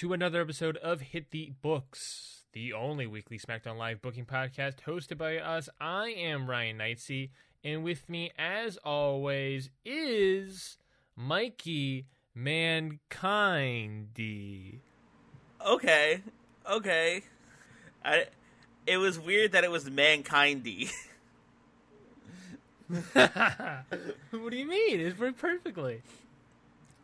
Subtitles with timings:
[0.00, 5.18] To another episode of Hit the Books, the only weekly SmackDown Live booking podcast hosted
[5.18, 5.68] by us.
[5.78, 7.28] I am Ryan Knightsey,
[7.62, 10.78] and with me, as always, is
[11.16, 12.98] Mikey Mankindy.
[15.66, 16.22] okay,
[16.70, 17.22] okay.
[18.02, 18.24] I,
[18.86, 20.90] it was weird that it was mankindy.
[23.12, 24.98] what do you mean?
[24.98, 26.00] It's worked perfectly.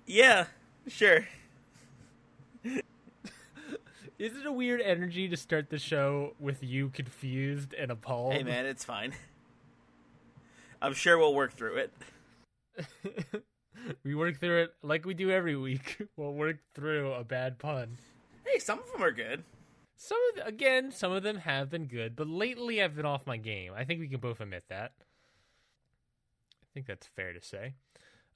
[0.06, 0.46] yeah,
[0.88, 1.26] sure.
[4.18, 8.32] Is it a weird energy to start the show with you confused and appalled?
[8.32, 9.12] Hey man, it's fine.
[10.80, 11.92] I'm sure we'll work through it.
[14.04, 15.98] we work through it like we do every week.
[16.16, 17.98] We'll work through a bad pun.
[18.44, 19.44] Hey, some of them are good.
[19.96, 23.26] Some of th- again, some of them have been good, but lately I've been off
[23.26, 23.72] my game.
[23.76, 24.92] I think we can both admit that.
[26.62, 27.74] I think that's fair to say.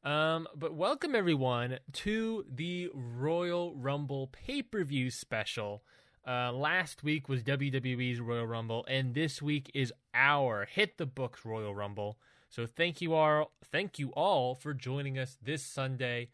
[0.02, 5.82] Um, but welcome everyone to the Royal Rumble pay-per-view special.
[6.26, 11.44] Uh, last week was WWE's Royal Rumble, and this week is our Hit the Books
[11.44, 12.18] Royal Rumble.
[12.48, 16.30] So thank you all, thank you all for joining us this Sunday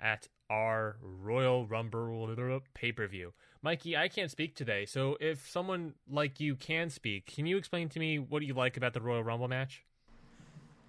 [0.00, 2.34] at our Royal Rumble
[2.72, 3.34] pay-per-view.
[3.60, 7.90] Mikey, I can't speak today, so if someone like you can speak, can you explain
[7.90, 9.84] to me what you like about the Royal Rumble match?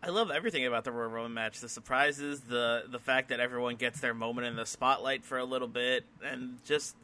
[0.05, 1.59] I love everything about the Royal Rumble match.
[1.61, 5.45] The surprises, the the fact that everyone gets their moment in the spotlight for a
[5.45, 6.95] little bit, and just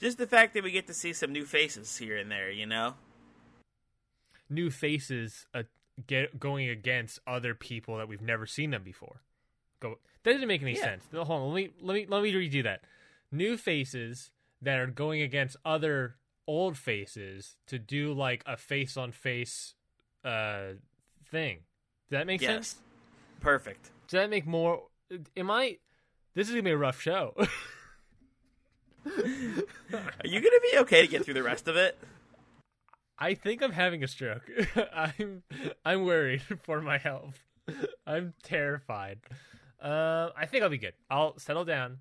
[0.00, 2.50] just the fact that we get to see some new faces here and there.
[2.50, 2.94] You know.
[4.50, 5.64] New faces uh,
[6.06, 9.20] get going against other people that we've never seen them before.
[9.80, 9.98] Go.
[10.22, 10.82] That doesn't make any Yeah.
[10.84, 11.04] sense.
[11.12, 12.82] Hold on, let me let me let me redo that.
[13.30, 14.30] New faces
[14.62, 16.16] that are going against other
[16.46, 19.74] old faces to do like a face on face
[20.24, 20.72] uh
[21.30, 21.58] thing.
[22.10, 22.50] Does that make Yes.
[22.50, 22.76] sense?
[23.40, 23.90] Perfect.
[24.08, 24.84] Does that make more?
[25.36, 25.78] Am I?
[26.34, 27.34] This is gonna be a rough show.
[29.06, 31.98] Are you gonna be okay to get through the rest of it?
[33.18, 34.48] I think I'm having a stroke.
[34.94, 35.42] I'm
[35.84, 37.38] I'm worried for my health.
[38.06, 39.20] I'm terrified.
[39.80, 40.94] Uh, I think I'll be good.
[41.10, 41.98] I'll settle down.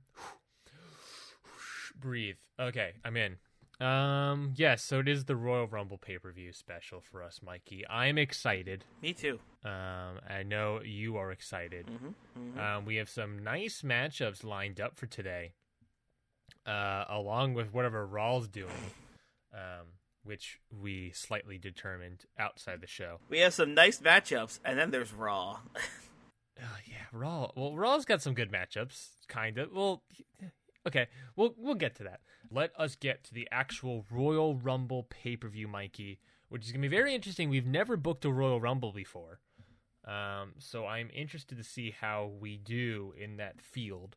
[1.99, 2.37] Breathe.
[2.59, 3.37] Okay, I'm in.
[3.79, 4.83] Um, yes.
[4.83, 7.85] So it is the Royal Rumble pay per view special for us, Mikey.
[7.87, 8.85] I'm excited.
[9.01, 9.39] Me too.
[9.63, 11.87] Um, I know you are excited.
[11.87, 12.59] Mm-hmm.
[12.59, 15.51] Um, we have some nice matchups lined up for today,
[16.65, 18.91] uh, along with whatever Raw's doing,
[19.53, 19.87] um,
[20.23, 23.19] which we slightly determined outside the show.
[23.29, 25.59] We have some nice matchups, and then there's Raw.
[26.59, 27.51] Oh, yeah, Raw.
[27.55, 29.71] Well, Raw's got some good matchups, kind of.
[29.71, 30.01] Well,
[30.87, 31.05] okay,
[31.35, 32.21] we'll we'll get to that.
[32.51, 36.19] Let us get to the actual Royal Rumble pay per view, Mikey,
[36.49, 37.49] which is gonna be very interesting.
[37.49, 39.39] We've never booked a Royal Rumble before,
[40.05, 44.15] um, so I'm interested to see how we do in that field.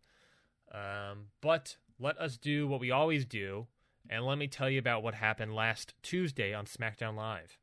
[0.73, 3.67] Um, but let us do what we always do,
[4.09, 7.59] and let me tell you about what happened last Tuesday on SmackDown Live.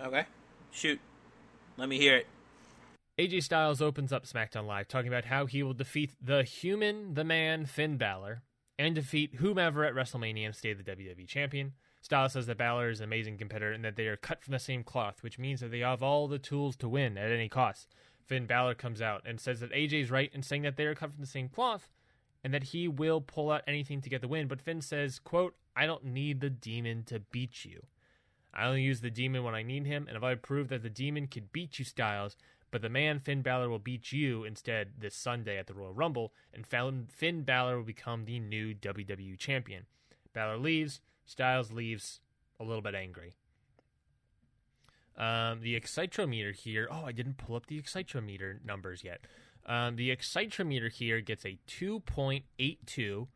[0.00, 0.24] okay.
[0.72, 1.00] Shoot.
[1.76, 2.26] Let me hear it.
[3.18, 7.24] AJ Styles opens up SmackDown Live talking about how he will defeat the human, the
[7.24, 8.42] man, Finn Balor,
[8.78, 11.72] and defeat whomever at WrestleMania and stay the WWE champion.
[12.00, 14.58] Styles says that Balor is an amazing competitor and that they are cut from the
[14.58, 17.94] same cloth, which means that they have all the tools to win at any cost.
[18.24, 20.94] Finn Balor comes out and says that AJ is right in saying that they are
[20.94, 21.90] cut from the same cloth
[22.44, 24.46] and that he will pull out anything to get the win.
[24.46, 27.82] But Finn says, quote, I don't need the demon to beat you.
[28.54, 30.88] I only use the demon when I need him, and if I prove that the
[30.88, 32.36] demon can beat you, Styles,
[32.70, 36.32] But the man Finn Balor will beat you instead this Sunday at the Royal Rumble,
[36.52, 39.86] and Finn Balor will become the new WWE champion.
[40.32, 42.20] Balor leaves, Styles leaves
[42.60, 43.34] a little bit angry.
[45.16, 46.88] Um, the Excitrometer here.
[46.90, 49.20] Oh, I didn't pull up the Excitrometer numbers yet.
[49.64, 53.26] Um, the Excitrometer here gets a 2.82.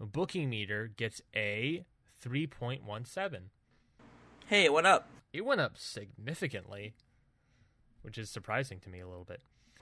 [0.00, 1.84] Booking meter gets a
[2.24, 3.38] 3.17.
[4.46, 5.08] Hey, it went up.
[5.32, 6.94] It went up significantly,
[8.04, 9.40] which is surprising to me a little bit.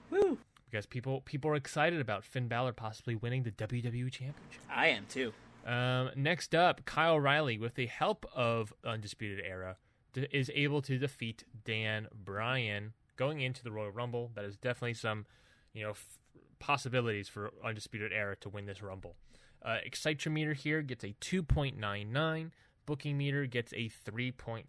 [0.09, 0.37] Woo!
[0.69, 4.61] Because people people are excited about Finn Balor possibly winning the WWE Championship.
[4.73, 5.33] I am too.
[5.65, 9.77] Um, next up, Kyle O'Reilly, with the help of Undisputed Era,
[10.15, 14.31] is able to defeat Dan Bryan going into the Royal Rumble.
[14.35, 15.25] That is definitely some,
[15.73, 16.17] you know, f-
[16.59, 19.15] possibilities for Undisputed Era to win this Rumble.
[19.63, 22.51] Uh, Excitrometer here gets a 2.99.
[22.85, 24.65] Booking meter gets a 3.5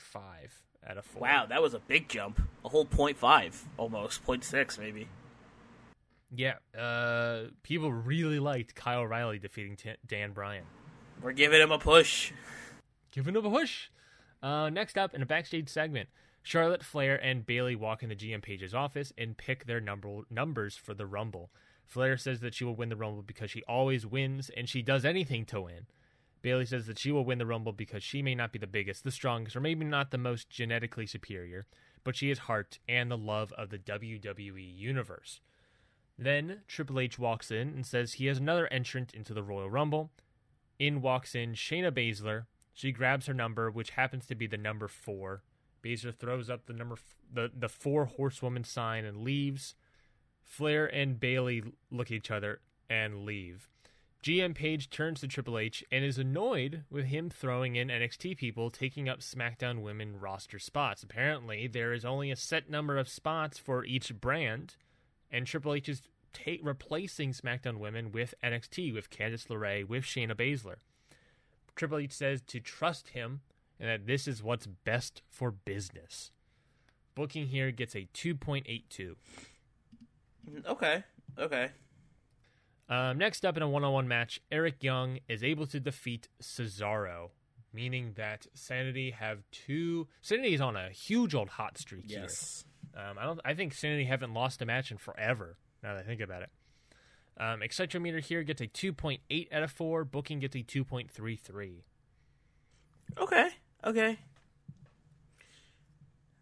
[0.88, 1.22] out of 4.
[1.22, 2.40] Wow, that was a big jump.
[2.64, 4.24] A whole 0.5, almost.
[4.24, 5.08] 0.6, maybe.
[6.34, 10.64] Yeah, uh, people really liked Kyle O'Reilly defeating T- Dan Bryan.
[11.22, 12.32] We're giving him a push.
[13.12, 13.88] Giving him a push.
[14.42, 16.08] Uh, next up, in a backstage segment,
[16.42, 20.76] Charlotte Flair and Bayley walk in the GM Paige's office and pick their number numbers
[20.76, 21.50] for the Rumble.
[21.86, 25.04] Flair says that she will win the Rumble because she always wins and she does
[25.04, 25.86] anything to win.
[26.44, 29.02] Bayley says that she will win the Rumble because she may not be the biggest,
[29.02, 31.66] the strongest, or maybe not the most genetically superior,
[32.04, 35.40] but she has heart and the love of the WWE Universe.
[36.18, 40.10] Then Triple H walks in and says he has another entrant into the Royal Rumble.
[40.78, 42.44] In walks in Shayna Baszler.
[42.74, 45.44] She grabs her number, which happens to be the number four.
[45.82, 49.76] Baszler throws up the number f- the the four horsewoman sign and leaves.
[50.42, 52.60] Flair and Bayley look at each other
[52.90, 53.70] and leave.
[54.24, 58.70] GM Paige turns to Triple H and is annoyed with him throwing in NXT people
[58.70, 61.02] taking up SmackDown women roster spots.
[61.02, 64.76] Apparently, there is only a set number of spots for each brand,
[65.30, 66.00] and Triple H is
[66.32, 70.76] ta- replacing SmackDown women with NXT, with Candice LeRae, with Shayna Baszler.
[71.76, 73.42] Triple H says to trust him
[73.78, 76.30] and that this is what's best for business.
[77.14, 79.16] Booking here gets a 2.82.
[80.66, 81.04] Okay,
[81.38, 81.72] okay.
[82.88, 86.28] Um, next up in a one on one match, Eric Young is able to defeat
[86.42, 87.30] Cesaro,
[87.72, 90.06] meaning that Sanity have two.
[90.20, 92.64] Sanity is on a huge old hot streak Yes.
[92.94, 93.02] here.
[93.02, 93.40] Um, I don't.
[93.44, 95.56] I think Sanity haven't lost a match in forever.
[95.82, 96.50] Now that I think about it,
[97.38, 100.04] um, Excitometer here gets a 2.8 out of four.
[100.04, 101.82] Booking gets a 2.33.
[103.18, 103.48] Okay,
[103.84, 104.18] okay.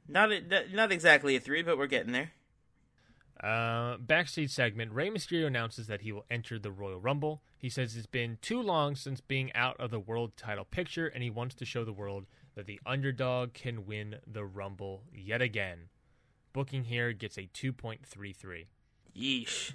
[0.08, 0.42] Not a,
[0.74, 2.32] not exactly a three, but we're getting there.
[3.42, 7.42] Uh, backstage segment Rey Mysterio announces that he will enter the Royal Rumble.
[7.58, 11.24] He says it's been too long since being out of the world title picture, and
[11.24, 15.88] he wants to show the world that the underdog can win the Rumble yet again.
[16.52, 18.66] Booking here gets a 2.33.
[19.16, 19.72] Yeesh.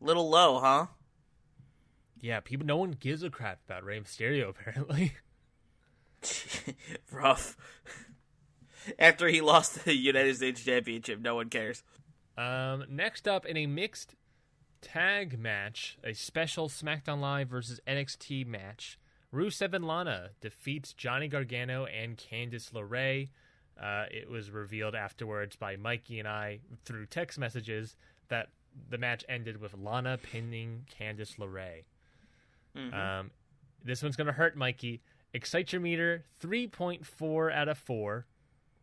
[0.00, 0.86] Little low, huh?
[2.20, 2.64] Yeah, people.
[2.64, 5.12] No one gives a crap about Rey Mysterio apparently.
[7.12, 7.56] Rough.
[8.98, 11.82] After he lost the United States Championship, no one cares.
[12.36, 14.14] Um, next up in a mixed
[14.80, 18.98] tag match, a special SmackDown Live versus NXT match,
[19.32, 23.28] Rusev and Lana defeats Johnny Gargano and Candice LeRae.
[23.80, 27.96] Uh, it was revealed afterwards by Mikey and I through text messages
[28.28, 28.50] that
[28.88, 31.84] the match ended with Lana pinning Candice LeRae.
[32.94, 33.30] Um,
[33.84, 35.00] this one's going to hurt Mikey.
[35.32, 38.26] Excite your meter 3.4 out of 4.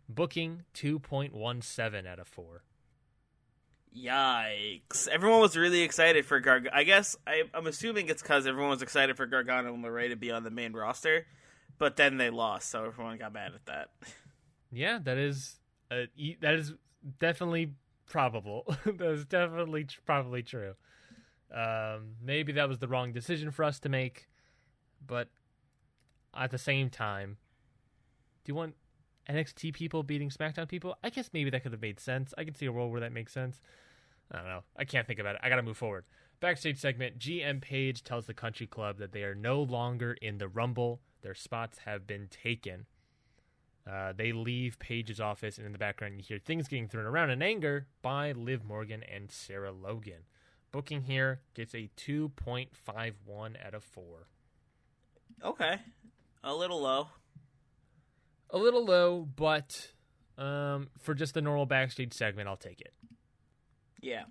[0.10, 2.63] Booking 2.17 out of 4.
[3.95, 5.07] Yikes!
[5.10, 6.67] Everyone was really excited for Garg.
[6.71, 10.15] I guess I, I'm assuming it's because everyone was excited for Gargano and LeRae to
[10.15, 11.25] be on the main roster,
[11.77, 13.89] but then they lost, so everyone got mad at that.
[14.71, 15.60] Yeah, that is
[15.91, 16.03] uh,
[16.41, 16.74] that is
[17.19, 17.74] definitely
[18.05, 18.63] probable.
[18.86, 20.75] that is definitely probably true.
[21.53, 24.29] Um, maybe that was the wrong decision for us to make,
[25.05, 25.27] but
[26.33, 27.38] at the same time,
[28.45, 28.75] do you want
[29.30, 30.96] NXT people beating SmackDown people?
[31.04, 32.34] I guess maybe that could have made sense.
[32.38, 33.62] I can see a world where that makes sense.
[34.32, 34.63] I don't know.
[34.78, 35.42] I can't think about it.
[35.44, 36.06] I got to move forward.
[36.40, 40.48] Backstage segment GM Paige tells the Country Club that they are no longer in the
[40.48, 41.01] Rumble.
[41.22, 42.86] Their spots have been taken.
[43.90, 47.32] Uh, they leave Paige's office, and in the background, you hear things getting thrown around
[47.32, 50.25] in anger by Liv Morgan and Sarah Logan.
[50.72, 54.28] Booking here gets a 2.51 out of 4.
[55.44, 55.80] Okay,
[56.44, 57.08] a little low.
[58.51, 59.91] A little low, but
[60.38, 62.93] um, for just the normal backstage segment, I'll take it.
[64.01, 64.24] Yeah.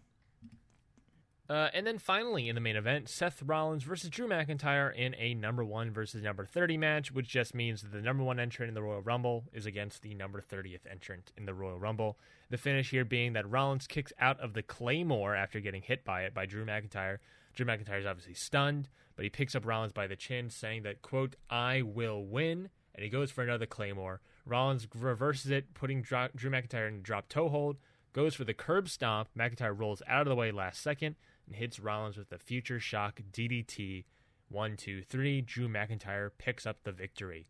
[1.50, 5.34] Uh, and then finally in the main event, Seth Rollins versus Drew McIntyre in a
[5.34, 8.74] number one versus number 30 match, which just means that the number one entrant in
[8.74, 12.16] the Royal Rumble is against the number 30th entrant in the Royal Rumble.
[12.50, 16.22] The finish here being that Rollins kicks out of the Claymore after getting hit by
[16.22, 17.18] it by Drew McIntyre.
[17.52, 21.02] Drew McIntyre is obviously stunned, but he picks up Rollins by the chin, saying that,
[21.02, 22.68] quote, I will win.
[23.00, 24.20] And he goes for another Claymore.
[24.44, 27.78] Rollins reverses it, putting Drew McIntyre in a drop toe hold,
[28.12, 29.30] goes for the curb stomp.
[29.34, 31.16] McIntyre rolls out of the way last second
[31.46, 34.04] and hits Rollins with the Future Shock DDT.
[34.50, 35.40] One, two, three.
[35.40, 37.46] Drew McIntyre picks up the victory.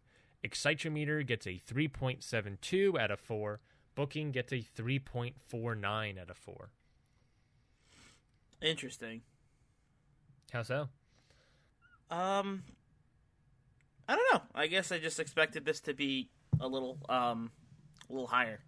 [0.46, 3.58] Excitometer gets a 3.72 out of 4.
[3.96, 6.70] Booking gets a 3.49 out of 4.
[8.62, 9.22] Interesting.
[10.52, 10.90] How so?
[12.08, 12.62] Um,
[14.10, 14.40] I don't know.
[14.56, 17.52] I guess I just expected this to be a little, um,
[18.08, 18.58] a little higher.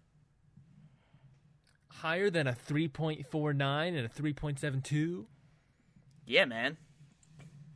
[1.89, 5.25] Higher than a 3.49 and a 3.72?
[6.25, 6.77] Yeah, man.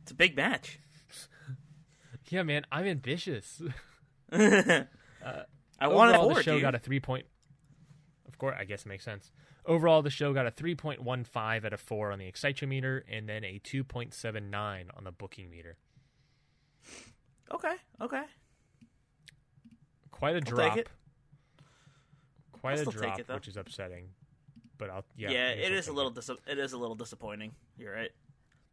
[0.02, 0.80] It's a big match.
[2.30, 3.62] Yeah, man, I'm ambitious.
[4.32, 4.84] I
[5.80, 6.60] want Overall, the show dude.
[6.60, 7.00] got a 3.
[7.00, 7.24] Point...
[8.26, 9.32] Of course, I guess it makes sense.
[9.64, 13.58] Overall, the show got a 3.15 out of 4 on the excitometer and then a
[13.64, 14.54] 2.79
[14.94, 15.78] on the booking meter.
[17.52, 18.22] Okay, okay.
[20.10, 20.76] Quite a take drop.
[20.78, 20.88] it.
[22.52, 24.08] Quite I'll a drop, it, which is upsetting.
[24.76, 25.30] But I'll yeah.
[25.30, 27.52] Yeah, it I'll is a little dis- it is a little disappointing.
[27.76, 28.10] You're right.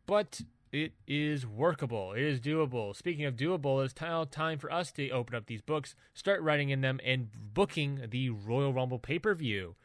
[0.05, 0.41] but
[0.71, 2.13] it is workable.
[2.13, 2.95] It is doable.
[2.95, 6.69] Speaking of doable, it's now time for us to open up these books, start writing
[6.69, 9.75] in them, and booking the Royal Rumble pay per view.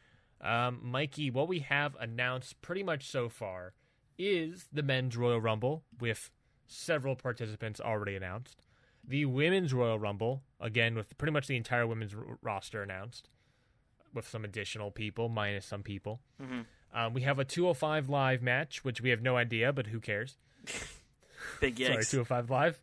[0.41, 3.75] Um, Mikey, what we have announced pretty much so far
[4.19, 6.31] is the men's Royal Rumble with
[6.67, 8.67] several participants already announced.
[9.11, 13.29] The women's Royal Rumble, again, with pretty much the entire women's r- roster announced,
[14.15, 16.21] with some additional people, minus some people.
[16.95, 20.39] Um, we have a 205 live match, which we have no idea, but who cares?
[21.61, 21.87] Big yikes!
[21.87, 22.11] Sorry, yikes.
[22.11, 22.83] 205 live.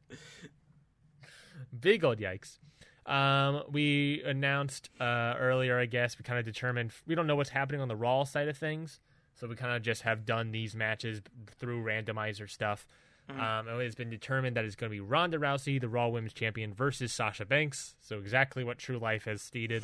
[1.80, 2.58] Big old yikes.
[3.06, 7.52] Um, we announced uh, earlier, I guess, we kind of determined we don't know what's
[7.52, 9.00] happening on the Raw side of things.
[9.36, 11.22] So we kind of just have done these matches
[11.58, 12.86] through randomizer stuff.
[13.30, 16.34] Um, it has been determined that it's going to be Ronda Rousey, the Raw Women's
[16.34, 17.96] Champion, versus Sasha Banks.
[18.00, 19.84] So exactly what True Life has stated.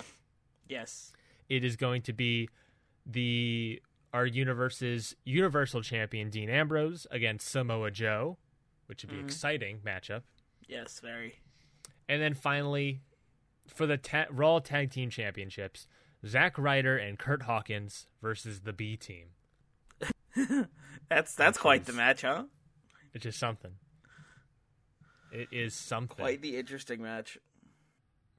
[0.70, 1.12] yes.
[1.50, 2.48] It is going to be
[3.06, 3.82] the
[4.14, 8.38] our universe's Universal Champion Dean Ambrose against Samoa Joe,
[8.86, 10.22] which would be exciting matchup.
[10.68, 11.40] Yes, very.
[12.08, 13.02] And then finally,
[13.68, 15.86] for the ta- Raw Tag Team Championships,
[16.26, 19.28] Zack Ryder and Kurt Hawkins versus the B Team,
[21.10, 22.44] That's that's quite is- the match, huh?
[23.14, 23.74] Which is something.
[25.32, 26.18] It is something.
[26.18, 27.38] Quite the interesting match.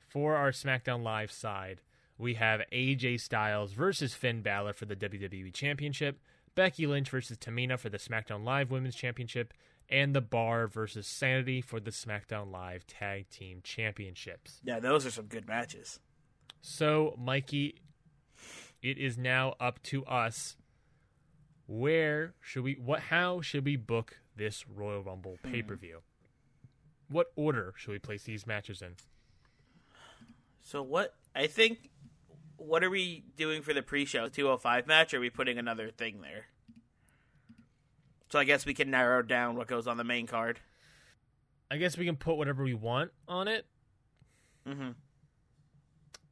[0.08, 1.80] For our SmackDown Live side,
[2.16, 6.20] we have AJ Styles versus Finn Balor for the WWE Championship,
[6.54, 9.52] Becky Lynch versus Tamina for the SmackDown Live Women's Championship,
[9.88, 14.60] and The Bar versus Sanity for the SmackDown Live Tag Team Championships.
[14.62, 15.98] Yeah, those are some good matches.
[16.60, 17.74] So, Mikey,
[18.82, 20.56] it is now up to us.
[21.66, 26.00] Where should we what how should we book this Royal Rumble pay-per-view?
[27.08, 28.96] What order should we place these matches in?
[30.62, 31.14] So what?
[31.34, 31.90] I think.
[32.56, 35.12] What are we doing for the pre-show 205 match?
[35.12, 36.46] Or are we putting another thing there?
[38.30, 40.60] So I guess we can narrow down what goes on the main card.
[41.70, 43.66] I guess we can put whatever we want on it.
[44.66, 44.90] Mm-hmm.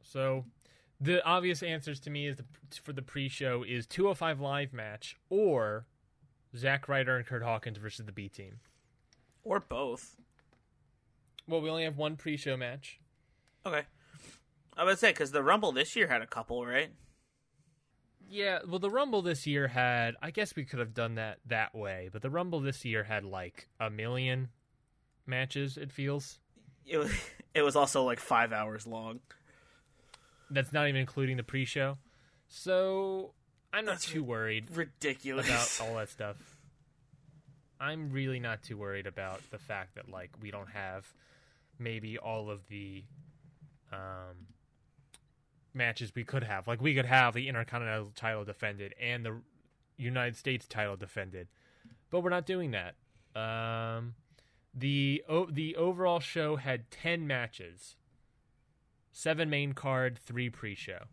[0.03, 0.45] So,
[1.03, 2.45] the obvious answers to me is the,
[2.83, 5.87] for the pre-show is 205 live match or
[6.57, 8.61] Zack Ryder and Kurt Hawkins versus the B team.
[9.43, 10.17] Or both.
[11.49, 13.01] Well, we only have one pre-show match.
[13.67, 13.83] Okay.
[14.77, 16.93] I would say because the Rumble this year had a couple, right?
[18.29, 20.15] Yeah, well, the Rumble this year had.
[20.23, 23.25] I guess we could have done that that way, but the Rumble this year had
[23.25, 24.49] like a million
[25.27, 25.77] matches.
[25.77, 26.39] It feels.
[26.87, 27.11] It was.
[27.55, 29.21] It was also like five hours long.
[30.53, 31.99] That's not even including the pre-show.
[32.49, 33.33] So
[33.73, 35.47] I'm not too worried Ridiculous.
[35.49, 36.37] about all that stuff.
[37.81, 41.07] I'm really not too worried about the fact that like we don't have
[41.79, 43.03] maybe all of the
[43.93, 44.47] um,
[45.75, 46.69] matches we could have.
[46.69, 49.41] Like we could have the Intercontinental title defended and the
[49.97, 51.49] United States title defended,
[52.11, 52.95] but we're not doing that.
[53.39, 54.15] Um,
[54.75, 57.97] the o- the overall show had ten matches,
[59.13, 61.05] seven main card, three pre-show.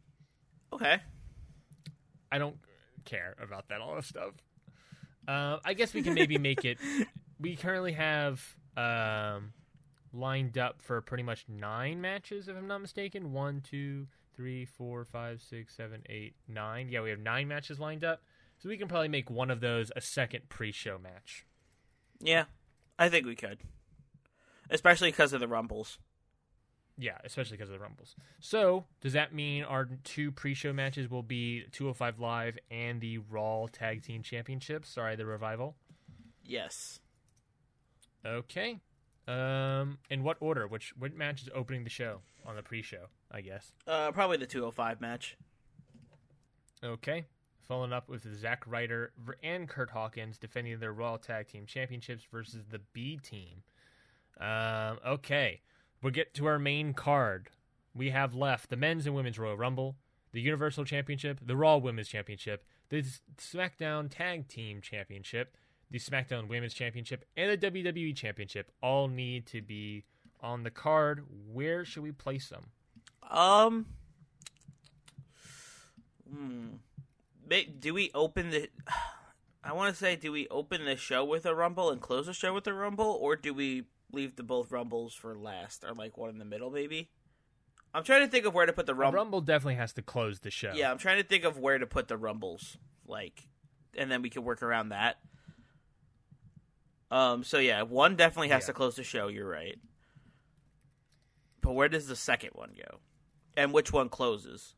[0.74, 1.00] okay.
[2.32, 2.58] I don't
[3.06, 4.34] care about that all that stuff.
[5.28, 6.78] Uh, I guess we can maybe make it.
[7.42, 8.44] We currently have
[8.76, 9.54] um,
[10.12, 13.32] lined up for pretty much nine matches, if I'm not mistaken.
[13.32, 16.90] One, two, three, four, five, six, seven, eight, nine.
[16.90, 18.22] Yeah, we have nine matches lined up.
[18.58, 21.46] So we can probably make one of those a second pre-show match.
[22.20, 22.44] Yeah,
[22.98, 23.60] I think we could,
[24.70, 25.98] especially because of the rumbles.
[27.02, 28.14] Yeah, especially because of the Rumbles.
[28.42, 33.68] So, does that mean our two pre-show matches will be 205 Live and the Raw
[33.72, 34.90] Tag Team Championships?
[34.90, 35.78] Sorry, the Revival.
[36.44, 37.00] Yes.
[38.26, 38.82] Okay.
[39.30, 40.68] Um, in what order?
[40.68, 43.06] Which what match is opening the show on the pre-show?
[43.32, 43.72] I guess.
[43.88, 45.38] Uh, probably the 205 match.
[46.84, 47.28] Okay.
[47.62, 52.66] Following up with Zack Ryder and Kurt Hawkins defending their Raw Tag Team Championships versus
[52.70, 53.64] the B Team.
[54.42, 55.62] Um, okay.
[56.02, 57.50] We'll get to our main card.
[57.94, 59.98] We have left the men's and women's Royal Rumble,
[60.32, 63.04] the Universal Championship, the Raw Women's Championship, the
[63.38, 65.58] SmackDown Tag Team Championship,
[65.92, 70.06] the SmackDown Women's Championship, and the WWE Championship all need to be
[70.40, 71.26] on the card.
[71.52, 72.68] Where should we place them?
[73.30, 73.88] Um.
[76.32, 76.68] Hmm.
[77.80, 78.70] Do we open the?
[79.64, 82.34] I want to say, do we open the show with a Rumble and close the
[82.34, 86.18] show with a Rumble, or do we leave the both Rumbles for last, or like
[86.18, 87.10] one in the middle, maybe?
[87.94, 89.18] I'm trying to think of where to put the Rumble.
[89.18, 90.74] Rumble definitely has to close the show.
[90.76, 93.48] Yeah, I'm trying to think of where to put the Rumbles, like,
[93.98, 95.18] and then we can work around that.
[97.12, 97.44] Um.
[97.44, 98.68] So yeah, one definitely has Yeah.
[98.68, 99.28] to close the show.
[99.28, 99.80] You're right.
[101.62, 103.00] But where does the second one go?
[103.58, 104.76] And which one closes?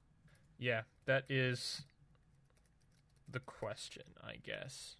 [0.57, 1.83] Yeah, that is
[3.29, 4.95] the question, I guess.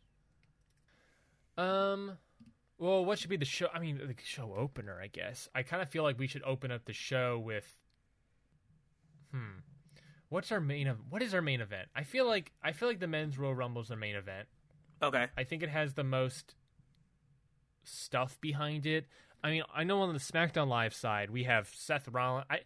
[1.57, 2.17] Um,
[2.81, 3.67] well, what should be the show?
[3.73, 5.47] I mean, the show opener, I guess.
[5.53, 7.77] I kind of feel like we should open up the show with,
[9.31, 9.59] hmm,
[10.29, 10.88] what's our main?
[10.88, 11.89] ev- What is our main event?
[11.95, 14.47] I feel like I feel like the men's Royal Rumble is the main event.
[15.03, 15.27] Okay.
[15.38, 16.55] I think it has the most
[17.83, 19.05] stuff behind it.
[19.43, 22.45] I mean, I know on the SmackDown Live side we have Seth Rollins.
[22.50, 22.59] I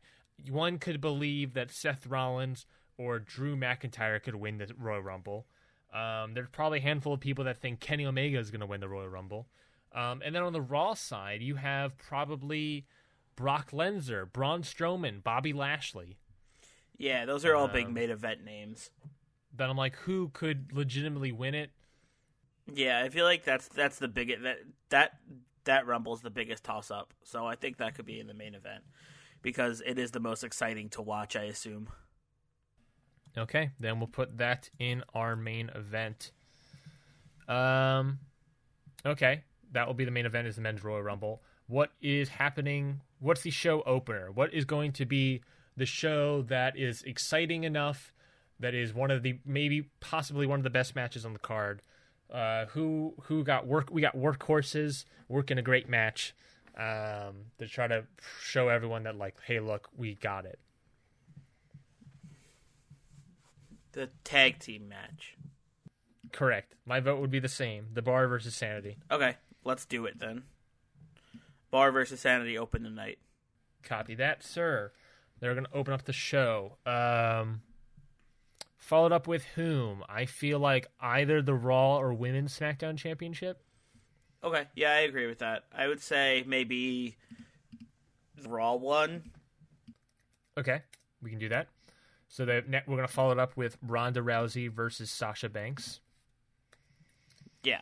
[0.50, 2.66] one could believe that Seth Rollins
[2.98, 5.46] or Drew McIntyre could win the Royal Rumble.
[5.94, 8.82] Um, there's probably a handful of people that think Kenny Omega is going to win
[8.82, 9.48] the Royal Rumble.
[9.96, 12.86] Um, and then on the Raw side, you have probably
[13.36, 16.20] Brock Lesnar, Braun Strowman, Bobby Lashley.
[16.98, 18.92] Yeah, those are all big Um, main event names.
[19.52, 21.72] Then I'm like, who could legitimately win it?
[22.74, 24.58] Yeah, I feel like that's that's the biggest that
[24.90, 25.20] that
[25.66, 27.14] that Rumble's the biggest toss up.
[27.24, 28.84] So I think that could be in the main event
[29.42, 31.36] because it is the most exciting to watch.
[31.36, 31.90] I assume.
[33.38, 36.32] Okay, then we'll put that in our main event.
[37.48, 38.20] Um,
[39.06, 39.44] okay,
[39.76, 41.42] that will be the main event is the men's Royal Rumble.
[41.68, 43.02] What is happening?
[43.20, 44.32] What's the show opener?
[44.32, 45.42] What is going to be
[45.76, 48.14] the show that is exciting enough?
[48.60, 51.82] That is one of the maybe possibly one of the best matches on the card.
[52.34, 53.90] Uh, who who got work?
[53.92, 56.34] We got workhorses working a great match
[56.78, 58.06] um, to try to
[58.42, 60.58] show everyone that like, hey, look, we got it.
[63.92, 65.36] The tag team match.
[66.32, 66.76] Correct.
[66.86, 67.88] My vote would be the same.
[67.94, 68.98] The Bar versus Sanity.
[69.12, 69.36] Okay,
[69.66, 70.44] let's do it then.
[71.72, 73.18] Bar versus Sanity open tonight.
[73.84, 74.94] Copy that, sir.
[75.40, 76.78] They're going to open up the show.
[76.86, 77.62] Um,
[78.78, 80.04] followed up with whom?
[80.08, 83.62] I feel like either the Raw or Women's SmackDown Championship.
[84.44, 85.66] Okay, yeah, I agree with that.
[85.76, 87.18] I would say maybe
[88.42, 89.32] the Raw one.
[90.58, 90.82] Okay,
[91.22, 91.68] we can do that.
[92.28, 96.00] So that we're going to follow it up with Ronda Rousey versus Sasha Banks.
[97.64, 97.82] Yeah.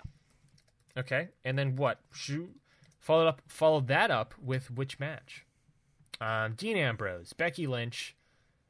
[0.98, 2.00] Okay, and then what?
[2.12, 2.56] Shoot,
[3.00, 3.42] followed up.
[3.48, 5.46] Followed that up with which match?
[6.22, 8.16] Um, Dean Ambrose, Becky Lynch,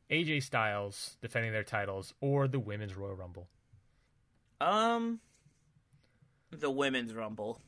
[0.09, 3.47] AJ Styles defending their titles, or the Women's Royal Rumble.
[4.61, 5.19] Um,
[6.51, 7.59] the women's rumble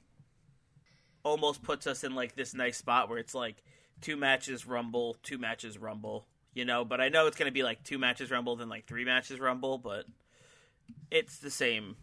[1.24, 3.64] almost puts us in like this nice spot where it's like
[4.02, 6.86] two matches rumble, two matches rumble, you know.
[6.86, 9.78] But I know it's gonna be like two matches rumble, then like three matches rumble,
[9.78, 10.06] but
[11.12, 11.98] it's the same.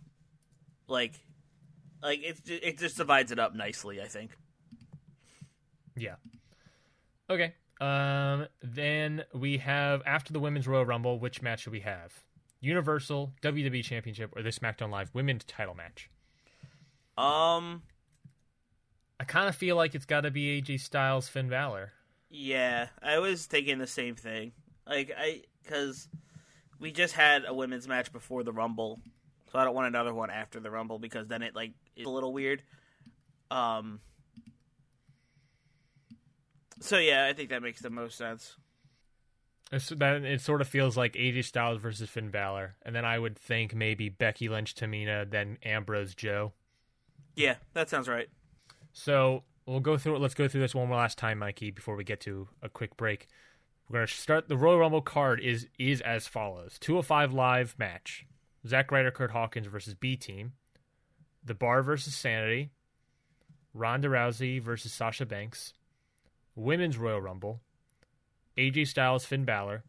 [0.88, 1.14] Like,
[2.02, 4.00] like it's it just divides it up nicely.
[4.00, 4.30] I think.
[5.96, 6.16] Yeah.
[7.30, 7.54] Okay.
[7.80, 8.46] Um.
[8.62, 11.18] Then we have after the women's Royal Rumble.
[11.18, 12.12] Which match should we have?
[12.60, 16.08] Universal WWE Championship or the SmackDown Live Women's Title match?
[17.16, 17.82] Um.
[19.18, 21.92] I kind of feel like it's got to be AJ Styles, Finn Balor.
[22.28, 24.52] Yeah, I was thinking the same thing.
[24.86, 26.08] Like I, because
[26.80, 29.00] we just had a women's match before the Rumble,
[29.52, 32.10] so I don't want another one after the Rumble because then it like is a
[32.10, 32.62] little weird.
[33.50, 34.00] Um.
[36.80, 38.56] So yeah, I think that makes the most sense.
[39.70, 43.18] It's, that it sort of feels like AJ Styles versus Finn Balor, and then I
[43.18, 46.52] would think maybe Becky Lynch, Tamina, then Ambrose, Joe.
[47.36, 48.28] Yeah, that sounds right.
[48.92, 50.20] So we'll go through it.
[50.20, 52.96] Let's go through this one more last time, Mikey, before we get to a quick
[52.96, 53.28] break.
[53.88, 58.26] We're gonna start the Royal Rumble card is is as follows: 205 live match,
[58.66, 60.52] Zack Ryder, Kurt Hawkins versus B Team,
[61.44, 62.70] The Bar versus Sanity,
[63.74, 65.72] Ronda Rousey versus Sasha Banks,
[66.54, 67.60] Women's Royal Rumble,
[68.56, 69.84] AJ Styles, Finn Balor,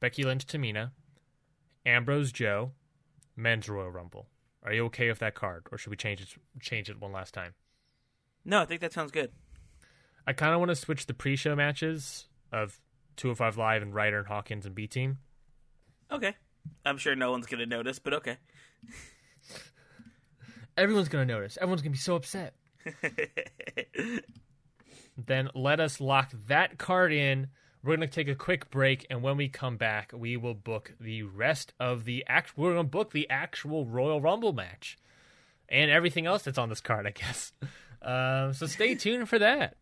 [0.00, 0.90] Becky Lynch, Tamina,
[1.86, 2.72] Ambrose, Joe,
[3.36, 4.26] Men's Royal Rumble.
[4.64, 6.28] Are you okay with that card, or should we change it?
[6.60, 7.54] Change it one last time.
[8.44, 9.32] No, I think that sounds good.
[10.26, 12.80] I kind of want to switch the pre-show matches of
[13.16, 15.18] 205 Live and Ryder and Hawkins and B Team.
[16.10, 16.34] Okay.
[16.84, 18.36] I'm sure no one's gonna notice, but okay.
[20.76, 21.58] Everyone's gonna notice.
[21.60, 22.54] Everyone's gonna be so upset.
[25.16, 27.48] then let us lock that card in.
[27.84, 31.24] We're gonna take a quick break, and when we come back, we will book the
[31.24, 32.56] rest of the act.
[32.56, 34.98] We're gonna book the actual Royal Rumble match
[35.68, 37.52] and everything else that's on this card, I guess.
[38.02, 39.76] Um, so stay tuned for that.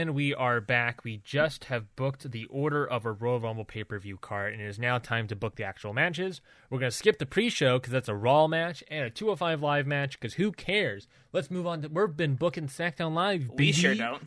[0.00, 1.04] And we are back.
[1.04, 4.62] We just have booked the order of a Royal Rumble pay per view card, and
[4.62, 6.40] it is now time to book the actual matches.
[6.70, 9.60] We're going to skip the pre show because that's a Raw match and a 205
[9.60, 11.06] Live match because who cares?
[11.34, 11.88] Let's move on to.
[11.88, 13.50] We've been booking SmackDown Live.
[13.50, 13.72] We baby.
[13.72, 14.22] sure don't.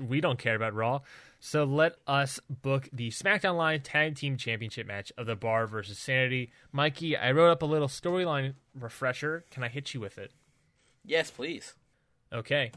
[0.00, 1.00] We don't care about Raw.
[1.40, 5.98] So let us book the SmackDown Live Tag Team Championship match of The Bar versus
[5.98, 6.52] Sanity.
[6.72, 9.44] Mikey, I wrote up a little storyline refresher.
[9.50, 10.32] Can I hit you with it?
[11.04, 11.74] Yes, please.
[12.32, 12.72] Okay.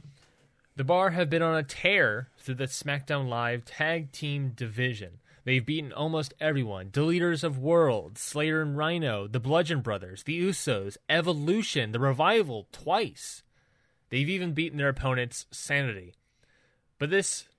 [0.79, 5.19] The Bar have been on a tear through the SmackDown Live Tag Team division.
[5.43, 10.41] They've beaten almost everyone the leaders of World, Slater and Rhyno, the Bludgeon Brothers, the
[10.41, 13.43] Usos, Evolution, the Revival twice.
[14.09, 16.13] They've even beaten their opponents, Sanity.
[16.97, 17.49] But this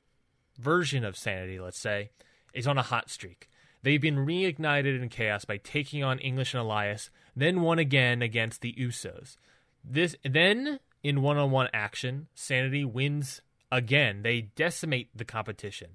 [0.58, 2.12] version of Sanity, let's say,
[2.54, 3.50] is on a hot streak.
[3.82, 8.62] They've been reignited in chaos by taking on English and Elias, then won again against
[8.62, 9.36] the Usos.
[9.84, 13.40] This then in one-on-one action, Sanity wins
[13.72, 14.22] again.
[14.22, 15.90] They decimate the competition.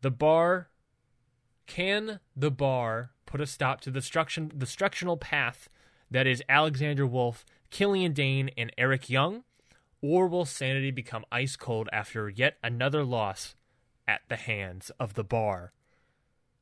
[0.00, 0.68] The bar
[1.66, 5.68] can the bar put a stop to the destruction the destructional path
[6.10, 9.44] that is Alexander Wolf, Killian Dain, and Eric Young,
[10.02, 13.54] or will Sanity become ice cold after yet another loss
[14.08, 15.72] at the hands of the bar?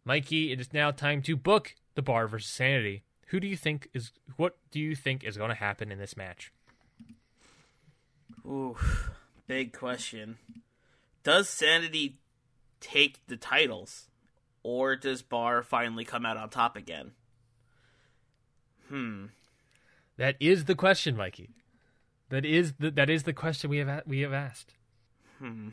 [0.05, 3.03] Mikey, it is now time to book the bar versus Sanity.
[3.29, 6.16] Who do you think is what do you think is going to happen in this
[6.16, 6.53] match?
[8.46, 8.77] Ooh,
[9.46, 10.38] big question.
[11.22, 12.18] Does Sanity
[12.81, 14.09] take the titles,
[14.62, 17.12] or does Bar finally come out on top again?
[18.88, 19.27] Hmm.
[20.16, 21.51] That is the question, Mikey.
[22.31, 24.74] That is the that is the question we have a- we have asked.
[25.38, 25.68] Hmm.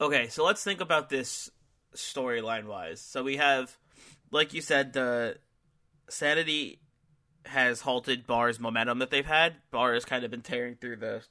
[0.00, 1.50] okay, so let's think about this
[1.94, 3.00] storyline wise.
[3.00, 3.76] So we have,
[4.30, 5.38] like you said, the
[6.08, 6.80] Sanity
[7.46, 9.56] has halted Bar's momentum that they've had.
[9.70, 11.22] Bar has kind of been tearing through the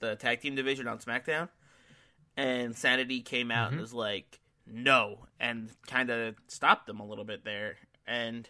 [0.00, 1.48] the tag team division on SmackDown,
[2.36, 7.24] and Sanity came out and was like, "No," and kind of stopped them a little
[7.24, 7.76] bit there.
[8.06, 8.48] And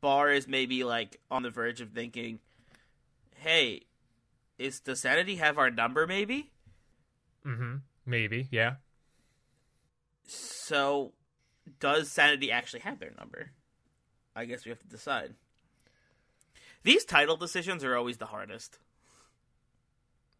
[0.00, 2.38] Bar is maybe like on the verge of thinking,
[3.36, 3.82] "Hey,
[4.58, 6.06] is does Sanity have our number?
[6.06, 6.52] Maybe."
[7.44, 7.76] Mm-hmm.
[8.06, 8.74] Maybe, yeah.
[10.26, 11.12] So,
[11.78, 13.52] does Sanity actually have their number?
[14.34, 15.34] I guess we have to decide.
[16.82, 18.78] These title decisions are always the hardest.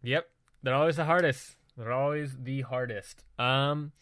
[0.03, 0.29] Yep.
[0.62, 1.57] They're always the hardest.
[1.76, 3.24] They're always the hardest.
[3.38, 3.92] Um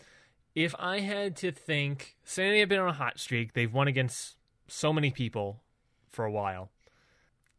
[0.55, 3.53] if I had to think Sanity have been on a hot streak.
[3.53, 5.62] They've won against so many people
[6.11, 6.70] for a while.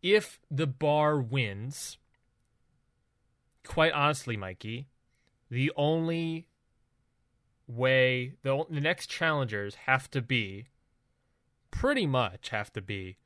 [0.02, 1.98] If the bar wins,
[3.66, 4.88] quite honestly, Mikey,
[5.50, 6.48] the only
[7.68, 10.68] way the, the next challengers have to be
[11.72, 13.18] pretty much have to be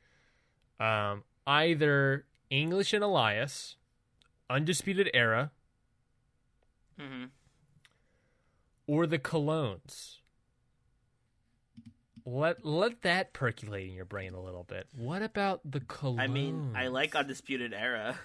[0.79, 3.75] um, either English and Elias,
[4.49, 5.51] Undisputed Era,
[6.99, 7.25] Mm-hmm.
[8.85, 10.17] or the Colognes.
[12.25, 14.87] Let let that percolate in your brain a little bit.
[14.95, 16.19] What about the Colognes?
[16.21, 18.17] I mean, I like Undisputed Era.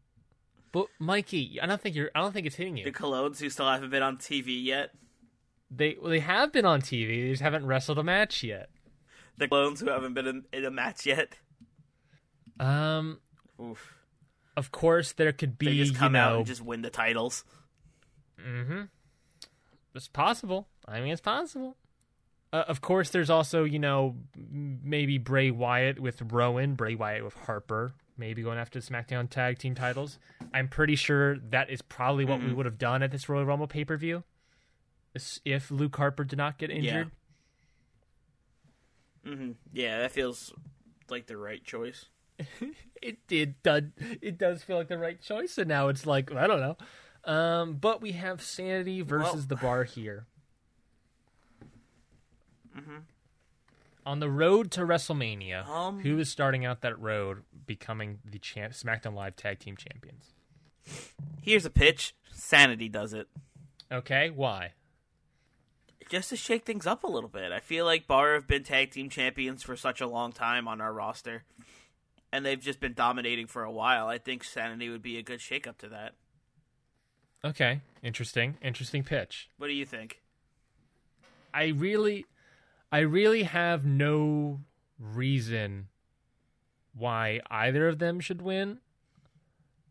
[0.72, 2.10] but Mikey, I don't think you're.
[2.14, 2.84] I don't think it's hitting you.
[2.84, 2.94] The you.
[2.94, 4.92] Colognes who still haven't been on TV yet.
[5.70, 7.24] They well, they have been on TV.
[7.24, 8.70] They just haven't wrestled a match yet.
[9.38, 11.34] The clones who haven't been in, in a match yet.
[12.58, 13.20] Um,
[13.60, 13.94] Oof.
[14.56, 17.44] of course there could be They just come you out and just win the titles.
[18.40, 18.82] Mm-hmm.
[19.94, 20.68] It's possible.
[20.86, 21.76] I mean, it's possible.
[22.52, 27.34] Uh, of course, there's also you know maybe Bray Wyatt with Rowan, Bray Wyatt with
[27.34, 30.18] Harper, maybe going after the SmackDown Tag Team titles.
[30.54, 33.66] I'm pretty sure that is probably what we would have done at this Royal Rumble
[33.66, 34.22] pay per view.
[35.44, 37.10] if Luke Harper did not get injured.
[39.26, 40.52] Hmm Yeah, that feels
[41.10, 42.06] like the right choice.
[43.02, 43.82] It it does
[44.22, 46.76] it does feel like the right choice, and now it's like I don't know.
[47.30, 50.26] Um, but we have Sanity versus Well- the Bar here.
[54.04, 58.72] On the road to WrestleMania, Um, who is starting out that road, becoming the champ-
[58.74, 60.34] SmackDown Live Tag Team Champions?
[61.42, 62.14] Here's a pitch.
[62.30, 63.28] Sanity does it.
[63.90, 64.74] Okay, why?
[66.08, 67.50] Just to shake things up a little bit.
[67.50, 70.80] I feel like Bar have been tag team champions for such a long time on
[70.80, 71.42] our roster.
[72.32, 74.06] And they've just been dominating for a while.
[74.06, 76.12] I think Sanity would be a good shake up to that.
[77.44, 79.48] Okay, interesting, interesting pitch.
[79.58, 80.20] What do you think?
[81.52, 82.26] I really,
[82.90, 84.60] I really have no
[84.98, 85.88] reason
[86.94, 88.78] why either of them should win,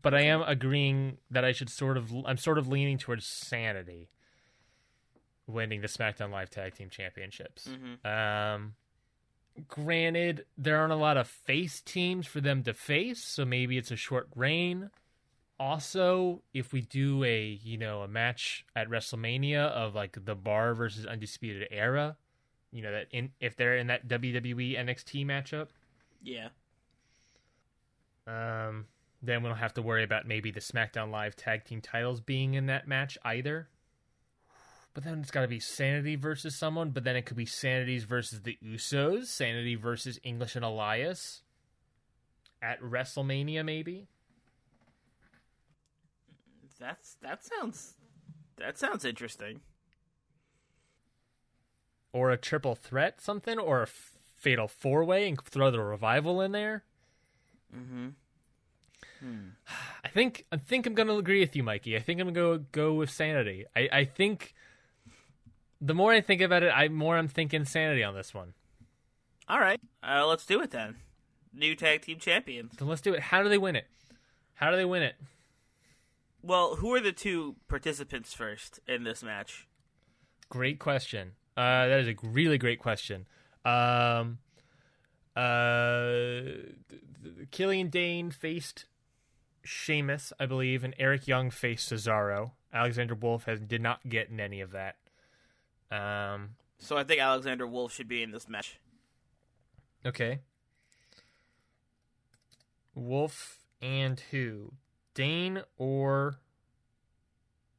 [0.02, 4.08] but I am agreeing that I should sort of, I'm sort of leaning towards Sanity
[5.46, 7.68] winning the SmackDown Live Tag Team Championships.
[8.04, 8.74] Um,
[9.68, 13.90] granted, there aren't a lot of face teams for them to face, so maybe it's
[13.90, 14.90] a short reign.
[15.58, 20.74] Also, if we do a you know a match at WrestleMania of like the Bar
[20.74, 22.16] versus Undisputed Era,
[22.72, 25.68] you know that in if they're in that WWE NXT matchup,
[26.22, 26.48] Yeah.
[28.26, 28.86] um,
[29.22, 32.54] then we don't have to worry about maybe the SmackDown Live Tag Team titles being
[32.54, 33.68] in that match either.
[34.96, 36.88] But then it's got to be Sanity versus someone.
[36.88, 41.42] But then it could be Sanity's versus the Usos, Sanity versus English and Elias
[42.62, 44.06] at WrestleMania, maybe.
[46.80, 47.98] That's that sounds
[48.56, 49.60] that sounds interesting.
[52.14, 56.52] or a triple threat something or a fatal four way and throw the revival in
[56.52, 56.84] there.
[57.76, 58.08] Mm-hmm.
[60.04, 61.96] I think I think I'm gonna agree with you, Mikey.
[61.96, 63.66] I think I'm gonna go go with sanity.
[63.76, 64.54] I, I think
[65.80, 68.54] the more I think about it, I more I'm thinking sanity on this one.
[69.48, 69.80] All right.
[70.02, 70.96] Uh, let's do it then.
[71.54, 72.72] New tag team champions.
[72.78, 73.20] So let's do it.
[73.20, 73.86] How do they win it?
[74.54, 75.14] How do they win it?
[76.42, 79.66] Well, who are the two participants first in this match?
[80.48, 81.32] Great question.
[81.56, 83.26] Uh, that is a really great question.
[83.64, 84.38] Um,
[85.34, 86.40] uh,
[87.50, 88.84] Killian Dain faced
[89.64, 92.52] Sheamus, I believe, and Eric Young faced Cesaro.
[92.72, 94.96] Alexander Wolf has did not get in any of that.
[95.90, 98.78] Um, So I think Alexander Wolf should be in this match.
[100.04, 100.40] okay.
[102.94, 104.72] Wolf and who?
[105.14, 106.38] Dain or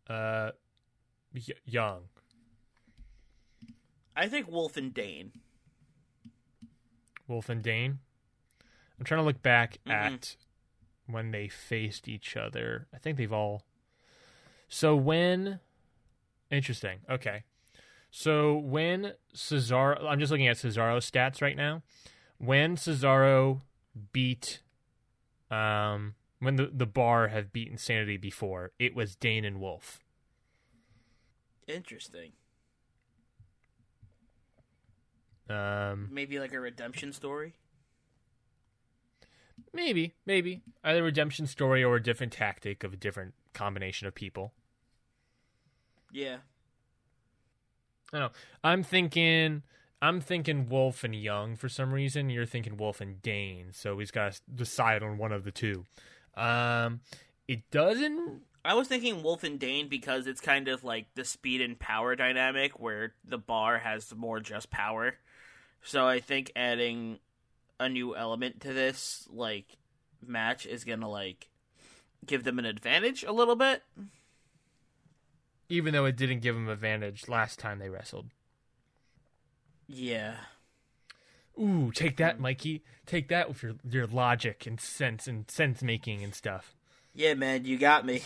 [0.10, 0.52] uh
[1.34, 2.04] y- Young?
[4.16, 5.32] I think Wolf and Dain.
[7.28, 8.00] Wolf and Dain.
[8.98, 9.92] I'm trying to look back Mhm.
[9.92, 10.36] at
[11.06, 12.88] when they faced each other.
[12.94, 13.66] I think they've all.
[14.68, 15.60] So when.
[16.50, 17.02] Interesting.
[17.10, 17.44] Okay.
[18.10, 20.04] So when Cesaro.
[20.06, 21.84] I'm just looking at Cesaro's stats right now.
[22.38, 23.62] When Cesaro
[24.12, 24.62] beat.
[25.50, 30.02] Um, when the, the bar have beaten Sanity before, it was Dain and Wolf.
[31.68, 32.34] Interesting.
[35.50, 37.56] Um, Maybe like a redemption story.
[39.74, 40.62] maybe, maybe.
[40.84, 44.54] Either redemption story or a different tactic of a different combination of people.
[46.12, 46.38] Yeah.
[48.14, 48.38] I don't know.
[48.64, 49.64] I'm thinking
[50.02, 52.30] I'm thinking Wolf and Young for some reason.
[52.30, 55.86] You're thinking Wolf and Dain, so he's got to decide on one of the two.
[56.36, 57.02] Um,
[57.48, 58.42] it doesn't.
[58.64, 62.16] I was thinking Wolf and Dain because it's kind of like the speed and power
[62.16, 65.16] dynamic where the bar has more just power.
[65.82, 67.20] So I think adding
[67.80, 69.66] a new element to this like
[70.26, 71.50] match is to like
[72.26, 73.82] give them an advantage a little bit.
[75.70, 78.28] Even though it didn't give him advantage last time they wrestled.
[79.88, 80.36] Yeah.
[81.60, 82.84] Ooh, take that, Mikey.
[83.06, 86.76] Take that with your your logic and sense and sense making and stuff.
[87.14, 88.22] Yeah, man, you got me.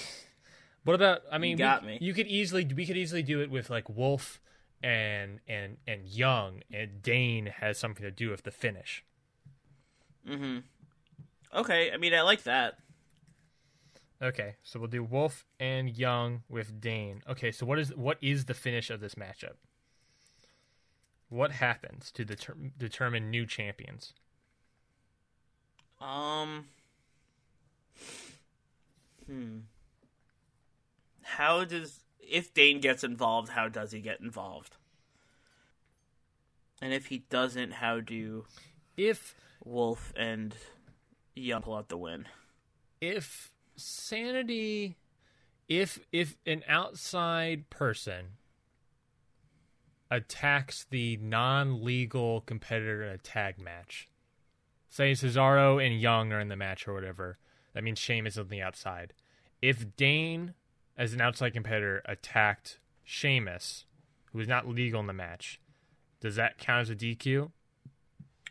[0.83, 1.21] What about?
[1.31, 1.97] I mean, you got we, me.
[2.01, 4.41] You could easily we could easily do it with like Wolf
[4.83, 9.03] and and and Young, and Dain has something to do with the finish.
[10.27, 10.63] Mhm.
[11.53, 12.79] Okay, I mean I like that.
[14.21, 17.23] Okay, so we'll do Wolf and Young with Dain.
[17.27, 19.55] Okay, so what is what is the finish of this matchup?
[21.29, 24.13] What happens to deter- determine new champions?
[25.99, 26.65] Um.
[29.25, 29.59] Hmm.
[31.23, 33.49] How does if Dain gets involved?
[33.49, 34.75] How does he get involved?
[36.81, 38.45] And if he doesn't, how do
[38.97, 40.55] If Wolf and
[41.35, 42.27] Young pull out the win?
[42.99, 44.97] if sanity
[45.67, 48.37] if if an outside person
[50.09, 54.09] attacks the non-legal competitor in a tag match.
[54.89, 57.37] Say Cesaro and Young are in the match or whatever.
[57.73, 59.13] That means Sheamus is on the outside.
[59.61, 60.53] If Dain,
[60.97, 63.85] as an outside competitor, attacked Sheamus,
[64.33, 65.61] who is not legal in the match,
[66.19, 67.51] does that count as a DQ?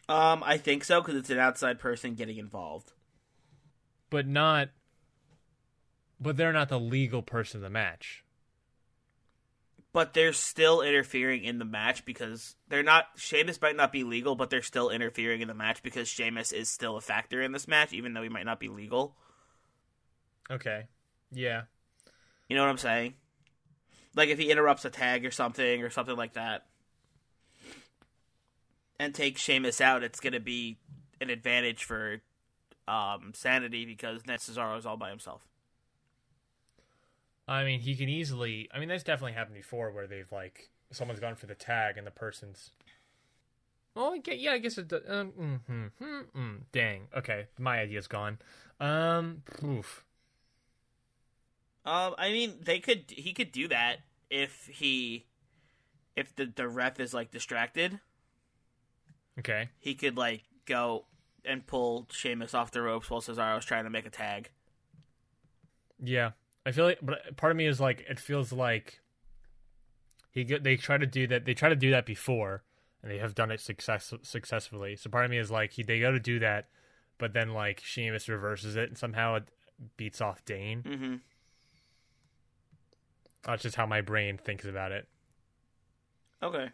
[0.09, 2.93] Um, I think so because it's an outside person getting involved.
[4.09, 4.71] But not.
[6.21, 8.25] But they're not the legal person in the match.
[9.93, 13.07] But they're still interfering in the match because they're not.
[13.17, 16.69] Sheamus might not be legal, but they're still interfering in the match because Sheamus is
[16.69, 19.17] still a factor in this match, even though he might not be legal.
[20.51, 20.85] Okay.
[21.33, 21.63] Yeah.
[22.49, 23.15] You know what I'm saying?
[24.15, 26.67] Like if he interrupts a tag or something or something like that,
[28.99, 30.79] and takes Sheamus out, it's gonna be
[31.21, 32.21] an advantage for
[32.87, 35.43] um, Sanity because then Cesaro is all by himself.
[37.51, 38.69] I mean, he can easily.
[38.73, 42.07] I mean, that's definitely happened before where they've like someone's gone for the tag and
[42.07, 42.71] the person's.
[43.97, 44.87] Oh, yeah, I guess it.
[44.87, 46.55] does- Um, mm-hmm, mm-hmm.
[46.71, 47.09] Dang.
[47.17, 48.39] Okay, my idea's gone.
[48.79, 50.05] Um, oof.
[51.85, 53.97] Um, I mean, they could he could do that
[54.31, 55.27] if he
[56.15, 57.99] if the the ref is like distracted.
[59.41, 59.71] Okay.
[59.81, 61.07] He could like go
[61.45, 64.51] and pull Sheamus off the ropes while Cesaro's trying to make a tag.
[66.03, 66.31] Yeah,
[66.66, 69.01] I feel like, but part of me is like, it feels like
[70.31, 71.44] he they try to do that.
[71.44, 72.62] They try to do that before,
[73.03, 74.96] and they have done it success successfully.
[74.96, 76.68] So part of me is like, he they go to do that,
[77.18, 79.44] but then like Sheamus reverses it and somehow it
[79.96, 80.83] beats off Dain.
[80.83, 81.14] Mm-hmm.
[83.44, 85.09] That's just how my brain thinks about it.
[86.42, 86.68] Okay.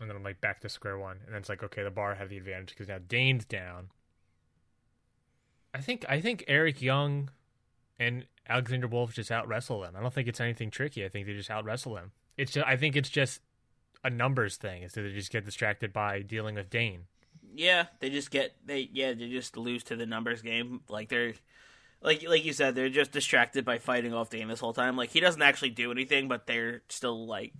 [0.00, 2.14] And then I'm like back to square one, and then it's like, okay, the bar
[2.14, 3.88] had the advantage because now Dain's down.
[5.74, 7.30] I think I think Eric Young
[8.00, 9.94] and Alexander Wolf just out wrestle them.
[9.94, 11.04] I don't think it's anything tricky.
[11.04, 12.10] I think they just out wrestle them.
[12.36, 13.42] It's just I think it's just
[14.02, 14.82] a numbers thing.
[14.82, 17.02] Is that they just get distracted by dealing with Dain.
[17.54, 20.80] Yeah, they just get they yeah they just lose to the numbers game.
[20.88, 21.34] Like they're
[22.02, 24.96] like like you said, they're just distracted by fighting off Dain this whole time.
[24.96, 27.52] Like he doesn't actually do anything, but they're still like,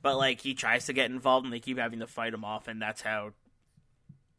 [0.00, 2.66] but like he tries to get involved, and they keep having to fight him off,
[2.66, 3.32] and that's how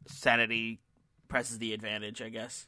[0.08, 0.80] Sanity
[1.28, 2.66] presses the advantage, I guess.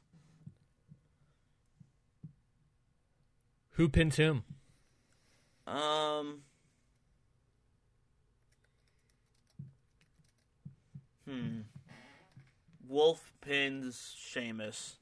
[3.77, 4.43] Who pins whom?
[5.67, 6.39] Um.
[11.29, 11.61] Hmm.
[12.89, 14.97] Wolf pins Sheamus.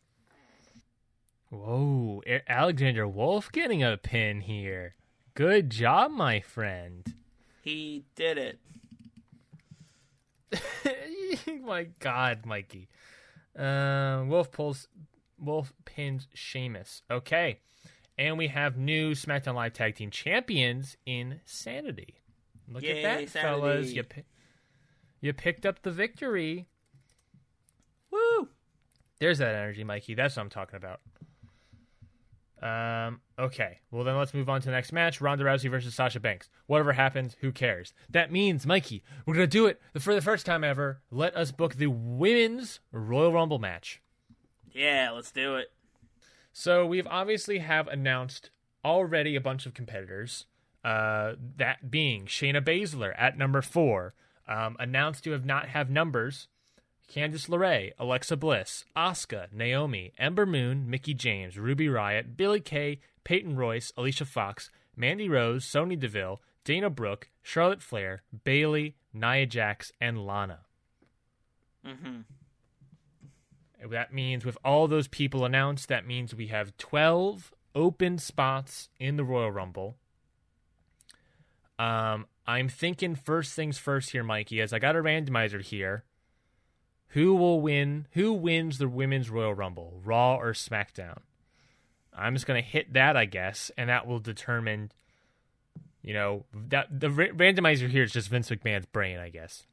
[1.50, 4.96] Whoa, Alexander Wolf getting a pin here.
[5.34, 7.14] Good job, my friend.
[7.62, 8.58] He did it.
[11.64, 12.88] my God, Mikey.
[13.56, 14.88] Uh, Wolf pulls.
[15.38, 17.02] Wolf pins Sheamus.
[17.08, 17.60] Okay,
[18.18, 22.20] and we have new SmackDown Live Tag Team Champions in Sanity.
[22.68, 23.92] Look Yay, at that, fellas!
[23.92, 24.24] You pi-
[25.20, 26.66] you picked up the victory.
[28.10, 28.48] Woo!
[29.20, 30.14] There's that energy, Mikey.
[30.14, 31.00] That's what I'm talking about.
[32.62, 33.80] Um, okay.
[33.90, 36.48] Well, then let's move on to the next match Ronda Rousey versus Sasha Banks.
[36.66, 37.92] Whatever happens, who cares?
[38.08, 41.02] That means, Mikey, we're going to do it for the first time ever.
[41.10, 44.00] Let us book the women's Royal Rumble match.
[44.72, 45.68] Yeah, let's do it.
[46.56, 48.50] So we've obviously have announced
[48.84, 50.46] already a bunch of competitors.
[50.84, 54.14] Uh, that being Shayna Baszler at number four,
[54.46, 56.46] um, announced to have not have numbers.
[57.12, 63.56] Candice LeRae, Alexa Bliss, Asuka, Naomi, Ember Moon, Mickie James, Ruby Riott, Billie Kay, Peyton
[63.56, 70.24] Royce, Alicia Fox, Mandy Rose, Sonya Deville, Dana Brooke, Charlotte Flair, Bayley, Nia Jax, and
[70.24, 70.60] Lana.
[71.84, 72.20] Mm-hmm.
[73.90, 79.16] That means with all those people announced, that means we have 12 open spots in
[79.16, 79.96] the Royal Rumble.
[81.78, 86.04] Um, I'm thinking first things first here, Mikey, as I got a randomizer here.
[87.08, 88.06] Who will win?
[88.12, 91.18] Who wins the Women's Royal Rumble, Raw or SmackDown?
[92.16, 94.92] I'm just going to hit that, I guess, and that will determine,
[96.02, 99.66] you know, that the ra- randomizer here is just Vince McMahon's brain, I guess.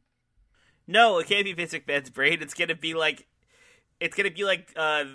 [0.88, 2.42] No, it can't be Vince McMahon's brain.
[2.42, 3.28] It's gonna be like,
[4.02, 5.06] it's gonna be like uh,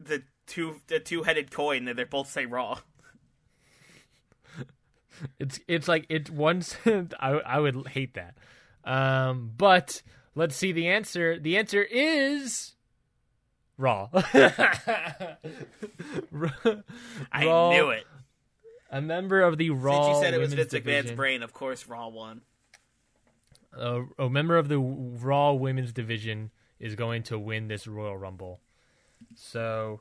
[0.00, 2.78] the two the two headed coin that they both say Raw.
[5.40, 8.36] It's it's like it's once I I would hate that.
[8.84, 10.00] Um, but
[10.36, 11.40] let's see the answer.
[11.40, 12.74] The answer is
[13.76, 14.08] Raw.
[14.14, 15.36] I
[17.44, 18.04] Raw- knew it.
[18.90, 20.04] A member of the Raw.
[20.04, 22.42] Since you said it was Vince McMahon's brain, of course Raw won.
[23.76, 26.50] a, a member of the Raw Women's Division
[26.80, 28.60] is going to win this Royal Rumble.
[29.34, 30.00] So,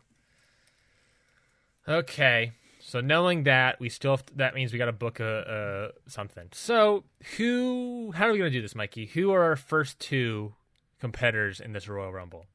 [1.87, 2.51] okay.
[2.79, 6.09] So knowing that, we still have to, that means we got to book a, a
[6.09, 6.47] something.
[6.53, 7.03] So
[7.37, 8.13] who?
[8.15, 9.07] How are we gonna do this, Mikey?
[9.07, 10.53] Who are our first two
[10.99, 12.45] competitors in this Royal Rumble?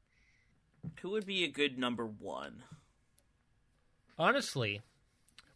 [1.01, 2.63] Who would be a good number one?
[4.17, 4.81] Honestly,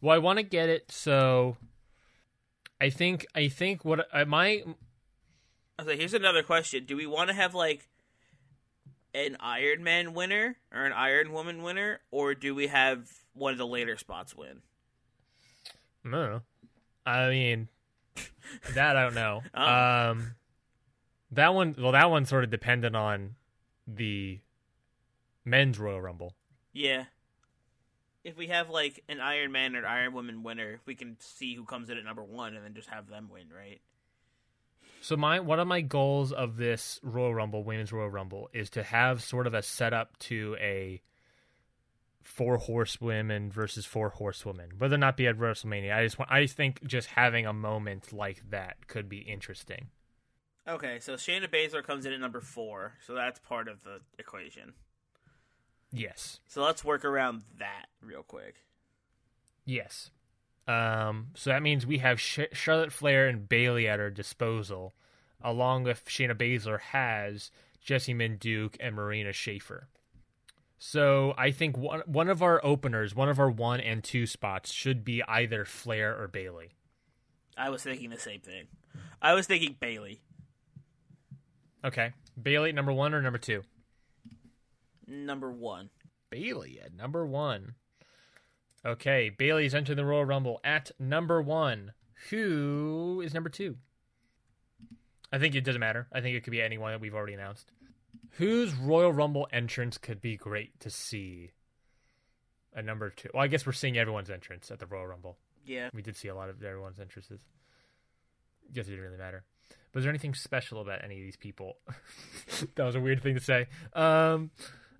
[0.00, 0.92] well, I want to get it.
[0.92, 1.56] So
[2.80, 4.62] I think I think what I my
[5.78, 7.88] I was like, here's another question: Do we want to have like
[9.14, 13.58] an Iron Man winner or an Iron Woman winner, or do we have one of
[13.58, 14.62] the later spots win?
[16.04, 16.42] No.
[17.04, 17.68] I mean,
[18.74, 19.42] that I don't know.
[19.54, 20.10] Oh.
[20.10, 20.34] Um,
[21.30, 21.74] that one.
[21.78, 23.34] Well, that one's sort of dependent on
[23.86, 24.40] the
[25.44, 26.34] men's Royal Rumble.
[26.72, 27.04] Yeah.
[28.24, 31.64] If we have like an Iron Man or Iron Woman winner, we can see who
[31.64, 33.80] comes in at number one and then just have them win, right?
[35.08, 38.82] So my one of my goals of this Royal Rumble, Women's Royal Rumble, is to
[38.82, 41.00] have sort of a setup to a
[42.20, 44.72] four horsewomen versus four horsewomen.
[44.76, 47.54] Whether or not be at WrestleMania, I just want, I just think just having a
[47.54, 49.88] moment like that could be interesting.
[50.68, 54.74] Okay, so Shayna Baszler comes in at number four, so that's part of the equation.
[55.90, 56.40] Yes.
[56.48, 58.56] So let's work around that real quick.
[59.64, 60.10] Yes.
[60.68, 64.94] Um, so that means we have Sh- Charlotte Flair and Bayley at our disposal,
[65.42, 67.50] along with Shayna Baszler has
[67.80, 69.84] Jessie Duke and Marina Shafir.
[70.78, 74.70] So I think one one of our openers, one of our one and two spots
[74.70, 76.74] should be either Flair or Bayley.
[77.56, 78.68] I was thinking the same thing.
[79.20, 80.20] I was thinking Bayley.
[81.84, 83.62] Okay, Bayley number one or number two?
[85.06, 85.90] Number one.
[86.30, 87.74] Bayley at number one.
[88.84, 91.92] Okay, Bayley's entered the Royal Rumble at number one.
[92.30, 93.76] Who is number two?
[95.32, 96.06] I think it doesn't matter.
[96.12, 97.70] I think it could be anyone that we've already announced.
[98.32, 101.52] Whose Royal Rumble entrance could be great to see?
[102.74, 103.28] A number two.
[103.34, 105.38] Well, I guess we're seeing everyone's entrance at the Royal Rumble.
[105.64, 105.90] Yeah.
[105.92, 107.40] We did see a lot of everyone's entrances.
[108.72, 109.44] Guess it didn't really matter.
[109.92, 111.78] But is there anything special about any of these people?
[112.74, 113.66] that was a weird thing to say.
[113.92, 114.50] Um,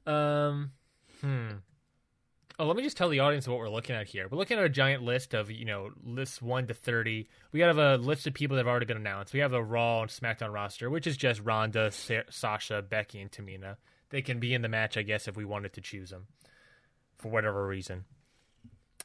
[0.06, 0.72] um,
[1.20, 1.48] hmm.
[2.60, 4.26] Oh, let me just tell the audience what we're looking at here.
[4.28, 7.28] We're looking at a giant list of, you know, lists 1 to 30.
[7.52, 9.32] We have a list of people that have already been announced.
[9.32, 13.30] We have the Raw and SmackDown roster, which is just Ronda, Sa- Sasha, Becky, and
[13.30, 13.76] Tamina.
[14.10, 16.26] They can be in the match, I guess, if we wanted to choose them
[17.16, 18.04] for whatever reason.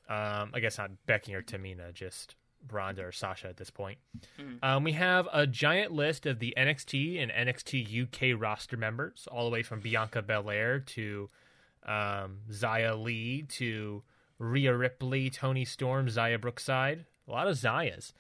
[0.10, 2.36] Um, I guess not Becky or Tamina, just
[2.72, 4.00] Ronda or Sasha at this point.
[4.64, 9.46] Um, we have a giant list of the NXT and NXT UK roster members, all
[9.46, 11.30] the way from Bianca Belair to
[11.86, 14.04] um, Xia Li to
[14.40, 17.06] Rhea Ripley, Toni Storm, Xia Brookside.
[17.28, 18.14] A lot of Zayas.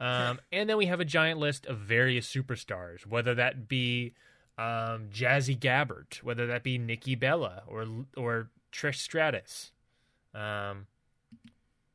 [0.00, 4.14] Um, and then we have a giant list of various superstars, whether that be
[4.58, 7.86] um, Jazzy Gabert, whether that be Nikki Bella or
[8.16, 9.72] or Trish Stratus.
[10.34, 10.86] Um,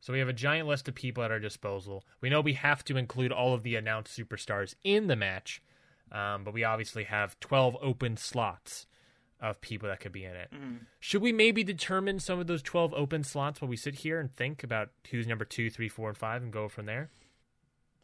[0.02, 2.06] so we have a giant list of people at our disposal.
[2.22, 5.62] We know we have to include all of the announced superstars in the match,
[6.12, 8.88] um, but we obviously have 12 open slots
[9.42, 10.50] of people that could be in it.
[10.54, 10.76] Mm-hmm.
[11.00, 14.32] Should we maybe determine some of those 12 open slots while we sit here and
[14.32, 17.10] think about who's number two, three, four, and five and go from there?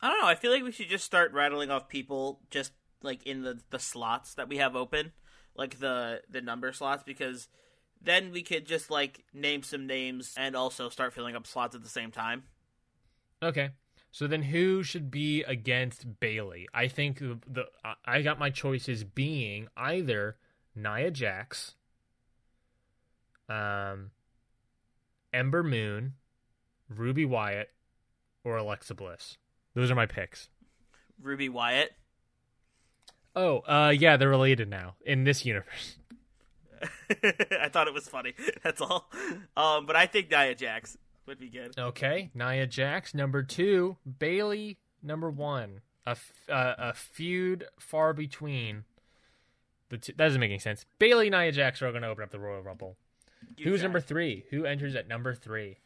[0.01, 0.27] I don't know.
[0.27, 2.71] I feel like we should just start rattling off people just
[3.01, 5.11] like in the the slots that we have open,
[5.55, 7.47] like the the number slots, because
[8.01, 11.83] then we could just like name some names and also start filling up slots at
[11.83, 12.43] the same time.
[13.41, 13.71] Okay.
[14.11, 16.67] So then who should be against Bayley?
[16.73, 17.65] I think the, the
[18.05, 20.37] I got my choices being either
[20.75, 21.75] Nia Jax,
[23.49, 24.11] um,
[25.33, 26.13] Ember Moon,
[26.89, 27.69] Ruby Wyatt,
[28.43, 29.37] or Alexa Bliss.
[29.73, 30.49] Those are my picks.
[31.21, 31.93] Ruby Wyatt.
[33.35, 35.97] Oh, uh, yeah, they're related now in this universe.
[37.61, 38.33] I thought it was funny.
[38.63, 39.09] That's all.
[39.55, 41.77] Um, but I think Nia Jax would be good.
[41.77, 45.81] Okay, Nia Jax number two, Bayley number one.
[46.07, 48.83] A f- uh, a feud far between
[49.89, 50.13] the two.
[50.13, 50.85] That doesn't make any sense.
[50.99, 52.97] Bayley, Nia Jax are going to open up the Royal Rumble.
[53.57, 54.45] You Who's number three?
[54.49, 55.77] Who enters at number three?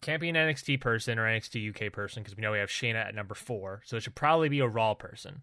[0.00, 3.06] Can't be an NXT person or NXT UK person because we know we have Shayna
[3.06, 5.42] at number four, so it should probably be a Raw person.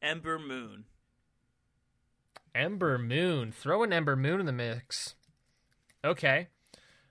[0.00, 0.84] Ember Moon.
[2.54, 3.52] Ember Moon.
[3.52, 5.16] Throw an Ember Moon in the mix.
[6.04, 6.48] Okay.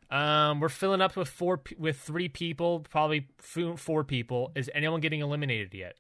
[0.10, 4.52] Um, we're filling up with four with three people, probably four people.
[4.56, 5.98] Is anyone getting eliminated yet?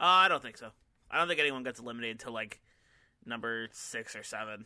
[0.00, 0.70] Uh, I don't think so.
[1.10, 2.60] I don't think anyone gets eliminated till like
[3.26, 4.64] number six or seven.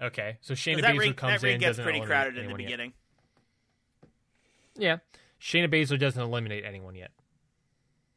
[0.00, 1.60] Okay, so Shayna Baszler ring, comes that ring in.
[1.60, 2.66] gets pretty crowded in the anyone yet.
[2.66, 2.92] beginning.
[4.76, 4.96] Yeah,
[5.40, 7.12] Shayna Baszler doesn't eliminate anyone yet.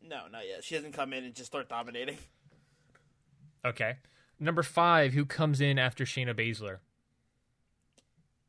[0.02, 0.64] No, not yet.
[0.64, 2.18] She doesn't come in and just start dominating.
[3.64, 3.98] Okay,
[4.40, 6.78] number five, who comes in after Shayna Baszler?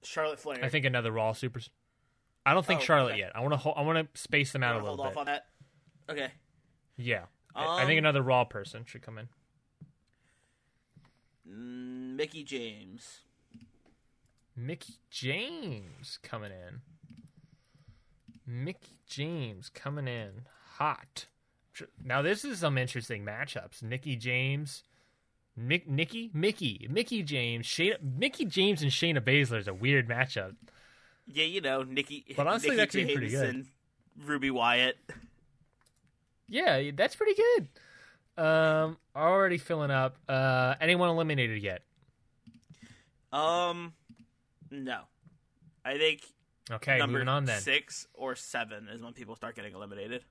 [0.03, 0.65] Charlotte Flair.
[0.65, 1.61] I think another Raw super.
[2.45, 3.21] I don't think Oh, Charlotte okay.
[3.21, 3.33] yet.
[3.35, 3.59] I want to.
[3.59, 5.07] Ho- I want to space them out a little hold bit.
[5.13, 5.47] off on that.
[6.09, 6.29] Okay.
[6.97, 9.29] Yeah, I- I think Um, another Raw person should come in.
[11.49, 13.21] Mm, Mickie James.
[14.57, 16.81] Mickie James coming in.
[18.47, 21.27] Mickie James coming in hot.
[22.03, 23.83] Now this is some interesting matchups.
[23.83, 24.83] Nikki James,
[25.57, 30.57] Nick, Nikki, Mickey, Mickie James, Shayna, Mickie James and Shayna Baszler is a weird matchup.
[31.27, 32.25] Yeah, you know Nikki.
[32.37, 33.67] But honestly, Nikki that could be pretty good.
[34.25, 34.97] Ruby Wyatt.
[36.49, 37.69] Yeah, that's pretty good.
[38.43, 40.17] Um, already filling up.
[40.29, 41.83] Uh, anyone eliminated yet?
[43.33, 43.95] Um,
[44.71, 45.01] no.
[45.85, 46.23] I think
[46.71, 47.61] Okay, number moving on then.
[47.61, 50.25] six or seven is when people start getting eliminated.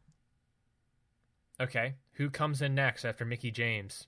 [1.60, 4.08] Okay, who comes in next after Mickie James?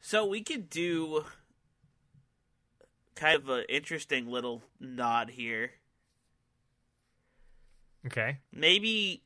[0.00, 1.24] So we could do
[3.14, 5.72] kind of an interesting little nod here.
[8.06, 9.22] Okay, Maybe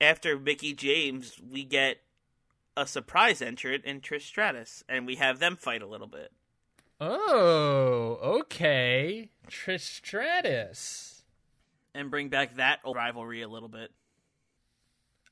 [0.00, 1.98] after Mickie James, we get
[2.76, 6.32] a surprise entrant in Trish Stratus, and we have them fight a little bit.
[7.00, 9.30] Oh, okay.
[9.48, 11.24] Trish Stratus.
[11.94, 13.90] And bring back that old rivalry a little bit.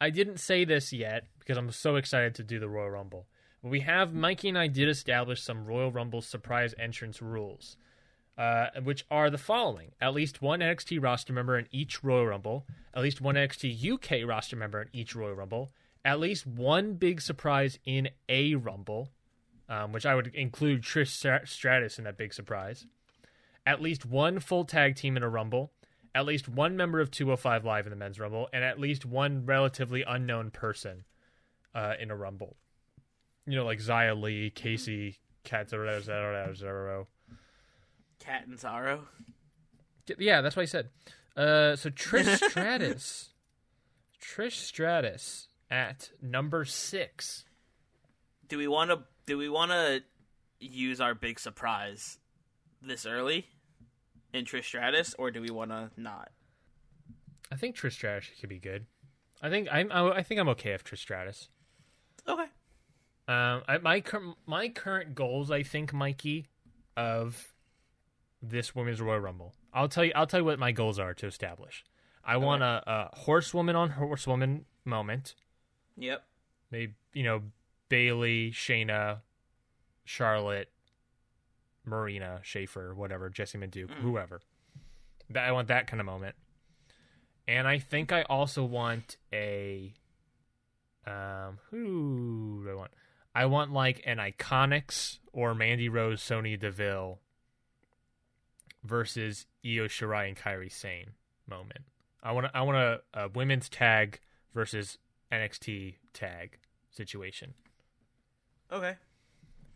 [0.01, 3.27] I didn't say this yet because I'm so excited to do the Royal Rumble.
[3.62, 7.77] But we have Mikey and I did establish some Royal Rumble surprise entrance rules,
[8.39, 12.66] uh, which are the following: at least one NXT roster member in each Royal Rumble,
[12.95, 15.70] at least one NXT UK roster member in each Royal Rumble,
[16.05, 19.11] at least one big surprise in a Rumble,
[19.68, 22.87] um, which I would include Trish Stratus in that big surprise,
[23.64, 25.72] at least one full tag team in a Rumble,
[26.14, 29.45] at least one member of 205 Live in the men's Rumble, and at least one
[29.45, 31.05] relatively unknown person
[31.74, 32.57] uh, in a Rumble.
[33.47, 37.07] You know, like Xia Li, Casey, Catanzaro.
[38.19, 39.01] Cat and Zaro.
[40.19, 40.89] Yeah, that's what I said.
[41.37, 43.31] Uh, so Trish Stratus.
[44.23, 47.45] Trish Stratus at number six.
[48.49, 49.01] Do we want to?
[49.27, 50.03] Do we want to
[50.61, 52.19] use our big surprise
[52.81, 53.47] this early
[54.33, 56.31] in Trish Stratus, or do we want to not?
[57.51, 58.87] I think Trish Stratus could be good.
[59.43, 59.91] I think I'm.
[59.93, 61.49] I think I'm okay with Trish Stratus.
[62.29, 62.47] Okay.
[63.29, 66.47] Um, I, my cur- my current goals, I think, Mikey,
[66.97, 67.53] of
[68.51, 69.55] this women's Royal Rumble.
[69.72, 70.12] I'll tell you.
[70.14, 71.84] I'll tell you what my goals are to establish.
[72.24, 75.34] I want a, a horsewoman on horsewoman moment.
[75.97, 76.24] Yep.
[76.70, 77.42] Maybe you know
[77.88, 79.18] Bayley, Shayna,
[80.05, 80.70] Charlotte,
[81.84, 84.40] Marina, Shafir, whatever, Jesse Duke, whoever.
[85.30, 86.34] That I want that kind of moment.
[87.49, 89.94] And I think I also want a
[91.07, 92.90] um who do I want?
[93.34, 97.20] I want like an Iconics or Mandy Rose, Sonya Deville
[98.87, 101.11] versus Io Shirai and Kairi Sane
[101.49, 101.80] moment.
[102.22, 104.20] I want I want a, a women's tag
[104.55, 104.99] versus
[105.32, 106.59] NXT tag
[106.91, 107.55] situation.
[108.72, 108.97] Okay.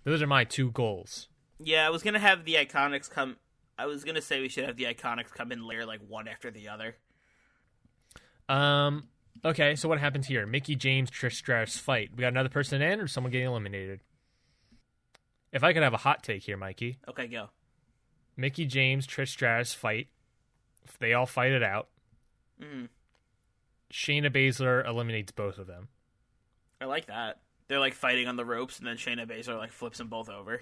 [0.04, 1.28] Those are my two goals.
[1.58, 3.36] Yeah, I was gonna have the Iconics come.
[3.78, 6.50] I was gonna say we should have the Iconics come in later, like one after
[6.50, 6.96] the other.
[8.48, 9.08] Um.
[9.44, 10.44] Okay, so what happens here?
[10.44, 12.10] Mickie James, Trish Stratus fight.
[12.14, 14.00] We got another person in, or someone getting eliminated.
[15.52, 17.48] If I could have a hot take here, Mikey, Okay, go.
[18.40, 20.08] Mickie James, Trish Stratus fight.
[20.98, 21.88] They all fight it out,
[22.60, 22.88] Mm,
[23.92, 25.88] Shayna Baszler eliminates both of them.
[26.80, 27.40] I like that.
[27.68, 30.60] They're like fighting on the ropes, and then Shayna Baszler like flips them both over.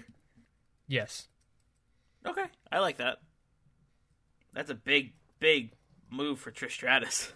[0.87, 1.27] Yes.
[2.25, 3.19] Okay, I like that.
[4.53, 5.71] That's a big, big
[6.09, 7.31] move for Trish Stratus.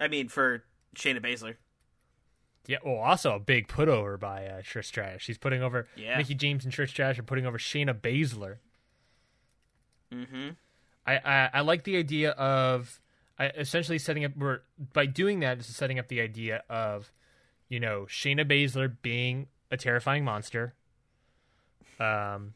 [0.00, 0.64] I mean, for
[0.96, 1.56] Shayna Baszler.
[2.66, 2.78] Yeah.
[2.84, 5.22] Well, also a big put over by uh, Trish Stratus.
[5.22, 6.16] She's putting over Yeah.
[6.16, 8.56] Mickie James and Trish Stratus are putting over Shayna Baszler.
[10.14, 10.48] Mm-hmm.
[11.06, 13.00] I, I I like the idea of
[13.38, 14.60] I, essentially setting up we're
[14.92, 17.12] by doing that is setting up the idea of
[17.68, 20.74] you know Shayna Baszler being a terrifying monster,
[21.98, 22.54] um,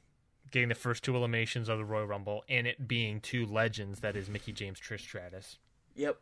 [0.51, 4.17] getting the first two eliminations of the Royal Rumble, and it being two legends that
[4.17, 5.59] is Mickie James, Trish Stratus.
[5.97, 6.19] Yep.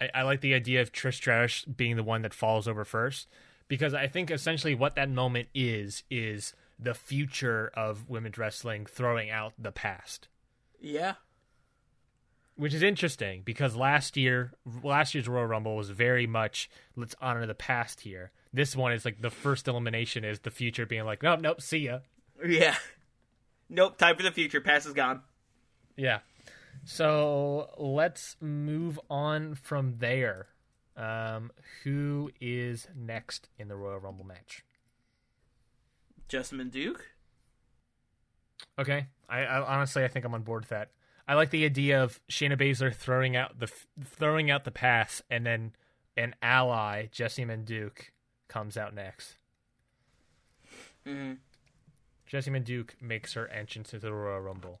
[0.00, 3.28] I, I like the idea of Trish Stratus being the one that falls over first
[3.68, 9.30] because I think essentially what that moment is is the future of women's wrestling throwing
[9.30, 10.28] out the past.
[10.80, 11.14] Yeah.
[12.56, 14.52] which is interesting because last year
[14.82, 18.30] last year's Royal Rumble was very much let's honor the past here.
[18.52, 21.78] This one is like the first elimination is the future being like nope nope see
[21.78, 21.98] ya.
[22.46, 22.76] Yeah.
[23.68, 23.98] Nope.
[23.98, 24.60] Time for the future.
[24.60, 25.22] Past is gone.
[25.96, 26.18] Yeah.
[26.84, 30.48] So let's move on from there.
[30.96, 31.50] Um,
[31.82, 34.64] who is next in the Royal Rumble match?
[36.28, 37.10] Jessamyn Duke.
[38.78, 40.90] Okay, I, I honestly I think I'm on board with that.
[41.28, 43.70] I like the idea of Shayna Baszler throwing out the
[44.04, 45.72] throwing out the pass, and then
[46.16, 48.12] an ally Jessamyn Duke
[48.48, 49.36] comes out next.
[51.06, 51.34] Mm-hmm.
[52.30, 54.80] Jessamyn Duke makes her entrance into the Royal Rumble.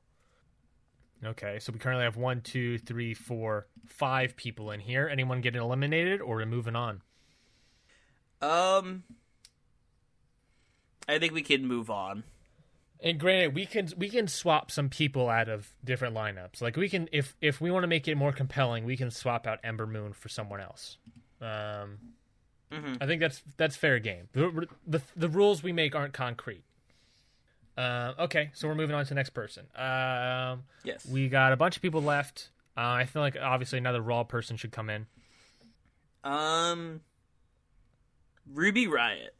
[1.24, 5.08] Okay, so we currently have one, two, three, four, five people in here.
[5.10, 7.00] Anyone getting eliminated, or we're moving on?
[8.42, 9.04] Um,
[11.08, 12.24] I think we can move on.
[13.00, 16.62] And granted, we can we can swap some people out of different lineups.
[16.62, 19.46] Like we can, if if we want to make it more compelling, we can swap
[19.46, 20.96] out Ember Moon for someone else.
[21.40, 21.98] Um,
[22.72, 22.94] mm-hmm.
[23.00, 24.28] I think that's that's fair game.
[24.32, 26.64] The, the the rules we make aren't concrete.
[27.76, 29.66] Uh, okay, so we're moving on to the next person.
[29.76, 32.48] Um, yes, we got a bunch of people left.
[32.76, 35.06] Uh, I feel like obviously another Raw person should come in.
[36.24, 37.02] Um,
[38.52, 39.35] Ruby Riott.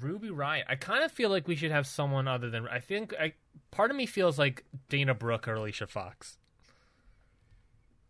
[0.00, 0.64] Ruby Riott.
[0.68, 2.66] I kind of feel like we should have someone other than.
[2.68, 3.34] I think I.
[3.70, 6.38] Part of me feels like Dana Brooke or Alicia Fox.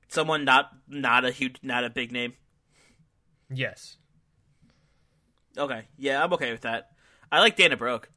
[0.09, 2.35] Someone not not a huge, not a big name.
[3.51, 3.97] Yes.
[5.57, 5.83] Okay.
[5.97, 6.91] Yeah, I'm okay with that.
[7.31, 8.11] I like Dana Brooke.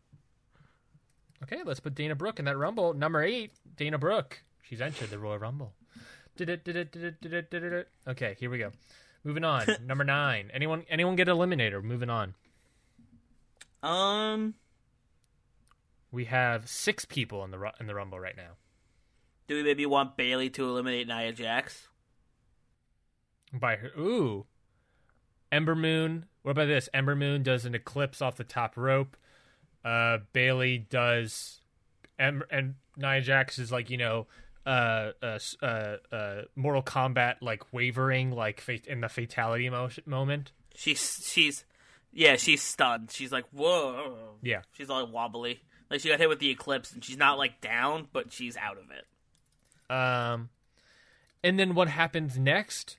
[1.43, 2.93] Okay, let's put Dana Brooke in that Rumble.
[2.93, 4.43] Number eight, Dana Brooke.
[4.61, 5.73] She's entered the Royal Rumble.
[8.07, 8.71] Okay, here we go.
[9.23, 9.65] Moving on.
[9.85, 10.49] Number nine.
[10.53, 11.83] Anyone anyone get eliminated?
[11.83, 12.35] Moving on.
[13.83, 14.55] Um
[16.11, 18.57] We have six people in the in the Rumble right now.
[19.47, 21.89] Do we maybe want Bayley to eliminate Nia Jax?
[23.53, 24.45] By her ooh.
[25.51, 26.25] Ember Moon.
[26.43, 26.87] What about this?
[26.93, 29.17] Ember Moon does an eclipse off the top rope.
[29.83, 31.59] Uh, Bayley does,
[32.17, 34.27] and, and Nia Jax is like you know,
[34.65, 40.51] uh, uh, uh, uh Mortal Kombat like wavering like in the fatality mo- moment.
[40.75, 41.65] She's she's,
[42.13, 43.11] yeah, she's stunned.
[43.11, 44.35] She's like whoa.
[44.41, 45.61] Yeah, she's all wobbly.
[45.89, 48.77] Like she got hit with the eclipse, and she's not like down, but she's out
[48.77, 49.05] of it.
[49.93, 50.49] Um,
[51.43, 52.97] and then what happens next?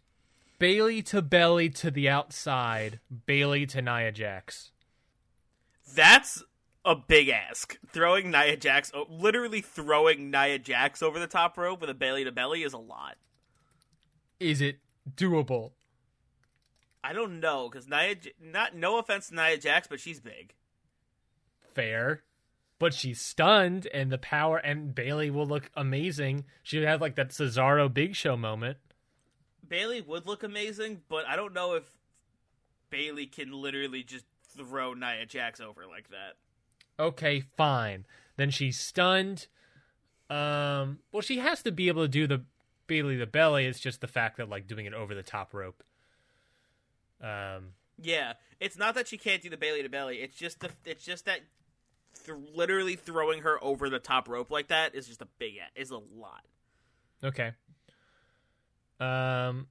[0.58, 3.00] Bayley to belly to the outside.
[3.26, 4.70] Bayley to Nia Jax.
[5.94, 6.42] That's
[6.84, 7.78] a big ask.
[7.88, 12.32] Throwing Nia Jax, literally throwing Nia Jax over the top rope with a Bayley to
[12.32, 13.16] belly is a lot.
[14.38, 14.78] Is it
[15.16, 15.70] doable?
[17.05, 20.55] I don't know because Nia, not no offense to Nia Jax, but she's big.
[21.74, 22.22] Fair,
[22.78, 26.44] but she's stunned, and the power and Bayley will look amazing.
[26.62, 28.78] She would have like that Cesaro Big Show moment.
[29.68, 31.90] Bayley would look amazing, but I don't know if
[32.90, 34.26] Bayley can literally just
[34.57, 36.36] throw Nia Jax over like that.
[36.98, 38.05] Okay, fine.
[38.36, 39.46] Then she's stunned.
[40.28, 42.44] Um, well, she has to be able to do the
[42.86, 43.66] Bayley the belly.
[43.66, 45.82] It's just the fact that like doing it over the top rope.
[47.22, 50.18] Um, yeah, it's not that she can't do the Bayley to belly.
[50.18, 51.40] It's just the it's just that
[52.24, 55.90] th- literally throwing her over the top rope like that is just a big is
[55.90, 56.44] a lot.
[57.22, 57.52] Okay.
[58.98, 59.68] Um.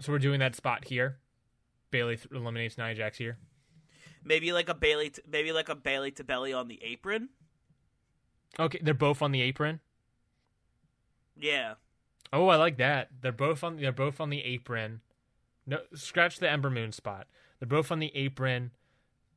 [0.00, 1.18] So we're doing that spot here.
[1.90, 3.38] Bayley th- eliminates Nia Jax here.
[4.24, 7.30] Maybe like a Bayley, t- maybe like a Bayley to belly on the apron.
[8.58, 9.80] Okay, they're both on the apron.
[11.36, 11.74] Yeah.
[12.32, 13.08] Oh, I like that.
[13.20, 13.76] They're both on.
[13.76, 15.00] They're both on the apron.
[15.68, 17.26] No, scratch the Ember Moon spot.
[17.58, 18.70] They're both on the apron.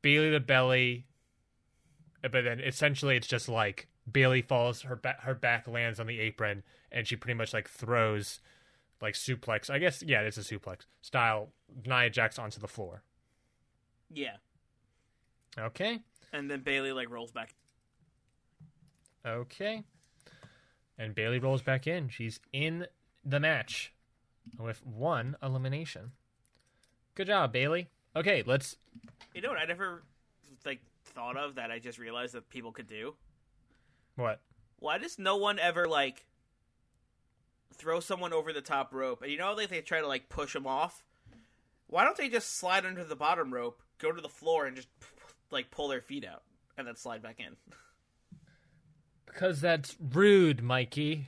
[0.02, 1.06] Bayley the belly.
[2.24, 4.84] Uh, but then essentially, it's just like Bayley falls.
[4.84, 5.20] Her back.
[5.24, 8.40] Her back lands on the apron, and she pretty much like throws,
[9.02, 9.70] like suplex.
[9.70, 11.50] I guess yeah, it's a suplex style.
[11.86, 13.04] Nia Jax onto the floor.
[14.10, 14.38] Yeah.
[15.60, 16.00] Okay.
[16.32, 17.54] And then Bayley like rolls back.
[19.26, 19.84] Okay.
[20.98, 22.08] And Bayley rolls back in.
[22.08, 22.88] She's in
[23.26, 23.94] the match
[24.58, 26.12] with one elimination.
[27.16, 27.90] Good job, Bayley.
[28.16, 28.78] Okay, let's.
[29.34, 30.04] You know what I never
[30.66, 33.16] like thought of that I just realized that people could do.
[34.16, 34.42] What?
[34.80, 36.26] Why does no one ever like
[37.74, 39.22] throw someone over the top rope?
[39.22, 41.04] And you know, like they try to like push them off.
[41.88, 44.88] Why don't they just slide under the bottom rope, go to the floor, and just
[45.50, 46.44] like pull their feet out
[46.78, 47.56] and then slide back in.
[49.26, 51.28] Because that's rude, Mikey.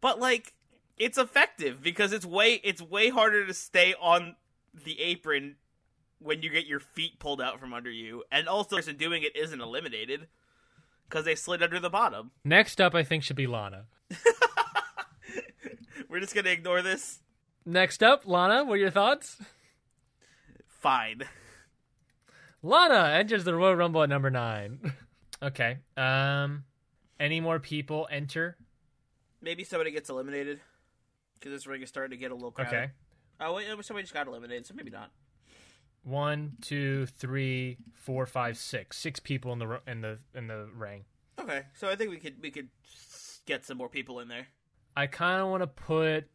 [0.00, 0.54] But like
[1.00, 4.36] it's effective because it's way it's way harder to stay on
[4.84, 5.56] the apron
[6.18, 9.22] when you get your feet pulled out from under you, and also the person doing
[9.22, 10.28] it isn't eliminated
[11.08, 12.30] because they slid under the bottom.
[12.44, 13.86] Next up, I think should be Lana.
[16.08, 17.20] We're just gonna ignore this.
[17.64, 18.64] Next up, Lana.
[18.64, 19.38] What are your thoughts?
[20.68, 21.22] Fine.
[22.62, 24.92] Lana enters the Royal Rumble at number nine.
[25.42, 25.78] okay.
[25.96, 26.64] Um,
[27.18, 28.58] any more people enter?
[29.40, 30.60] Maybe somebody gets eliminated
[31.40, 32.76] because this ring is starting to get a little crowded.
[32.76, 32.90] Okay.
[33.40, 35.10] Oh wait, somebody just got eliminated, so maybe not.
[36.02, 38.98] one, two, three, four, five, six.
[38.98, 41.04] Six people in the in the in the ring.
[41.40, 42.68] Okay, so I think we could we could
[43.46, 44.46] get some more people in there.
[44.94, 46.28] I kind of want to put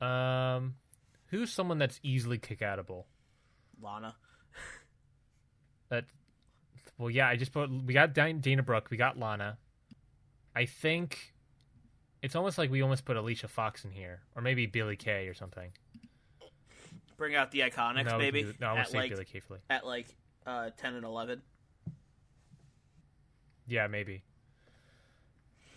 [0.00, 0.74] um
[1.26, 3.04] who's someone that's easily kick outable.
[3.80, 4.16] Lana.
[5.90, 6.04] That
[6.98, 9.58] well, yeah, I just put we got Dana Brooke, we got Lana.
[10.56, 11.33] I think
[12.24, 15.34] it's almost like we almost put Alicia Fox in here, or maybe Billie Kay or
[15.34, 15.70] something.
[17.18, 18.44] Bring out the Iconics, no, maybe.
[18.44, 20.06] do- no, I say like Billie Kay at like
[20.46, 21.42] uh, ten and eleven.
[23.66, 24.22] Yeah, maybe.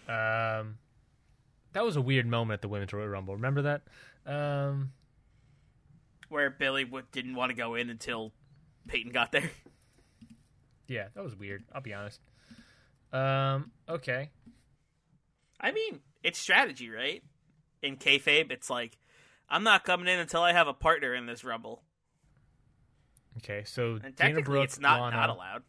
[0.07, 0.77] Um,
[1.73, 3.35] that was a weird moment at the Women's Royal Rumble.
[3.35, 3.81] Remember that?
[4.25, 4.93] Um,
[6.29, 8.31] where Billie w- didn't want to go in until
[8.87, 9.51] Peyton got there.
[10.87, 11.65] yeah, that was weird.
[11.73, 12.21] I'll be honest.
[13.11, 14.29] Um, okay.
[15.59, 17.23] I mean, it's strategy, right?
[17.81, 18.97] In kayfabe, it's like
[19.49, 21.83] I'm not coming in until I have a partner in this rumble,
[23.37, 25.63] Okay, so and Dana technically, Brooke, it's not Lana, not allowed.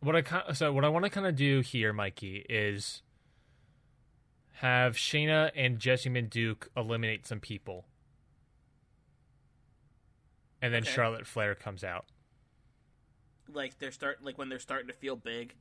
[0.00, 3.02] What I so what I want to kind of do here, Mikey, is
[4.54, 7.86] have Shayna and Jesse Duke eliminate some people,
[10.60, 10.90] and then Okay.
[10.90, 12.06] Charlotte Flair comes out.
[13.52, 15.54] Like they're start like when they're starting to feel big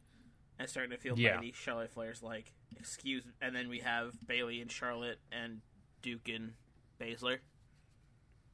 [0.61, 1.35] and starting to feel Yeah.
[1.35, 1.51] mighty.
[1.51, 5.61] Charlotte Flair's like, excuse, and then we have Bayley and Charlotte and
[6.01, 6.53] Duke and
[6.99, 7.39] Baszler.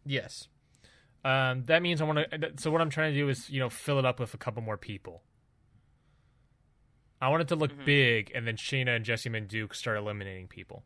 [0.06, 0.48] Yes.
[1.24, 2.54] Um, that means I want to.
[2.58, 4.62] So what I'm trying to do is, you know, fill it up with a couple
[4.62, 5.24] more people.
[7.20, 7.86] I want it to look Mhm.
[7.86, 10.86] big, and then Shayna and Jesse and Duke start eliminating people.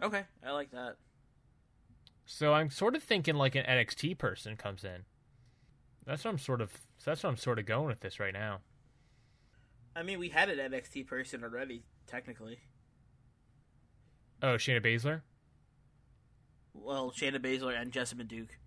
[0.00, 0.96] Okay, I like that.
[2.24, 5.04] So I'm sort of thinking like an NXT person comes in.
[6.04, 6.86] That's what I'm sort of.
[7.04, 8.62] That's what I'm sort of going with this right now.
[9.94, 12.58] I mean, we had an NXT person already, technically.
[14.42, 15.20] Oh, Shayna Baszler.
[16.74, 18.58] Well, Shayna Baszler and Jessamyn Duke.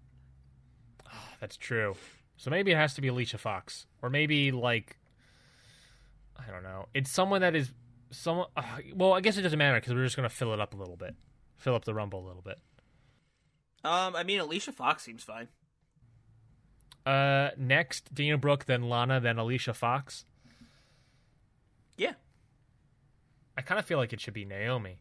[1.40, 1.96] That's true.
[2.38, 4.98] So maybe it has to be Alicia Fox, or maybe like
[6.38, 6.88] I don't know.
[6.94, 7.72] It's someone that is
[8.12, 8.48] someone.
[8.56, 8.64] Uh,
[8.94, 10.98] well, I guess it doesn't matter because we're just gonna fill it up a little
[10.98, 11.16] bit,
[11.56, 12.60] fill up the rumble a little bit.
[13.84, 15.48] Um, I mean, Alicia Fox seems fine.
[17.06, 20.26] Uh, next Dana Brooke, then Lana, then Alicia Fox.
[21.98, 22.14] Yeah.
[23.58, 25.00] I kind of feel like it should be Naomi.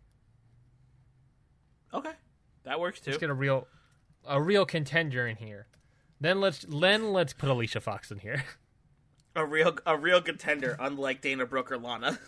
[1.92, 2.12] Okay,
[2.64, 3.10] that works too.
[3.10, 3.66] Let's get a real,
[4.26, 5.66] a real contender in here.
[6.20, 8.44] Then let's then let's put Alicia Fox in here.
[9.36, 12.20] A real, a real contender, unlike Dana Brooke or Lana.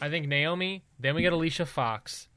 [0.00, 0.84] I think Naomi.
[1.00, 2.28] Then we get Alicia Fox.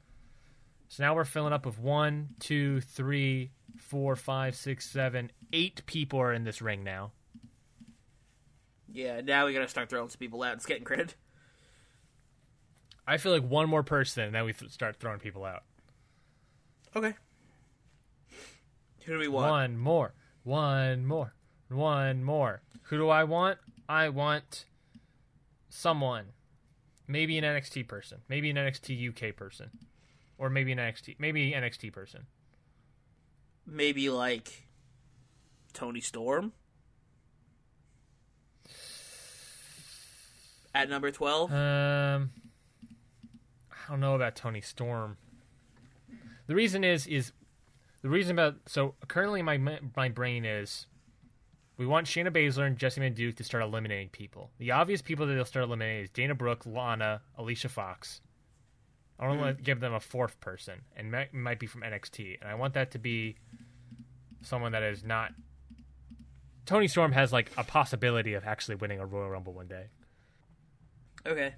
[0.88, 6.18] So now we're filling up with one, two, three, four, five, six, seven, eight people
[6.18, 7.12] are in this ring now.
[8.94, 10.54] Yeah, now we gotta start throwing some people out.
[10.54, 11.16] It's getting credit.
[13.06, 15.64] I feel like one more person, and then we th- start throwing people out.
[16.94, 17.14] Okay.
[19.04, 19.50] Who do we want?
[19.50, 20.14] One more,
[20.44, 21.34] one more,
[21.68, 22.62] one more.
[22.84, 23.58] Who do I want?
[23.88, 24.64] I want
[25.68, 26.26] someone.
[27.08, 28.18] Maybe an NXT person.
[28.28, 29.70] Maybe an NXT UK person.
[30.38, 32.26] Or maybe an NXT maybe NXT person.
[33.66, 34.68] Maybe like
[35.72, 36.52] Toni Storm
[40.74, 41.52] at number twelve.
[41.52, 42.30] Um
[43.70, 45.16] I don't know about Toni Storm.
[46.46, 47.32] The reason is is
[48.02, 49.58] the reason about so currently my
[49.96, 50.86] my brain is
[51.76, 54.50] we want Shayna Baszler and Jessamyn Duke to start eliminating people.
[54.58, 58.20] The obvious people that they'll start eliminating is Dana Brooke, Lana, Alicia Fox.
[59.18, 62.50] I want to give them a fourth person, and might, might be from NXT, and
[62.50, 63.36] I want that to be
[64.42, 65.32] someone that is not.
[66.66, 69.86] Toni Storm has like a possibility of actually winning a Royal Rumble one day.
[71.26, 71.54] Okay.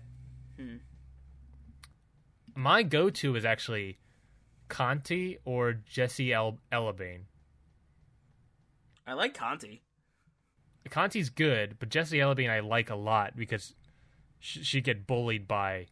[2.54, 3.98] My go-to is actually
[4.68, 7.22] Conti or Jesse El- Elaban.
[9.06, 9.82] I like Conti.
[10.88, 13.74] Conti's good, but Jesse Elaban I like a lot because
[14.38, 15.86] she, she get bullied by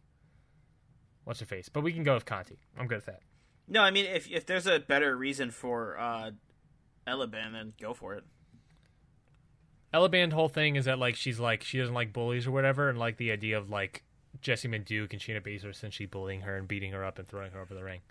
[1.25, 1.69] what's her face.
[1.69, 2.57] But we can go with Conti.
[2.77, 3.21] I'm good with that.
[3.67, 6.31] No, I mean if if there's a better reason for uh
[7.07, 8.23] Elaban, then go for it.
[9.95, 12.99] Elaband whole thing is that like she's like she doesn't like bullies or whatever, and
[12.99, 14.03] like the idea of like
[14.41, 17.61] Jesse Duke and Shayna Baszler essentially bullying her and beating her up and throwing her
[17.61, 18.01] over the ring.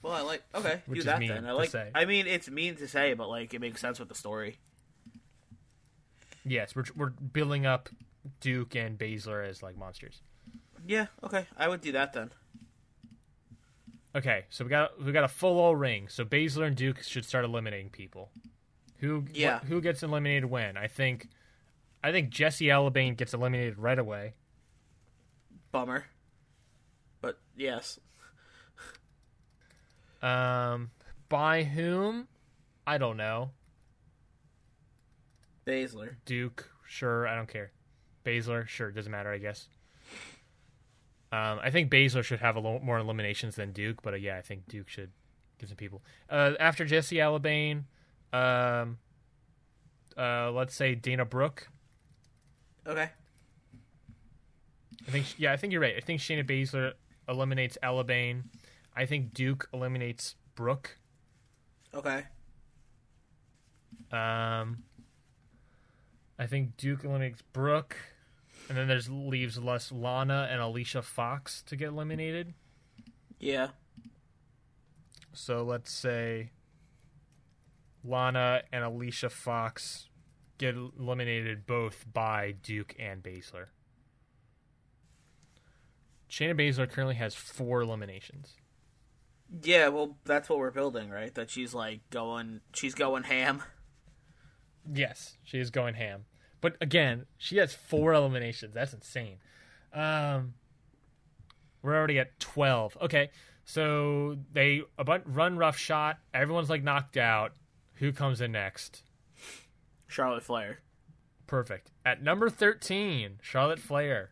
[0.00, 1.44] Well, I like okay, Which do that then.
[1.44, 1.70] I like.
[1.70, 1.90] say.
[1.92, 4.58] I mean, it's mean to say, but like it makes sense with the story.
[6.44, 7.88] Yes, we're we're building up
[8.40, 10.22] Duke and Baszler as like monsters.
[10.86, 12.30] Yeah, okay, I would do that then.
[14.14, 16.06] Okay, so we got we got a full old ring.
[16.08, 18.30] So Baszler and Duke should start eliminating people.
[18.98, 19.60] Who Yeah.
[19.60, 20.76] wh- who gets eliminated when?
[20.76, 21.28] I think
[22.02, 24.34] I think Jesse Elaban gets eliminated right away.
[25.72, 26.06] Bummer,
[27.20, 27.98] but yes,
[30.22, 30.90] Um,
[31.28, 32.26] by whom?
[32.86, 33.50] I don't know.
[35.66, 36.16] Baszler.
[36.24, 37.72] Duke, sure, I don't care.
[38.24, 39.68] Baszler, sure, doesn't matter, I guess.
[41.30, 44.38] Um, I think Baszler should have a lot more eliminations than Duke, but uh, yeah,
[44.38, 45.10] I think Duke should
[45.58, 46.02] give some people.
[46.30, 47.84] Uh, after Jesse Elaban,
[48.32, 48.98] um,
[50.16, 51.68] uh, let's say Dana Brooke.
[52.86, 53.10] Okay.
[55.06, 55.94] I think, yeah, I think you're right.
[55.96, 56.92] I think Shayna Baszler
[57.28, 58.44] eliminates Elaban.
[58.96, 60.98] I think Duke eliminates Brooke.
[61.94, 62.24] Okay.
[64.10, 64.82] Um,
[66.38, 67.96] I think Duke eliminates Brooke,
[68.68, 72.54] and then there's leaves less Lana and Alicia Fox to get eliminated.
[73.38, 73.68] Yeah.
[75.32, 76.50] So let's say
[78.04, 80.08] Lana and Alicia Fox
[80.58, 83.66] get eliminated both by Duke and Baszler.
[86.30, 88.56] Shayna Baszler currently has four eliminations.
[89.62, 91.34] Yeah, well, that's what we're building, right?
[91.34, 93.62] That she's like going, she's going ham.
[94.92, 96.26] Yes, she is going ham.
[96.60, 98.74] But again, she has four eliminations.
[98.74, 99.38] That's insane.
[99.92, 100.54] Um,
[101.82, 102.96] we're already at twelve.
[103.00, 103.30] Okay,
[103.64, 106.18] so they a bunch, run rough shot.
[106.34, 107.52] Everyone's like knocked out.
[107.98, 109.02] Who comes in next?
[110.06, 110.78] Charlotte Flair.
[111.46, 111.90] Perfect.
[112.04, 114.30] At number thirteen, Charlotte Flair.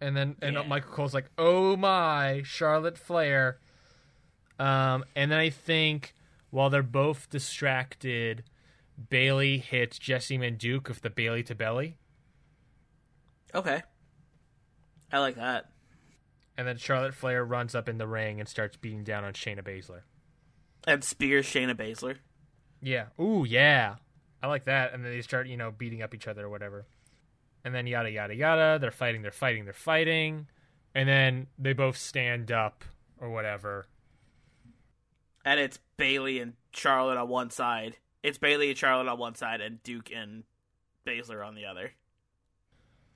[0.00, 0.62] And then and Yeah.
[0.62, 3.58] Michael Cole's like, "Oh my, Charlotte Flair."
[4.58, 6.14] Um, and then I think
[6.50, 8.44] while they're both distracted,
[9.10, 11.98] Bayley hits Jessamyn Duke with the Bayley to belly,
[13.54, 13.82] Okay.
[15.12, 15.70] I like that.
[16.56, 19.62] and then Charlotte Flair runs up in the ring and starts beating down on Shayna
[19.62, 20.02] Baszler.
[20.86, 22.16] And spears Shayna Baszler.
[22.80, 23.06] Yeah.
[23.20, 23.96] Ooh, yeah.
[24.42, 24.92] I like that.
[24.92, 26.86] And then they start, you know, beating up each other or whatever.
[27.64, 28.78] And then yada yada yada.
[28.80, 29.22] They're fighting.
[29.22, 29.64] They're fighting.
[29.64, 30.46] They're fighting.
[30.94, 32.84] And then they both stand up
[33.20, 33.86] or whatever.
[35.44, 37.96] And it's Bayley and Charlotte on one side.
[38.22, 40.42] It's Bayley and Charlotte on one side, and Duke and
[41.06, 41.92] Baszler on the other.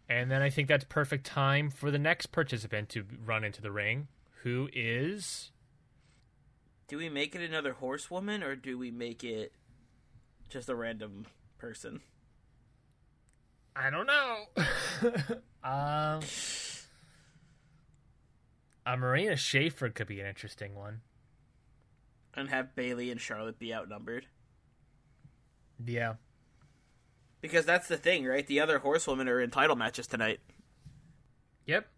[0.08, 3.72] And then I think that's perfect time for the next participant to run into the
[3.72, 4.08] ring,
[4.42, 5.49] who is
[6.90, 9.52] Do we make it another horsewoman, or do we make it
[10.48, 11.24] just a random
[11.56, 12.00] person?
[13.76, 14.46] I don't know.
[15.62, 16.20] um,
[18.84, 21.02] uh, Marina Shafir could be an interesting one.
[22.34, 24.26] And have Bayley and Charlotte be outnumbered?
[25.86, 26.14] Yeah.
[27.40, 28.48] Because that's the thing, right?
[28.48, 30.40] The other horsewomen are in title matches tonight.
[31.66, 31.88] Yep,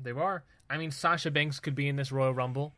[0.00, 0.44] they are.
[0.70, 2.74] I mean, Sasha Banks could be in this Royal Rumble.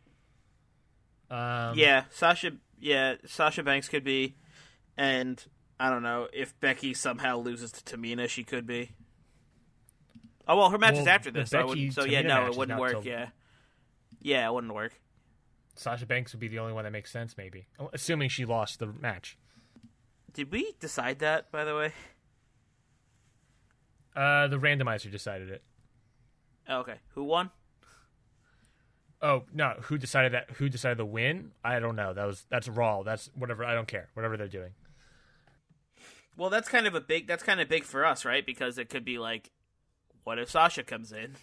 [1.31, 2.53] Um, yeah, Sasha.
[2.81, 4.37] Yeah, Sasha Banks could be,
[4.97, 5.45] and
[5.81, 8.93] I don't know if Becky somehow loses to Tamina, she could be.
[10.47, 12.93] Oh well, her match is after this, so, Becky so yeah, no, it wouldn't work.
[12.93, 13.29] till- Yeah,
[14.22, 14.93] yeah, it wouldn't work.
[15.74, 18.87] Sasha Banks would be the only one that makes sense, maybe, assuming she lost the
[18.87, 19.37] match.
[20.33, 21.93] Did we decide that, by the way?
[24.16, 25.62] Uh, the randomizer decided it.
[26.68, 27.51] Oh, okay, who won?
[29.20, 30.50] Oh no, who decided that?
[30.56, 31.50] Who decided the win?
[31.64, 32.14] I don't know.
[32.14, 33.02] That was that's Raw.
[33.02, 33.64] That's whatever.
[33.64, 34.08] I don't care.
[34.14, 34.70] Whatever they're doing.
[36.36, 37.26] Well, that's kind of a big.
[37.26, 38.46] That's kind of big for us, right?
[38.46, 39.50] Because it could be like,
[40.22, 41.36] what if Sasha comes in?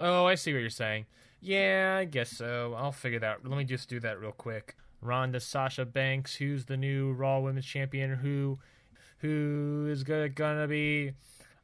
[0.00, 1.06] Oh, I see what you're saying.
[1.40, 2.74] Yeah, I guess so.
[2.76, 3.30] I'll figure that.
[3.30, 3.46] Out.
[3.46, 4.76] Let me just do that real quick.
[5.02, 8.14] Ronda, Sasha Banks, who's the new Raw Women's Champion?
[8.14, 8.58] Who,
[9.18, 11.12] who is gonna gonna be?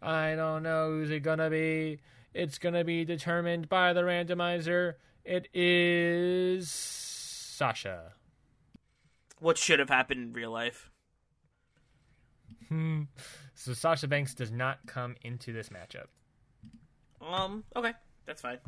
[0.02, 0.90] I don't know.
[0.90, 2.00] Who's it gonna be?
[2.32, 4.94] It's gonna be determined by the randomizer.
[5.24, 8.12] It is Sasha.
[9.38, 10.90] What should have happened in real life?
[12.68, 13.02] Hmm.
[13.54, 16.06] So Sasha Banks does not come into this matchup.
[17.20, 17.64] Um.
[17.74, 17.92] Okay,
[18.26, 18.58] that's fine.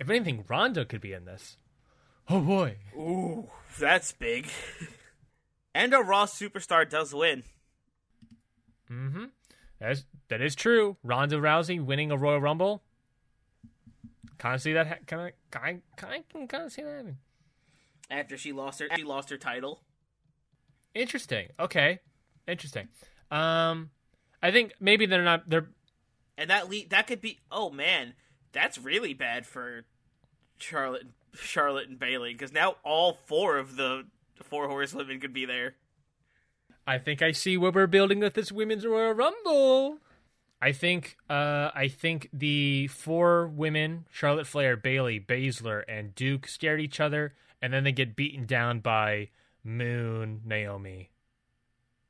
[0.00, 1.56] If anything, Ronda could be in this.
[2.28, 2.76] Oh boy.
[2.96, 3.48] Ooh,
[3.78, 4.48] that's big.
[5.74, 7.44] and a Raw superstar does win.
[8.90, 9.24] Mm-hmm.
[9.80, 10.96] That is, that is true.
[11.02, 12.82] Ronda Rousey winning a Royal Rumble.
[14.38, 14.86] Kind of see that.
[14.86, 16.90] Ha- kind of, kind, kind, can kind of see that.
[16.90, 17.18] happening.
[18.10, 19.82] After she lost her, she lost her title.
[20.94, 21.48] Interesting.
[21.58, 21.98] Okay.
[22.46, 22.88] Interesting.
[23.30, 23.90] Um,
[24.42, 25.48] I think maybe they're not.
[25.48, 25.68] They're
[26.38, 28.14] and that le- that could be oh man
[28.52, 29.84] that's really bad for
[30.58, 34.04] charlotte charlotte and bayley because now all four of the
[34.42, 35.74] four horsewomen could be there
[36.86, 39.98] I think I see what we're building with this women's Royal Rumble.
[40.60, 46.80] I think uh I think the four women, Charlotte Flair, Bayley, Baszler, and Duke scared
[46.80, 49.28] each other, and then they get beaten down by
[49.64, 51.10] Moon, Naomi.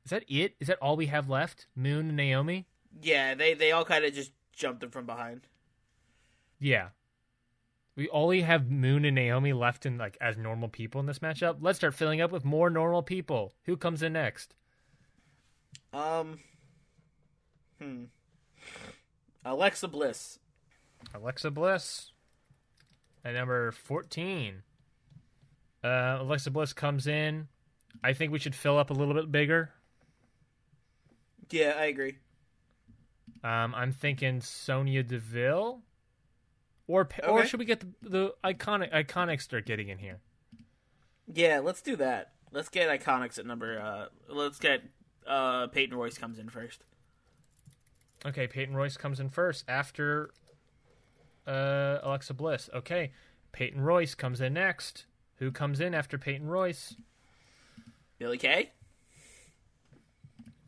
[0.05, 0.55] Is that it?
[0.59, 1.67] Is that all we have left?
[1.75, 2.67] Moon and Naomi?
[3.01, 5.47] yeah they they all kind of just jumped them from behind
[6.59, 6.89] Yeah.
[7.95, 11.57] We only have Moon and Naomi left in like as normal people in this matchup.
[11.61, 13.53] Let's start filling up with more normal people.
[13.65, 14.53] Who comes in next?
[15.93, 16.39] Um.
[17.81, 18.03] Hmm.
[19.45, 20.39] Alexa Bliss.
[21.13, 22.11] Alexa Bliss
[23.23, 24.63] at number 14.
[25.83, 27.47] Uh, Alexa Bliss comes in.
[28.03, 29.71] I think we should fill up a little bit bigger.
[31.49, 32.17] Yeah, I agree.
[33.43, 35.81] Um, I'm thinking Sonya Deville,
[36.87, 40.19] or or should we get the, the iconic iconics start getting in here?
[41.33, 42.33] Yeah, let's do that.
[42.51, 43.79] Let's get Iconics at number.
[43.79, 44.81] Uh, let's get
[45.27, 46.83] uh, Peyton Royce comes in first.
[48.25, 50.31] Okay, Peyton Royce comes in first after
[51.45, 52.69] uh, Alexa Bliss.
[52.73, 53.11] Okay,
[53.51, 55.05] Peyton Royce comes in next.
[55.37, 56.95] Who comes in after Peyton Royce?
[58.17, 58.71] Billie Kay.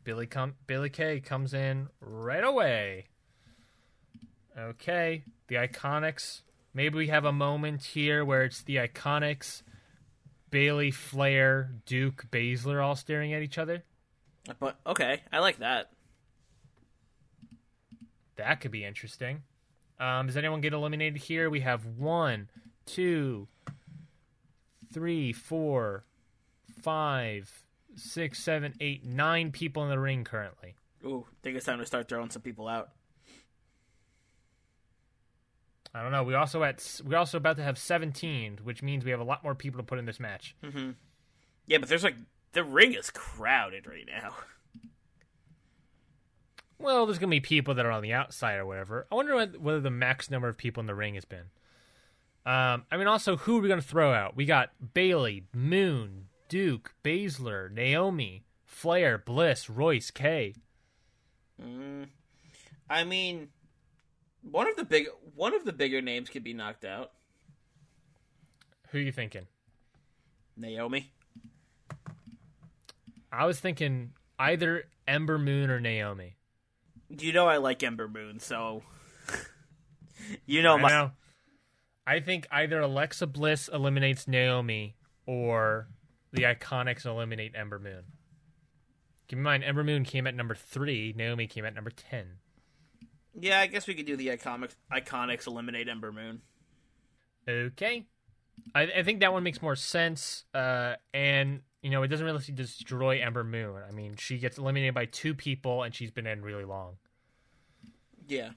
[0.04, 3.06] Billie com- Billie Kay comes in right away.
[4.56, 6.42] Okay, the Iconics.
[6.72, 9.62] Maybe we have a moment here where it's the Iconics,
[10.50, 13.82] Bayley, Flair, Duke, Baszler all staring at each other.
[14.58, 15.90] But okay, I like that.
[18.36, 19.42] That could be interesting.
[19.98, 21.50] Um, does anyone get eliminated here?
[21.50, 22.48] We have one,
[22.86, 23.48] two,
[24.92, 26.04] three, four,
[26.82, 27.64] five,
[27.94, 30.76] six, seven, eight, nine people in the ring currently.
[31.04, 32.90] Ooh, think it's time to start throwing some people out.
[35.94, 36.22] I don't know.
[36.22, 39.42] We also at we're also about to have 17, which means we have a lot
[39.42, 40.54] more people to put in this match.
[40.62, 40.90] Mm-hmm.
[41.66, 42.16] Yeah, but there's like
[42.52, 44.34] the ring is crowded right now.
[46.78, 49.06] Well, there's gonna be people that are on the outside or whatever.
[49.12, 51.50] I wonder what, whether the max number of people in the ring has been.
[52.46, 54.34] Um, I mean, also, who are we gonna throw out?
[54.34, 60.54] We got Bayley, Moon, Duke, Baszler, Naomi, Flair, Bliss, Royce, Kay.
[62.88, 63.48] I mean,
[64.42, 67.12] one of the big one of the bigger names could be knocked out.
[68.88, 69.46] Who are you thinking?
[70.56, 71.12] Naomi.
[73.32, 76.36] I was thinking either Ember Moon or Naomi.
[77.08, 78.82] You know I like Ember Moon, so
[80.46, 81.10] you know I my know.
[82.06, 85.88] I think either Alexa Bliss eliminates Naomi or
[86.32, 88.04] the Iconics eliminate Ember Moon.
[89.28, 91.14] Keep in mind, Ember Moon came at number three.
[91.16, 92.38] Naomi came at number ten.
[93.38, 96.42] Yeah, I guess we could do the iconics iconics eliminate Ember Moon.
[97.48, 98.06] Okay,
[98.74, 100.44] I, I think that one makes more sense.
[100.52, 103.80] Uh, and you know, it doesn't really destroy Ember Moon.
[103.88, 106.96] I mean, she gets eliminated by two people, and she's been in really long.
[108.28, 108.50] Yeah.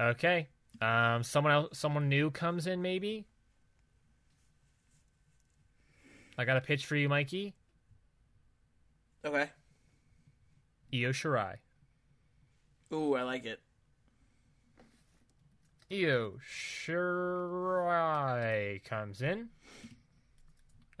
[0.00, 0.48] Okay.
[0.80, 3.26] Um, someone else, someone new comes in, maybe.
[6.36, 7.54] I got a pitch for you, Mikey.
[9.24, 9.48] Okay.
[10.92, 11.56] Io Shirai.
[12.92, 13.60] Ooh, I like it.
[15.92, 17.62] Io Shirai
[18.84, 19.48] comes in.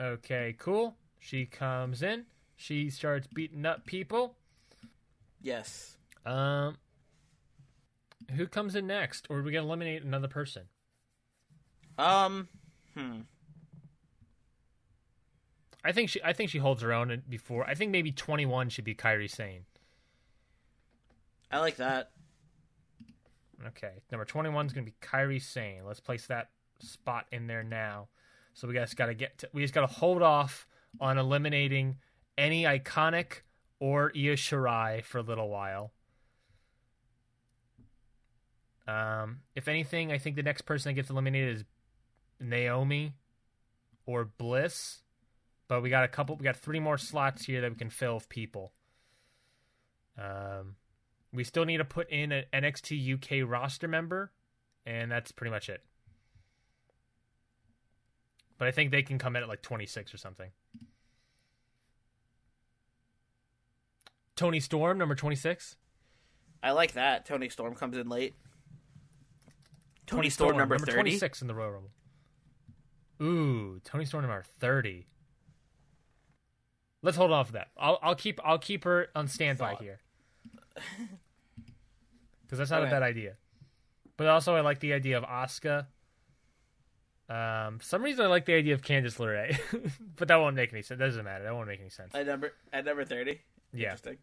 [0.00, 0.96] Okay, cool.
[1.24, 2.26] She comes in.
[2.54, 4.36] She starts beating up people.
[5.40, 5.96] Yes.
[6.26, 6.76] Um,
[8.36, 10.64] who comes in next, or are we gonna eliminate another person?
[11.96, 12.48] Um.
[12.92, 13.20] Hmm.
[15.82, 16.22] I think she.
[16.22, 17.66] I think she holds her own before.
[17.66, 19.64] I think maybe twenty one should be Kairi Sane.
[21.50, 22.10] I like that.
[23.68, 25.86] Okay, number twenty one is gonna be Kairi Sane.
[25.86, 26.50] Let's place that
[26.80, 28.08] spot in there now.
[28.52, 29.38] So we just gotta get.
[29.38, 30.66] To, we just gotta hold off
[31.00, 31.96] on eliminating
[32.36, 33.42] any iconic
[33.80, 35.92] or Io Shirai for a little while.
[38.86, 41.64] Um, if anything, I think the next person that gets eliminated is
[42.40, 43.14] Naomi
[44.06, 45.02] or Bliss.
[45.68, 46.36] But we got a couple.
[46.36, 48.72] We got three more slots here that we can fill with people.
[50.18, 50.76] Um,
[51.32, 54.30] we still need to put in an NXT UK roster member,
[54.84, 55.82] and that's pretty much it.
[58.58, 60.50] But I think they can come in at like 26 or something.
[64.36, 65.76] Toni Storm, number 26.
[66.62, 67.24] I like that.
[67.26, 68.34] Toni Storm comes in late.
[70.06, 70.92] Toni, Storm, number thirty.
[70.92, 71.90] 26 in the Royal Rumble.
[73.22, 75.06] Ooh, Toni Storm number 30.
[77.02, 77.68] Let's hold off that.
[77.76, 80.00] I'll I'll keep I'll keep her on standby here.
[82.48, 83.36] Cuz that's not a bad idea.
[84.16, 85.86] But also I like the idea of Asuka.
[87.28, 89.58] Um for some reason I like the idea of Candice LeRae.
[90.16, 90.98] but that won't make any sense.
[90.98, 91.44] That doesn't matter.
[91.44, 92.14] That won't make any sense.
[92.14, 93.40] At number at number thirty.
[93.72, 93.86] Yeah.
[93.92, 94.18] Interesting.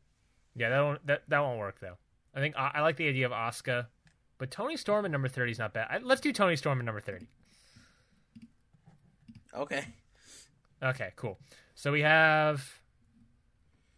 [0.56, 1.98] Yeah, that won't that, that won't work though.
[2.36, 3.88] I think I, I like the idea of Asuka,
[4.38, 5.88] but Toni Storm at number 30 is not bad.
[5.90, 7.28] I, let's do Toni Storm at number 30.
[9.54, 9.86] Okay.
[10.82, 11.38] Okay, cool.
[11.76, 12.80] So we have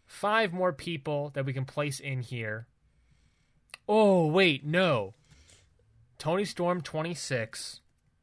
[0.06, 2.68] five more people that we can place in here.
[3.88, 5.14] Oh, wait, no.
[6.18, 7.82] Toni Storm 26.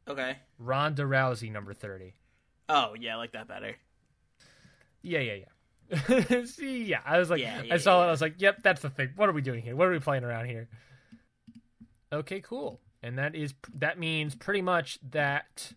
[0.08, 0.36] Okay.
[0.58, 2.14] Ronda Rousey number 30.
[2.68, 3.76] Oh yeah, I like that better.
[5.02, 6.44] Yeah, yeah, yeah.
[6.44, 8.02] See, yeah, I was like, Yeah, I yeah, saw it.
[8.04, 8.08] yeah.
[8.08, 9.10] I was like, yep, that's the thing.
[9.16, 9.74] What are we doing here?
[9.74, 10.68] What are we playing around here?
[12.12, 12.80] Okay, cool.
[13.02, 15.72] And that is that means pretty much that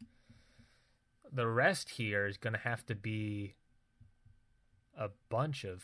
[1.32, 3.55] the rest here is going to have to be
[4.97, 5.84] a bunch of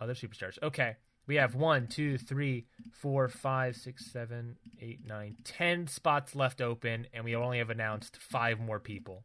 [0.00, 0.58] other superstars.
[0.62, 0.96] Okay,
[1.26, 7.06] we have one, two, three, four, five, six, seven, eight, nine, ten spots left open,
[7.12, 9.24] and we only have announced five more people.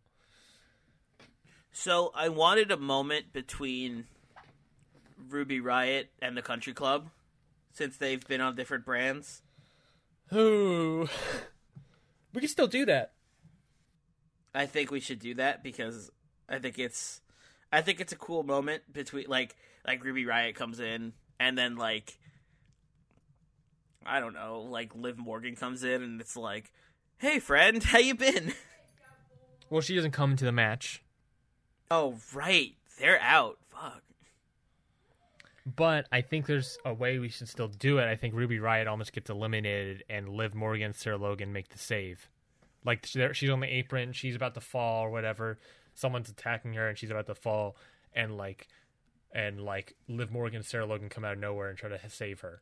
[1.72, 4.06] So I wanted a moment between
[5.30, 7.10] Ruby Riott and the Country Club,
[7.72, 9.42] since they've been on different brands.
[10.34, 11.08] Ooh.
[12.34, 13.14] We can still do that.
[14.54, 16.12] I think we should do that because
[16.50, 17.22] I think it's
[17.72, 21.76] I think it's a cool moment between like like Ruby Riott comes in and then
[21.76, 22.18] like
[24.06, 26.72] I don't know, like Liv Morgan comes in and it's like,
[27.18, 28.54] "Hey friend, how you been?"
[29.70, 31.02] Well, she doesn't come to the match,
[31.90, 32.74] Oh, right.
[33.00, 33.58] They're out.
[33.70, 34.02] Fuck.
[35.66, 38.06] but I think there's a way we should still do it.
[38.06, 41.78] I think Ruby Riott almost gets eliminated, and Liv Morgan, and Sarah Logan make the
[41.78, 42.30] save.
[42.86, 45.58] Like she's on the apron, she's about to fall or whatever.
[45.94, 47.76] Someone's attacking her, and she's about to fall,
[48.14, 48.68] and like,
[49.34, 52.42] and like Liv Morgan, and Sarah Logan come out of nowhere and try to save
[52.42, 52.62] her.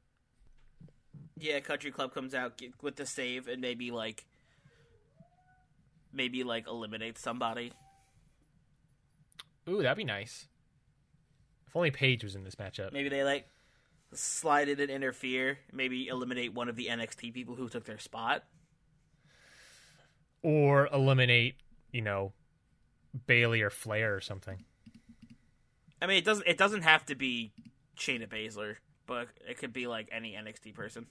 [1.37, 4.25] Yeah, Country Club comes out with the save and maybe like
[6.13, 7.71] maybe like eliminate somebody.
[9.67, 10.47] Ooh, that'd be nice.
[11.67, 12.91] If only Paige was in this matchup.
[12.91, 13.47] Maybe they like
[14.13, 18.43] slide in and interfere, maybe eliminate one of the NXT people who took their spot.
[20.41, 21.55] or eliminate,
[21.91, 22.33] you know,
[23.27, 24.63] Bayley or Flair or something.
[26.01, 27.51] I mean, it doesn't it doesn't have to be
[27.97, 28.75] Shayna Baszler,
[29.05, 31.07] but it could be like any NXT person.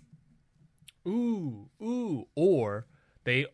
[1.07, 2.87] Ooh, ooh, or
[3.25, 3.47] they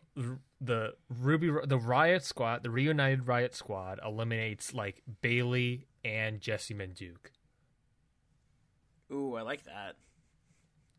[0.61, 7.31] the Ruby the Riott Squad, the reunited Riott Squad eliminates like Bayley and Jesse Duke.
[9.11, 9.95] Ooh, I like that.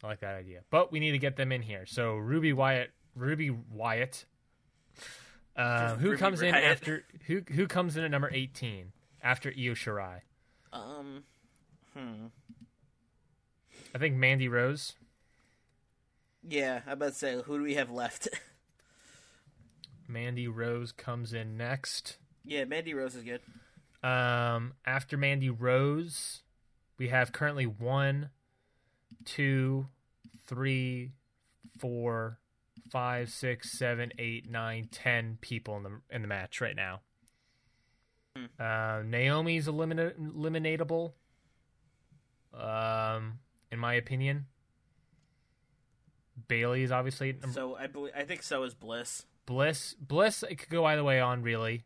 [0.02, 1.86] I like that idea, but we need to get them in here.
[1.86, 4.24] So Ruby Riott, Ruby Riott,
[5.56, 9.72] uh, who Ruby comes in after who who comes in at number eighteen after Io
[9.72, 10.20] Shirai?
[10.76, 11.24] Um,
[11.94, 12.26] hmm.
[13.94, 14.94] I think Mandy Rose.
[16.46, 18.28] Yeah, I about to say, who do we have left?
[20.08, 22.18] Mandy Rose comes in next.
[22.44, 23.40] yeah, Mandy Rose is good.
[24.02, 26.42] Um, after Mandy Rose,
[26.98, 28.30] we have currently one,
[29.24, 29.88] two,
[30.46, 31.12] three,
[31.78, 32.38] four,
[32.92, 37.00] five, six, seven, eight, nine, ten people in the in the match right now.
[38.58, 41.12] Uh, Naomi's eliminate eliminatable.
[42.54, 43.38] Um,
[43.70, 44.46] in my opinion,
[46.48, 49.26] Bayley is obviously number So I believe I think so is Bliss.
[49.46, 49.94] Bliss.
[50.00, 51.84] Bliss, it could go either way on, really.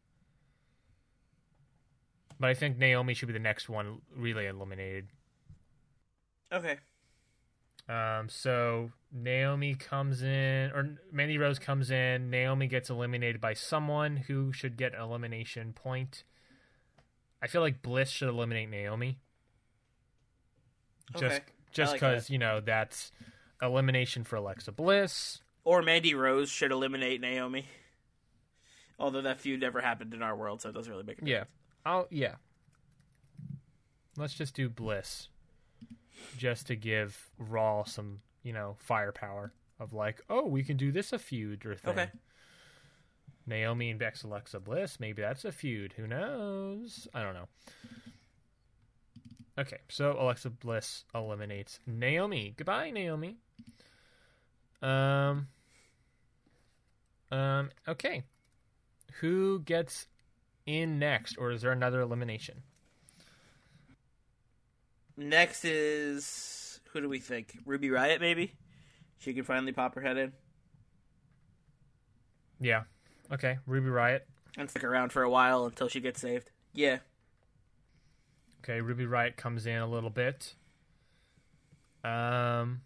[2.39, 5.09] But I think Naomi should be the next one really eliminated.
[6.53, 6.79] Okay.
[7.89, 12.31] Um, so Naomi comes in, or Mandy Rose comes in.
[12.31, 16.25] Naomi gets eliminated by someone who should get elimination point.
[17.43, 19.19] I feel like Bliss should eliminate Naomi.
[21.13, 21.45] Just, Okay.
[21.73, 22.33] Just because that.
[22.33, 23.13] you know that's
[23.63, 25.41] elimination for Alexa Bliss.
[25.65, 27.67] Or Mandy Rose should eliminate Naomi.
[28.99, 31.45] Although that feud never happened in our world, so it doesn't really make a Yeah.
[31.85, 32.37] I'll yeah.
[34.17, 35.29] Let's just do Bliss.
[36.37, 41.13] Just to give Raw some, you know, firepower of like, oh, we can do this
[41.13, 41.93] a feud or thing.
[41.93, 42.11] Okay.
[43.47, 45.95] Naomi and Bex Alexa Bliss, maybe that's a feud.
[45.97, 47.09] Who knows?
[47.15, 47.49] I don't know.
[49.59, 52.55] Okay, so Alexa Bliss eliminates Naomi.
[52.57, 53.37] Goodbye, Naomi.
[54.81, 55.49] Um.
[57.31, 57.71] Um.
[57.87, 58.23] Okay.
[59.21, 60.07] Who gets
[60.67, 62.63] in next, or is there another elimination?
[65.17, 67.59] Next is who do we think?
[67.67, 68.55] Ruby Riott, maybe.
[69.19, 70.33] She can finally pop her head in
[72.59, 72.85] Yeah.
[73.33, 73.59] Okay.
[73.67, 74.21] Ruby Riott.
[74.57, 76.51] and stick around for a while until she gets saved.
[76.73, 76.99] Yeah.
[78.63, 78.81] Okay.
[78.81, 80.55] Ruby Riott comes in a little bit.
[82.05, 82.83] Um.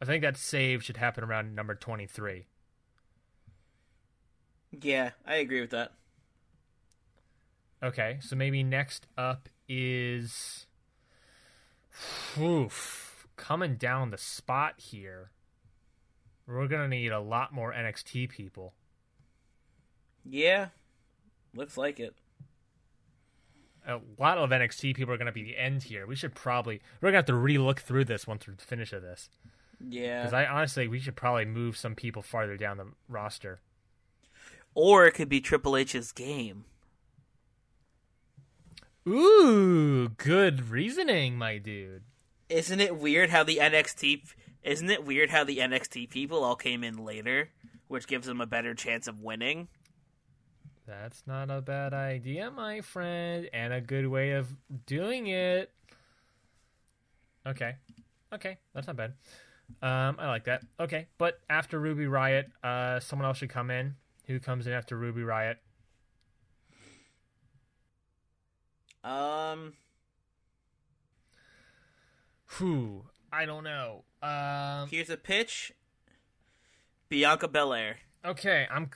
[0.00, 2.46] I think that save should happen around number twenty-three.
[4.82, 5.92] Yeah, I agree with that.
[7.82, 10.66] Okay, so maybe next up is
[12.38, 15.30] oof, coming down the spot here.
[16.46, 18.74] We're gonna need a lot more NXT people.
[20.28, 20.68] Yeah.
[21.54, 22.14] Looks like it.
[23.86, 26.06] A lot of NXT people are gonna be the end here.
[26.06, 29.28] We should probably we're gonna have to relook through this once we're finished with this.
[29.80, 30.22] Yeah.
[30.22, 33.60] Because I honestly we should probably move some people farther down the roster.
[34.74, 36.64] Or it could be Triple H's game.
[39.08, 42.02] Ooh, good reasoning, my dude.
[42.48, 44.22] Isn't it weird how the NXT
[44.64, 47.50] isn't it weird how the NXT people all came in later,
[47.86, 49.68] which gives them a better chance of winning?
[50.86, 54.54] That's not a bad idea, my friend, and a good way of
[54.86, 55.72] doing it.
[57.44, 57.74] Okay.
[58.32, 59.14] Okay, that's not bad.
[59.82, 60.62] Um, I like that.
[60.78, 63.96] Okay, but after Ruby Riott, uh, someone else should come in.
[64.26, 65.56] Who comes in after Ruby Riott?
[69.02, 69.72] Um,
[72.58, 74.04] Whew, I don't know.
[74.22, 75.72] Um, here's a pitch.
[77.08, 77.98] Bianca Belair.
[78.26, 78.90] Okay, I'm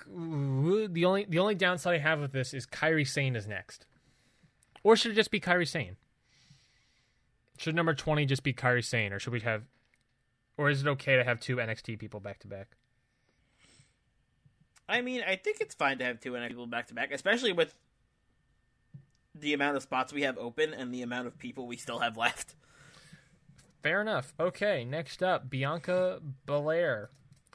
[0.93, 3.87] the only the only downside I have with this is Kairi Sane is next,
[4.83, 5.97] or should it just be Kairi Sane?
[7.57, 9.63] Should number twenty just be Kairi Sane, or should we have,
[10.57, 12.77] or is it okay to have two NXT people back to back?
[14.89, 17.53] I mean, I think it's fine to have two NXT people back to back, especially
[17.53, 17.73] with
[19.33, 22.17] the amount of spots we have open and the amount of people we still have
[22.17, 22.57] left.
[23.85, 24.35] Fair enough.
[24.41, 27.11] Okay, next up, Bianca Belair.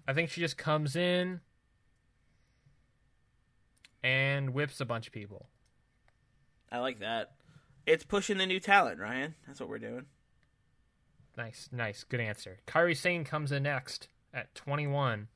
[0.08, 1.42] I think she just comes in
[4.06, 5.48] and whips a bunch of people.
[6.72, 7.32] I like that.
[7.88, 9.34] It's pushing the new talent, Ryan.
[9.48, 10.06] That's what we're doing.
[11.36, 12.60] Nice, nice, good answer.
[12.68, 15.28] Kairi Sane comes in next at 21.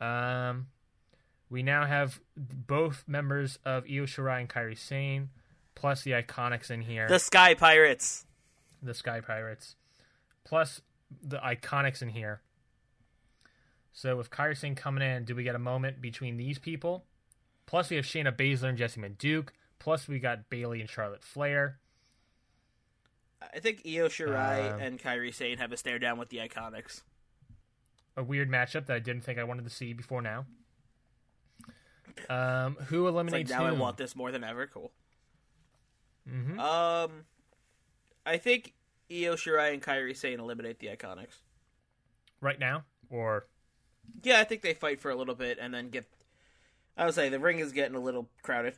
[0.00, 0.68] Um,
[1.50, 5.30] we now have both members of Io Shirai and Kairi Sane,
[5.74, 8.24] plus the Iconics in here, The Sky Pirates.
[8.82, 9.74] the Sky Pirates,
[10.44, 10.80] plus
[11.22, 12.40] the Iconics in here.
[13.92, 17.04] So with Kairi Sane coming in, do we get a moment between these people?
[17.70, 19.52] Plus we have Shayna Baszler and Jessie Duke.
[19.78, 21.78] Plus we got Bayley and Charlotte Flair.
[23.40, 27.02] I think Io Shirai Um, and Kairi Sane have a stare down with the Iconics.
[28.16, 30.46] a weird matchup that I didn't think I wanted to see before now.
[32.28, 34.66] Um, who It's like eliminates now I want this more than ever.
[34.66, 34.92] Cool.
[36.28, 36.58] Mhm.
[36.58, 37.24] Um,
[38.26, 38.74] I think
[39.08, 41.36] Io Shirai and Kairi Sane eliminate the Iconics.
[42.40, 43.46] right now, or
[44.24, 46.10] Yeah, I think they fight for a little bit and then get.
[47.00, 48.74] I would say the ring is getting a little crowded.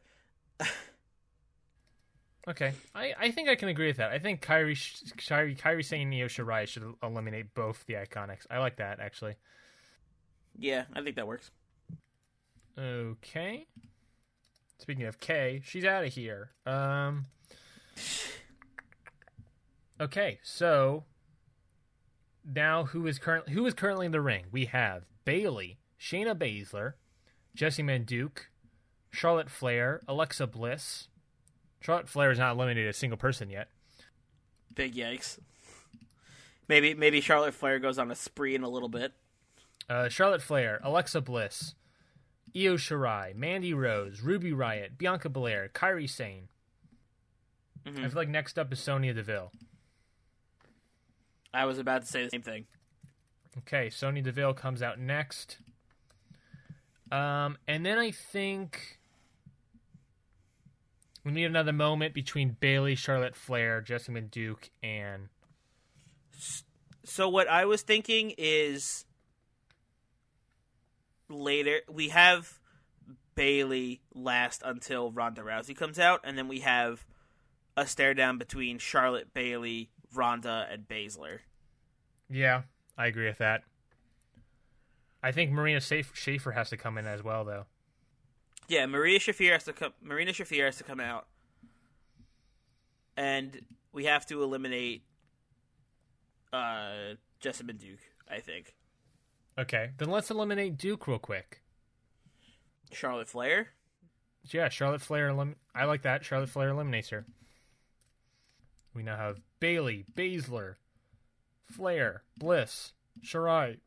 [2.48, 4.12] okay, I, I think I can agree with that.
[4.12, 4.76] I think Kairi
[5.16, 8.46] Kairi Kairi Sane Neo Shirai should eliminate both the Iconics.
[8.48, 9.34] I like that actually.
[10.56, 11.50] Yeah, I think that works.
[12.78, 13.66] Okay.
[14.78, 16.52] Speaking of K, she's out of here.
[16.64, 17.24] Um.
[20.00, 21.04] Okay, so
[22.44, 24.44] now who is currently who is currently in the ring?
[24.52, 26.92] We have Bayley, Shayna Baszler,
[27.56, 28.48] Jessamyn Duke,
[29.10, 31.08] Charlotte Flair, Alexa Bliss.
[31.80, 33.68] Charlotte Flair has not eliminated a single person yet.
[34.74, 35.38] Big yikes.
[36.68, 39.12] Maybe maybe Charlotte Flair goes on a spree in a little bit.
[39.88, 41.74] Uh, Charlotte Flair, Alexa Bliss,
[42.56, 46.48] Io Shirai, Mandy Rose, Ruby Riott, Bianca Belair, Kairi Sane.
[47.84, 47.98] Mhm.
[48.04, 49.50] I feel like next up is Sonya Deville.
[51.52, 52.66] I was about to say the same thing.
[53.58, 55.58] Okay, Sonya Deville comes out next.
[57.12, 58.98] Um, and then I think
[61.24, 65.28] we need another moment between Bayley, Charlotte Flair, Jessamyn Duke, and
[67.04, 69.04] So what I was thinking is
[71.28, 72.58] later we have
[73.34, 77.04] Bayley last until Ronda Rousey comes out, and then we have
[77.76, 81.40] a stare down between Charlotte, Bayley, Ronda, and Baszler.
[82.30, 82.62] yeah,
[82.96, 83.64] I agree with that.
[85.22, 87.66] I think Marina Saf- Shafir has to come in as well, though.
[88.68, 89.92] Yeah, Maria Shafir has to come.
[90.02, 91.26] Marina Shafir has to come out,
[93.16, 93.60] and
[93.92, 95.02] we have to eliminate
[96.52, 98.00] uh, Jessamyn Duke.
[98.30, 98.74] I think
[99.58, 101.60] Okay, then let's eliminate Duke real quick.
[102.90, 103.68] Charlotte Flair.
[104.50, 105.28] Yeah, Charlotte Flair.
[105.28, 106.24] Elim- I like that.
[106.24, 107.26] Charlotte Flair eliminates her.
[108.94, 110.76] We now have Bayley, Baszler,
[111.70, 112.92] Flair, Bliss,
[113.22, 113.78] Shirai,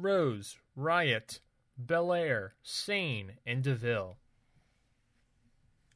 [0.00, 1.40] Rose, Riott,
[1.78, 4.16] Belair, Sane, and Deville.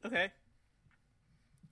[0.05, 0.31] Okay.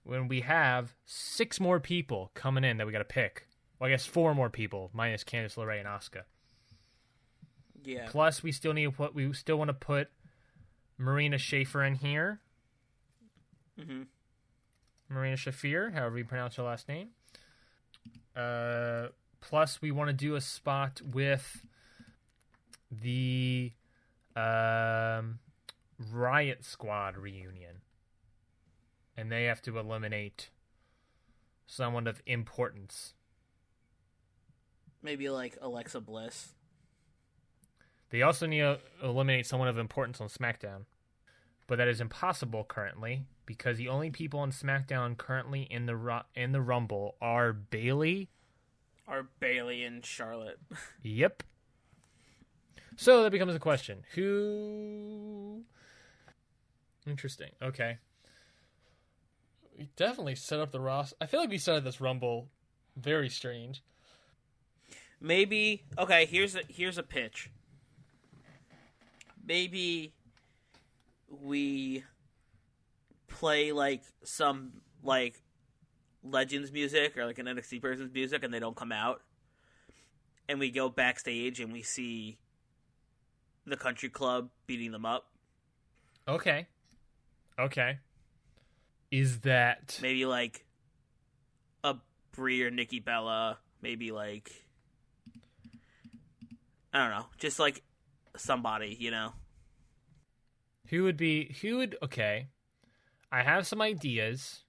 [0.03, 3.47] When we have six more people coming in that we got to pick.
[3.79, 6.23] Well, I guess four more people minus Candice LeRae and Asuka.
[7.83, 8.07] Yeah.
[8.09, 9.15] Plus, we still need put.
[9.15, 10.09] We still want to put
[10.97, 12.39] Marina Shafir in here.
[13.79, 14.03] Mm-hmm.
[15.09, 17.09] Marina Shafir, however you pronounce her last name.
[18.35, 19.07] Uh,
[19.41, 21.65] plus, we want to do a spot with
[22.91, 23.71] the
[24.35, 25.39] um,
[26.13, 27.81] Riott Squad reunion,
[29.15, 30.49] and they have to eliminate
[31.65, 33.13] someone of importance.
[35.01, 36.53] Maybe like Alexa Bliss.
[38.11, 40.85] They also need to eliminate someone of importance on SmackDown.
[41.67, 46.51] But that is impossible currently because the only people on SmackDown currently in the in
[46.51, 48.29] the Rumble are Bayley.
[49.07, 50.59] Are Bayley and Charlotte.
[51.03, 51.43] Yep.
[53.01, 54.03] So that becomes a question.
[54.13, 55.63] Who
[57.07, 57.49] Interesting.
[57.59, 57.97] Okay.
[59.75, 61.11] We definitely set up the Ross.
[61.19, 62.49] I feel like we started this Rumble
[62.95, 63.81] very strange.
[65.19, 66.27] Maybe okay.
[66.27, 67.49] Here's a here's a pitch.
[69.47, 70.13] Maybe
[71.27, 72.03] we
[73.27, 74.73] play like some
[75.03, 75.41] like
[76.23, 79.23] legends music or like an NXT person's music, and they don't come out,
[80.47, 82.37] and we go backstage and we see
[83.65, 85.27] the country club beating them up.
[86.27, 86.67] Okay.
[87.59, 87.99] Okay.
[89.11, 90.65] Is that Maybe like
[91.83, 91.95] a
[92.31, 93.59] Brie or Nikki Bella.
[93.81, 94.51] Maybe like
[96.93, 97.83] I don't know, just like
[98.35, 99.33] somebody, you know.
[100.87, 102.47] who would be who would okay.
[103.31, 104.63] I have some ideas.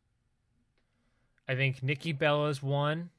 [1.49, 3.11] I think Nikki Bella's one.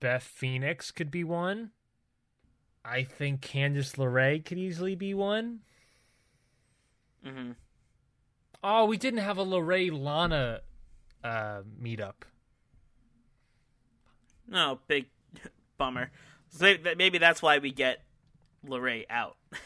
[0.00, 1.70] Beth Phoenix could be one.
[2.84, 5.60] I think Candice LeRae could easily be one.
[7.24, 7.52] hmm
[8.62, 10.60] Oh, we didn't have a LeRae Lana
[11.22, 12.14] uh, meetup.
[14.48, 15.06] No, big
[15.78, 16.10] bummer.
[16.50, 18.02] So maybe, that's why we get
[18.66, 19.36] LeRae out.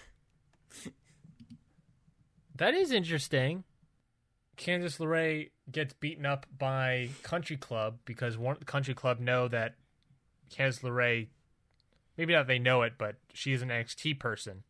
[2.56, 3.62] That is interesting.
[4.56, 9.76] Candice LeRae gets beaten up by Country Club because one Country Club know that
[10.50, 11.28] Candice LeRae,
[12.18, 14.64] maybe not they know it, but she is an NXT person.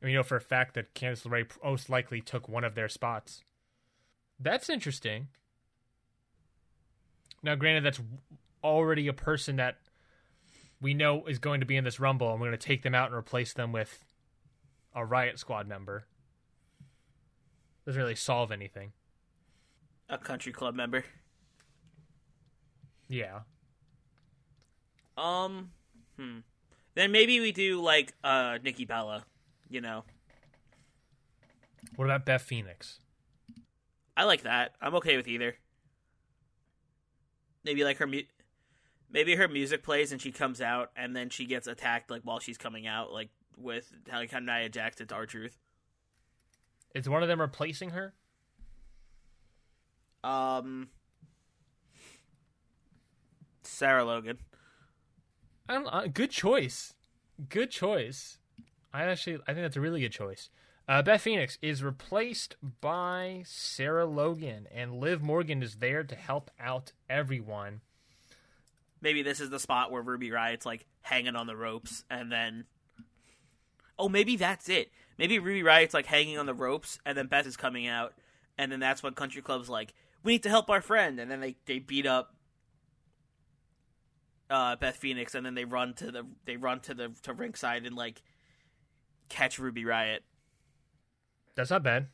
[0.00, 2.88] And we know for a fact that Candice LeRae most likely took one of their
[2.88, 3.42] spots.
[4.38, 5.28] That's interesting.
[7.42, 8.00] Now, granted, that's
[8.62, 9.78] already a person that
[10.80, 12.94] we know is going to be in this Rumble, and we're going to take them
[12.94, 14.04] out and replace them with
[14.94, 16.04] a Riott Squad member.
[17.86, 18.92] Doesn't really solve anything.
[20.08, 21.04] A country club member.
[23.08, 23.40] Yeah.
[25.16, 25.70] Um,
[26.16, 26.38] hmm.
[26.94, 29.24] Then maybe we do like uh Nikki Bella.
[29.68, 30.04] You know,
[31.96, 32.98] What about Beth Phoenix?
[34.16, 34.74] I like that.
[34.82, 35.56] I'm okay with either.
[37.64, 38.22] Maybe like her mu-
[39.10, 42.38] maybe her music plays and she comes out and then she gets attacked like while
[42.38, 45.56] she's coming out, like with like how Nia Jax did to R-Truth.
[46.94, 48.12] Is one of them replacing her?
[50.22, 50.88] Um,
[53.62, 54.38] Sarah Logan.
[55.68, 56.94] I don't, uh, good choice.
[57.48, 58.38] Good choice.
[58.92, 60.50] I actually, I think that's a really good choice.
[60.88, 66.50] Uh, Beth Phoenix is replaced by Sarah Logan, and Liv Morgan is there to help
[66.60, 67.80] out everyone.
[69.00, 72.64] Maybe this is the spot where Ruby Riott's like hanging on the ropes and then
[73.98, 74.90] Oh, maybe that's it.
[75.18, 78.14] Maybe Ruby Riott's like hanging on the ropes and then Beth is coming out
[78.56, 81.40] and then that's when Country Club's like, We need to help our friend and then
[81.40, 82.34] they, they beat up
[84.52, 87.86] uh, Beth Phoenix and then they run to the they run to the to ringside
[87.86, 88.22] and like
[89.28, 90.20] catch Ruby Riott.
[91.54, 92.08] That's not bad.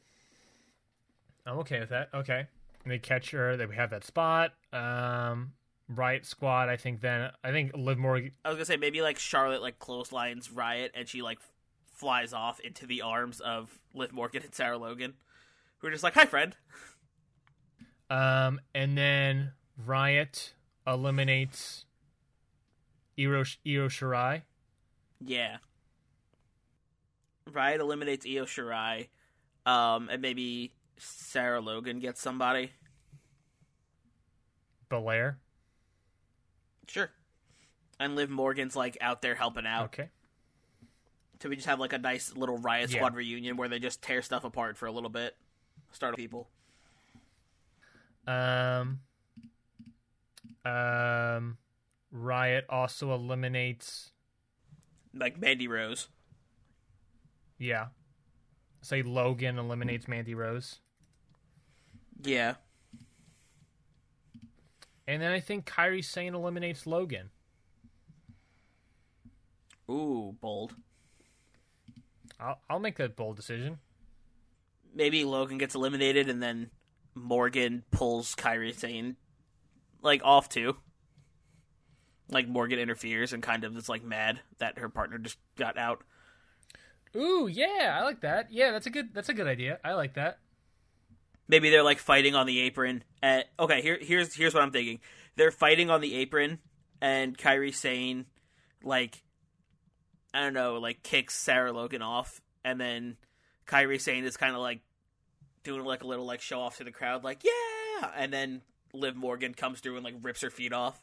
[1.44, 2.10] I'm okay with that.
[2.14, 2.46] Okay.
[2.84, 3.56] And they catch her.
[3.56, 4.52] They have that spot.
[4.72, 5.52] Um,
[5.92, 6.68] Riott Squad.
[6.68, 7.30] I think then.
[7.42, 8.32] I think Liv Morgan.
[8.44, 11.38] I was gonna say maybe like Charlotte like clotheslines Riott and she like
[11.92, 15.14] flies off into the arms of Liv Morgan and Sarah Logan,
[15.78, 16.54] who are just like, "Hi, friend."
[18.10, 19.52] Um, and then
[19.86, 20.52] Riott
[20.86, 21.84] eliminates
[23.18, 24.42] Io, Io Shirai.
[25.20, 25.58] Yeah.
[27.50, 29.08] Riott eliminates Io Shirai,
[29.66, 32.72] um, and maybe Sarah Logan gets somebody.
[34.88, 35.38] Belair.
[36.86, 37.10] Sure.
[38.00, 39.86] And Liv Morgan's like out there helping out.
[39.86, 40.08] Okay.
[41.42, 42.98] So we just have like a nice little Riott Yeah.
[42.98, 45.36] Squad reunion where they just tear stuff apart for a little bit.
[45.92, 46.48] Start people.
[48.26, 49.00] Um.
[50.64, 51.56] Um.
[52.14, 54.12] Riott also eliminates.
[55.14, 56.08] Like Mandy Rose.
[57.58, 57.86] Yeah.
[58.82, 60.80] Say Logan eliminates Mandy Rose.
[62.22, 62.54] Yeah.
[65.06, 67.30] And then I think Kairi Sane eliminates Logan.
[69.90, 70.74] Ooh, bold.
[72.38, 73.78] I'll I'll make that bold decision.
[74.94, 76.70] Maybe Logan gets eliminated and then
[77.14, 79.16] Morgan pulls Kairi Sane
[80.02, 80.76] like off too.
[82.30, 86.02] Like Morgan interferes and kind of is like mad that her partner just got out.
[87.16, 88.52] Ooh, yeah, I like that.
[88.52, 89.78] Yeah, that's a good that's a good idea.
[89.84, 90.38] I like that.
[91.48, 93.02] Maybe they're like fighting on the apron.
[93.22, 95.00] At, okay, here here's here's what I'm thinking.
[95.36, 96.58] They're fighting on the apron,
[97.00, 98.26] and Kairi Sane
[98.82, 99.22] like
[100.34, 103.16] I don't know, like kicks Sarah Logan off, and then
[103.66, 104.80] Kairi Sane is kind of like
[105.64, 109.16] doing like a little like show off to the crowd, like yeah, and then Liv
[109.16, 111.02] Morgan comes through and like rips her feet off.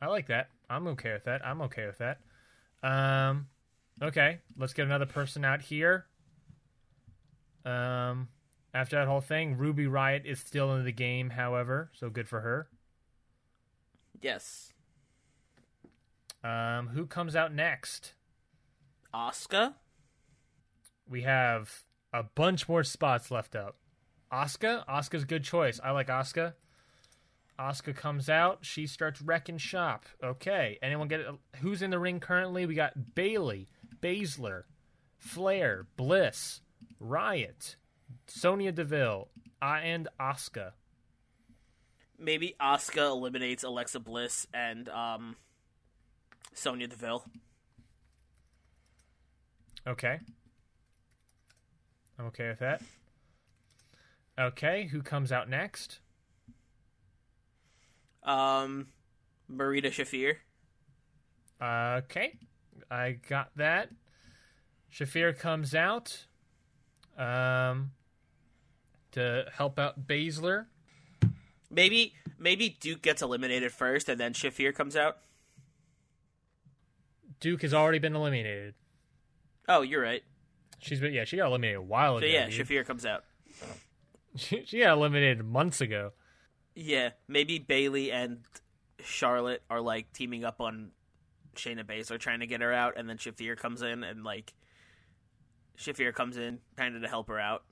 [0.00, 0.48] I like that.
[0.68, 1.44] I'm okay with that.
[1.44, 2.20] I'm okay with that.
[2.82, 3.46] Um,
[4.02, 6.06] okay, let's get another person out here.
[7.64, 8.28] Um,
[8.74, 12.40] after that whole thing, Ruby Riott is still in the game, however, so good for
[12.40, 12.68] her.
[14.20, 14.72] Yes,
[16.42, 18.12] Um, who comes out next?
[19.14, 19.74] Asuka.
[21.08, 23.76] We have a bunch more spots left up.
[24.32, 25.80] Asuka, Asuka's a good choice.
[25.82, 26.54] I like Asuka.
[27.58, 28.58] Asuka comes out.
[28.62, 30.06] She starts wrecking shop.
[30.22, 30.78] Okay.
[30.82, 31.26] Anyone get it?
[31.60, 32.66] Who's in the ring currently?
[32.66, 33.68] We got Bayley,
[34.00, 34.64] Baszler,
[35.18, 36.60] Flair, Bliss,
[37.00, 37.76] Riott,
[38.26, 39.28] Sonya Deville,
[39.62, 40.72] and Asuka.
[42.18, 45.36] Maybe Asuka eliminates Alexa Bliss and um,
[46.52, 47.24] Sonya Deville.
[49.86, 50.18] Okay.
[52.18, 52.82] I'm okay with that.
[54.38, 54.88] Okay.
[54.90, 56.00] Who comes out next?
[58.24, 58.88] Um,
[59.50, 60.36] Marita Shafir.
[61.62, 62.38] Okay,
[62.90, 63.90] I got that.
[64.92, 66.26] Shafir comes out
[67.18, 67.92] um,
[69.12, 70.66] to help out Baszler.
[71.70, 75.18] Maybe maybe Duke gets eliminated first, and then Shafir comes out.
[77.40, 78.74] Duke has already been eliminated.
[79.68, 80.22] Oh, you're right.
[80.78, 82.26] She's been yeah, she got eliminated a while So ago.
[82.26, 82.66] yeah, dude.
[82.66, 83.24] Shafir comes out.
[84.36, 86.10] She, she got eliminated months ago.
[86.74, 88.40] Yeah, maybe Bayley and
[89.02, 90.90] Charlotte are like teaming up on
[91.56, 94.52] Shayna Baszler trying to get her out, and then Shafir comes in and like
[95.78, 97.64] Shafir comes in kind of to help her out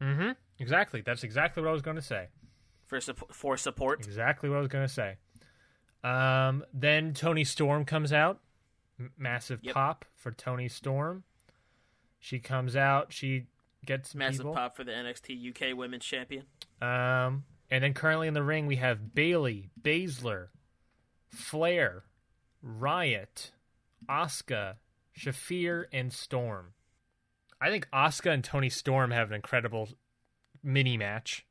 [0.00, 0.30] Mm-hmm.
[0.58, 1.00] Exactly.
[1.00, 2.26] That's exactly what I was going to say.
[2.88, 4.00] for supp- for support.
[4.04, 5.14] Exactly what I was going to say.
[6.02, 8.40] Um, then Toni Storm comes out.
[8.98, 9.74] M- massive Yep.
[9.74, 11.22] pop for Toni Storm.
[12.18, 13.12] She comes out.
[13.12, 13.46] She
[13.86, 14.54] gets Massive people.
[14.54, 16.46] pop for the NXT UK Women's Champion.
[16.80, 20.48] Um, and then currently in the ring we have Bayley, Baszler,
[21.30, 22.04] Flair,
[22.62, 23.50] Riott,
[24.06, 24.74] Asuka,
[25.18, 26.74] Shafir, and Storm.
[27.62, 29.88] I think Asuka and Toni Storm have an incredible
[30.62, 31.46] mini match.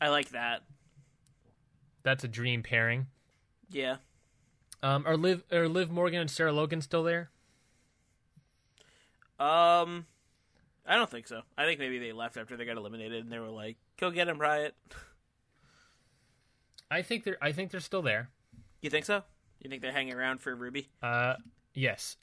[0.00, 0.62] I like that.
[2.04, 3.08] That's a dream pairing.
[3.70, 3.96] Yeah.
[4.80, 7.30] Um, are Liv are Liv Morgan and Sarah Logan still there?
[9.40, 10.06] Um,
[10.86, 11.40] I don't think so.
[11.58, 14.28] I think maybe they left after they got eliminated, and they were like, "Go get
[14.28, 14.72] him, Riott."
[16.90, 18.30] I think they're I think they're still there.
[18.80, 19.22] You think so?
[19.60, 20.90] You think they're hanging around for Ruby?
[21.02, 21.34] Uh,
[21.74, 22.16] yes,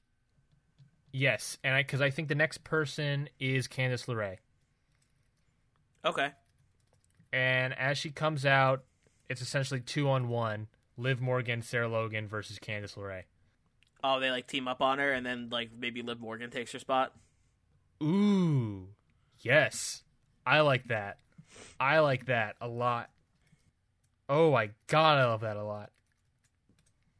[1.11, 4.37] yes, and I because I think the next person is Candice LeRae.
[6.05, 6.29] Okay.
[7.33, 8.83] And as she comes out,
[9.29, 10.67] it's essentially two on one:
[10.97, 13.23] Liv Morgan, Sarah Logan versus Candice LeRae.
[14.03, 16.79] Oh, they like team up on her, and then like maybe Liv Morgan takes her
[16.79, 17.13] spot.
[18.01, 18.87] Ooh,
[19.39, 20.03] yes,
[20.45, 21.17] I like that.
[21.79, 23.09] I like that a lot.
[24.29, 25.91] Oh my god, I love that a lot.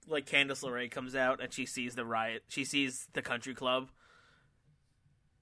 [0.07, 2.43] Like Candice LeRae comes out and she sees the riot.
[2.47, 3.89] She sees the country club,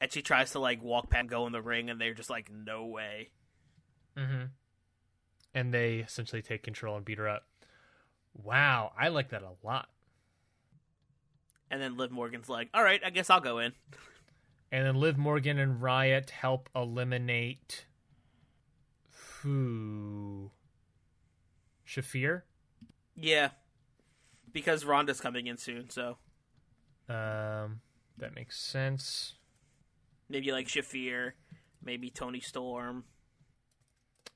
[0.02, 2.52] and she tries to like walk past, go in the ring, and they're just like,
[2.52, 3.30] "No way."
[4.18, 4.46] Mm-hmm.
[5.54, 7.44] And they essentially take control and beat her up.
[8.34, 9.90] Wow, I like that a lot.
[11.72, 13.74] And then Liv Morgan's like, "All right, I guess I'll go in."
[14.72, 17.86] And then Liv Morgan and Riott help eliminate
[19.42, 20.52] who?
[21.88, 22.44] Shafir.
[23.16, 23.50] Yeah,
[24.52, 26.18] because Ronda's coming in soon, so
[27.10, 27.82] Um,
[28.18, 29.34] that makes sense.
[30.30, 31.34] maybe like Shafir,
[31.84, 33.06] maybe Toni Storm.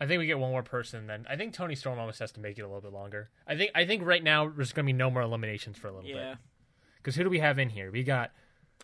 [0.01, 1.05] I think we get one more person.
[1.07, 3.29] Then I think Toni Storm almost has to make it a little bit longer.
[3.47, 5.93] I think I think right now there's going to be no more eliminations for a
[5.93, 6.37] little Yeah, bit.
[6.97, 7.91] Because who do we have in here?
[7.91, 8.31] We got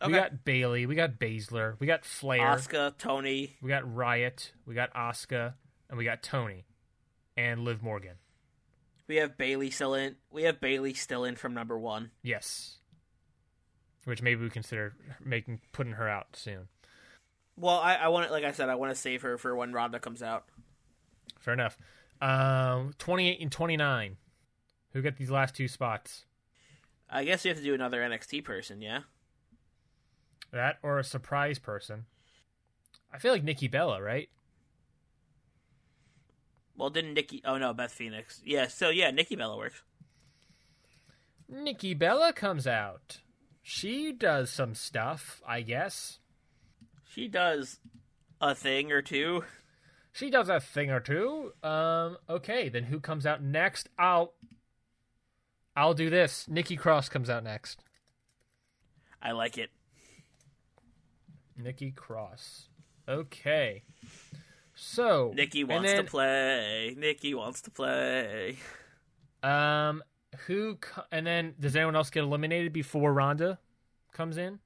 [0.02, 0.12] okay.
[0.12, 3.58] we got Bayley, we got Baszler, we got Flair, Asuka, Toni.
[3.62, 5.56] we got Riott, we got Asuka,
[5.90, 6.66] and we got Toni,
[7.36, 8.16] and Liv Morgan.
[9.07, 10.16] We have Bayley still in.
[10.32, 12.11] We have Bayley still in from number one.
[12.22, 12.78] Yes.
[14.06, 16.68] Which maybe we consider making putting her out soon.
[17.57, 19.99] Well, I, I want like I said, I want to save her for when Ronda
[19.99, 20.45] comes out.
[21.40, 21.78] Fair enough.
[22.22, 24.18] Um, twenty eight and twenty nine.
[24.94, 26.26] Who got these last two spots?
[27.10, 29.02] I guess you have to do another NXT person, yeah.
[30.52, 32.06] That or a surprise person?
[33.11, 34.30] I feel like Nikki Bella, right?
[36.80, 37.41] Well, didn't Nikki?
[37.43, 38.41] Oh no, Beth Phoenix.
[38.45, 39.84] Yeah, so yeah, Nikki Bella works.
[41.49, 43.18] Nikki Bella comes out.
[43.61, 46.19] She does some stuff, I guess.
[47.03, 47.80] She does
[48.39, 49.43] a thing or two.
[50.14, 51.51] She does a thing or two.
[51.61, 53.89] Um, okay, then who comes out next?
[53.99, 54.34] I'll
[55.76, 56.47] I'll do this.
[56.47, 57.84] Nikki Cross comes out next.
[59.22, 59.69] I like it.
[61.57, 62.69] Nikki Cross.
[63.06, 63.84] Okay.
[64.81, 66.95] So Nikki wants then, to play.
[66.97, 68.56] Nikki wants to play.
[69.43, 70.01] Um,
[70.47, 70.77] who
[71.11, 73.60] and then does anyone else get eliminated before Ronda
[74.14, 74.60] comes in?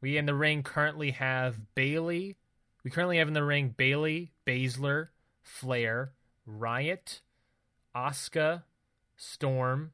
[0.00, 2.36] We in the ring currently have Bayley.
[2.84, 5.08] We currently have in the ring Bayley, Baszler,
[5.42, 6.12] Flair,
[6.48, 7.20] Riott,
[7.94, 8.62] Asuka,
[9.16, 9.92] Storm,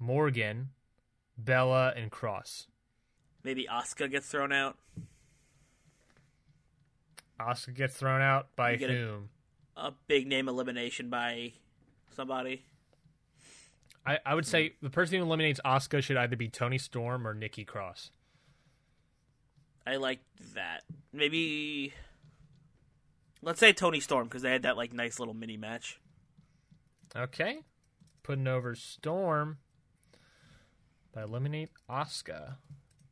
[0.00, 0.70] Morgan,
[1.38, 2.66] Bella, and Cross.
[3.44, 4.76] Maybe Asuka gets thrown out.
[7.40, 9.28] Asuka gets thrown out by get a- whom?
[9.76, 11.52] A big name elimination by
[12.16, 12.62] somebody.
[14.04, 17.34] I, I would say the person who eliminates Asuka should either be Toni Storm or
[17.34, 18.10] Nikki Cross.
[19.86, 20.20] I like
[20.54, 20.82] that.
[21.12, 21.92] Maybe
[23.42, 26.00] let's say Toni Storm because they had that like nice little mini match.
[27.14, 27.60] Okay.
[28.22, 29.58] Putting over Storm
[31.14, 32.56] by eliminate Asuka.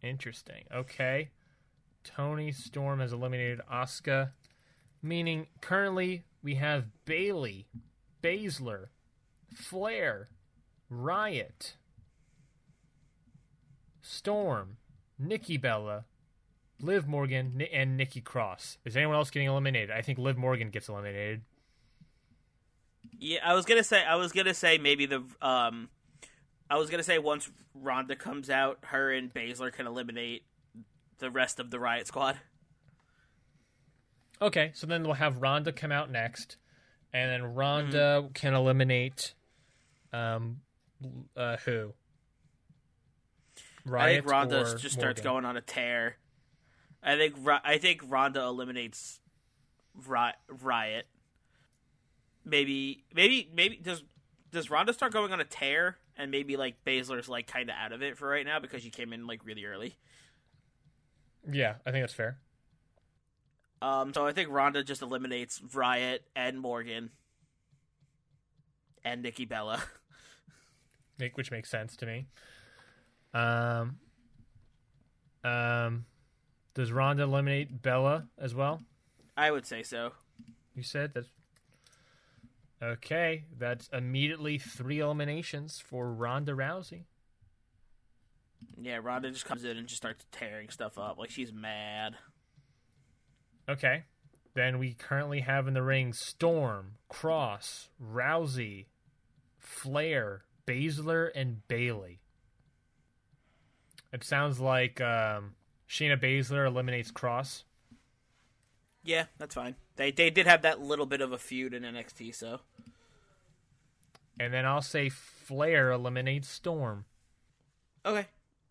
[0.02, 0.64] Interesting.
[0.74, 1.30] Okay.
[2.06, 4.30] Toni Storm has eliminated Asuka,
[5.02, 7.66] meaning currently we have Bayley,
[8.22, 8.86] Baszler,
[9.52, 10.28] Flair,
[10.90, 11.74] Riott,
[14.00, 14.76] Storm,
[15.18, 16.04] Nikki Bella,
[16.80, 18.78] Liv Morgan, and Nikki Cross.
[18.84, 19.90] Is anyone else getting eliminated?
[19.90, 21.42] I think Liv Morgan gets eliminated.
[23.18, 25.88] Yeah, I was gonna say I was gonna say maybe the um,
[26.70, 30.44] I was gonna say once Ronda comes out, her and Baszler can eliminate
[31.18, 32.38] the rest of the Riott Squad.
[34.40, 36.56] Okay, so then we'll have Ronda come out next,
[37.12, 39.34] and then Ronda can eliminate,
[40.12, 40.58] um,
[41.36, 41.94] uh, who?
[43.94, 45.24] I think Ronda or just starts Morgan?
[45.24, 46.16] going on a tear.
[47.02, 49.20] I think I think Ronda eliminates
[49.94, 51.04] Ri- Riott.
[52.44, 54.02] Maybe maybe maybe does
[54.50, 57.92] does Ronda start going on a tear and maybe like Baszler's like kind of out
[57.92, 59.96] of it for right now because she came in like really early.
[61.50, 62.38] Yeah, I think that's fair.
[63.82, 67.10] Um, so I think Ronda just eliminates Riott and Morgan
[69.04, 69.82] and Nikki Bella.
[71.18, 72.26] Make which makes sense to me.
[73.32, 73.98] Um,
[75.44, 76.06] um,
[76.74, 78.82] does Ronda eliminate Bella as well?
[79.36, 80.12] I would say so.
[80.74, 81.24] You said that.
[82.82, 83.44] okay.
[83.56, 87.04] That's immediately three eliminations for Ronda Rousey.
[88.80, 92.16] Yeah, Ronda just comes in and just starts tearing stuff up like she's mad.
[93.68, 94.04] Okay.
[94.54, 98.86] Then we currently have in the ring Storm, Cross, Rousey,
[99.58, 102.20] Flair, Baszler, and Bayley.
[104.12, 105.54] It sounds like um,
[105.88, 107.64] Shayna Baszler eliminates Cross.
[109.04, 109.76] Yeah, that's fine.
[109.96, 112.60] They they did have that little bit of a feud in NXT, so
[114.40, 117.04] And then I'll say Flair eliminates Storm.
[118.04, 118.26] okay.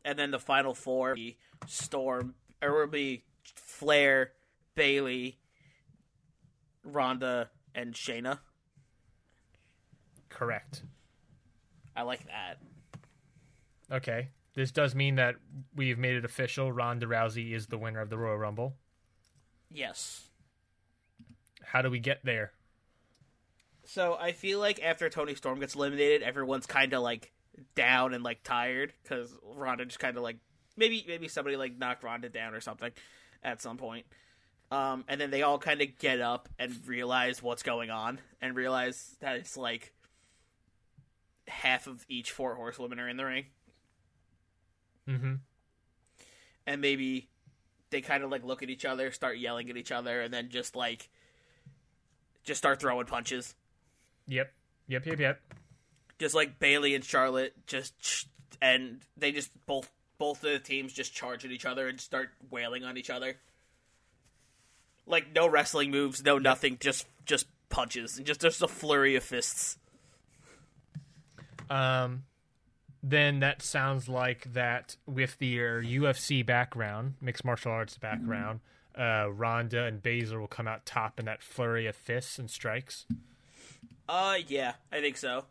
[0.06, 1.36] And then the final four be
[1.68, 4.32] Storm, or will be Flair,
[4.76, 5.40] Bayley,
[6.84, 8.40] Ronda, and Shayna.
[10.30, 10.84] Correct.
[11.96, 12.60] I like that.
[13.92, 14.30] Okay.
[14.54, 15.36] This does mean that
[15.76, 16.72] we've made it official.
[16.72, 18.76] Ronda Rousey is the winner of the Royal Rumble.
[19.72, 20.30] Yes.
[21.64, 22.52] How do we get there?
[23.84, 27.32] So I feel like after Toni Storm gets eliminated, everyone's kind of like
[27.76, 30.38] down and like tired because Ronda just kind of like
[30.78, 32.92] maybe maybe somebody like knocked Ronda down or something
[33.44, 34.06] at some point.
[34.72, 38.56] Um, and then they all kind of get up and realize what's going on and
[38.56, 39.94] realize that it's like
[41.48, 43.46] half of each four horsewomen are in the ring,
[45.08, 45.34] Mm-hmm.
[46.66, 47.30] and maybe
[47.92, 50.50] they kind of like look at each other, start yelling at each other, and then
[50.50, 51.10] just like
[52.44, 53.54] just start throwing punches.
[54.28, 54.52] Yep.
[54.88, 55.06] Yep.
[55.06, 55.20] Yep.
[55.20, 55.42] Yep.
[56.20, 58.28] Just like Bayley and Charlotte just
[58.62, 62.30] and they just both both of the teams just charge at each other and start
[62.50, 63.36] wailing on each other.
[65.06, 69.24] Like no wrestling moves, no nothing, just just punches and just just a flurry of
[69.24, 69.78] fists.
[71.70, 72.24] Um,
[73.04, 78.62] then that sounds like that with their UFC background, mixed martial arts background,
[78.98, 83.06] uh, Ronda and Baszler will come out top in that flurry of fists and strikes.
[84.08, 85.46] Uh yeah, I think so.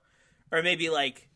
[0.54, 1.28] Or maybe like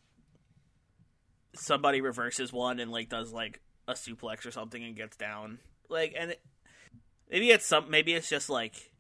[1.53, 5.59] somebody reverses one and like does like a suplex or something and gets down.
[5.89, 6.41] Like and it,
[7.29, 8.93] maybe it's some maybe it's just like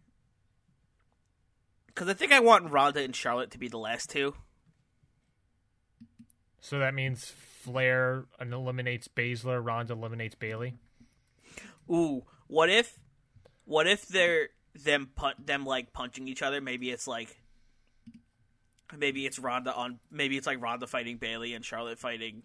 [1.94, 4.34] cuz I think I want Ronda and Charlotte to be the last two.
[6.60, 10.74] So that means Flair eliminates Baszler, Ronda eliminates Bayley.
[11.88, 12.98] Ooh, what if
[13.66, 16.60] what if they're them pun- them like punching each other?
[16.60, 17.37] Maybe it's like
[18.96, 22.42] maybe it's Ronda on maybe it's like Ronda fighting Bayley and Charlotte fighting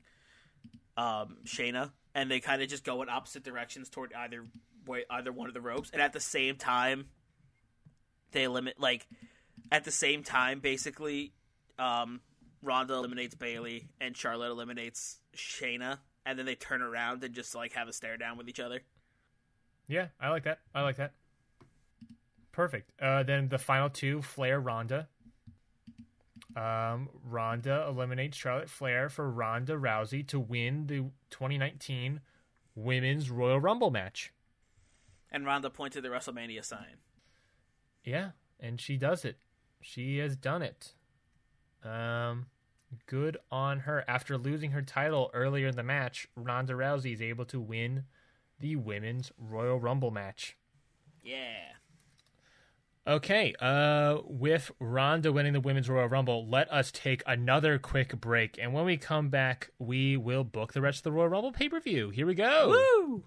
[0.98, 4.46] um Shayna and they kind of just go in opposite directions toward either
[4.86, 7.08] way, either one of the ropes, and at the same time,
[8.32, 9.08] they limit like
[9.72, 11.34] at the same time, basically,
[11.80, 12.22] um,
[12.62, 17.74] Ronda eliminates Bayley and Charlotte eliminates Shayna, and then they turn around and just like
[17.74, 18.82] have a stare down with each other.
[19.88, 20.60] Yeah, I like that.
[20.74, 21.14] I like that.
[22.52, 22.92] Perfect.
[23.02, 25.08] Uh, then the final two, Flair, Ronda.
[26.56, 32.22] Um, Ronda eliminates Charlotte Flair for Ronda Rousey to win the 2019
[32.76, 34.32] Women's Royal Rumble match.
[35.32, 36.98] And Ronda pointed the WrestleMania sign.
[38.04, 39.38] Yeah, and she does it.
[39.82, 40.94] She has done it.
[41.84, 42.48] Um,
[43.08, 44.04] good on her.
[44.08, 48.04] After losing her title earlier in the match, Ronda Rousey is able to win
[48.60, 50.56] the Women's Royal Rumble match.
[51.24, 51.74] Yeah.
[53.06, 58.58] Okay, uh, with Ronda winning the Women's Royal Rumble, let us take another quick break.
[58.58, 61.68] And when we come back, we will book the rest of the Royal Rumble pay
[61.68, 62.12] per view.
[62.12, 62.70] Here we go.
[62.70, 63.24] Woo!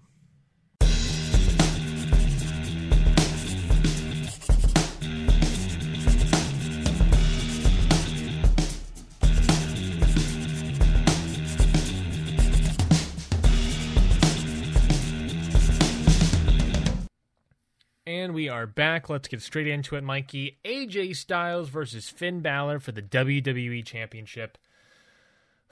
[18.07, 19.09] And we are back.
[19.09, 20.59] Let's get straight into it, Mikey.
[20.63, 24.57] AJ Styles versus Finn Balor for the WWE Championship.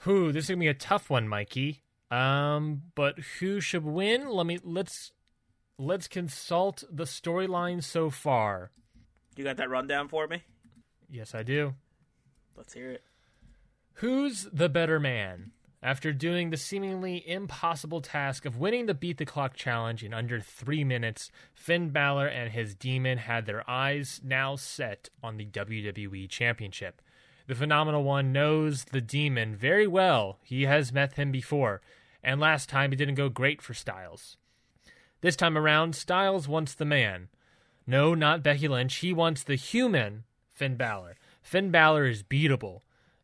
[0.00, 0.32] Who?
[0.32, 1.82] This is gonna be a tough one, Mikey.
[2.10, 4.28] Um, but who should win?
[4.28, 5.12] Let me let's
[5.78, 8.70] let's consult the storyline so far.
[9.34, 10.42] You got that rundown for me?
[11.08, 11.72] Yes, I do.
[12.54, 13.04] Let's hear it.
[13.94, 15.52] Who's the better man?
[15.82, 20.40] After doing the seemingly impossible task of winning the Beat the Clock challenge in under
[20.40, 26.28] three minutes, Finn Balor and his demon had their eyes now set on the WWE
[26.28, 27.02] Championship.
[27.46, 30.38] The Phenomenal One knows the demon very well.
[30.42, 31.80] He has met him before,
[32.22, 34.36] and last time it didn't go great for Styles.
[35.20, 37.28] This time around, Styles wants the man.
[37.86, 38.96] No, not Becky Lynch.
[38.96, 41.16] He wants the human Finn Balor.
[41.42, 42.80] Finn Balor is beatable,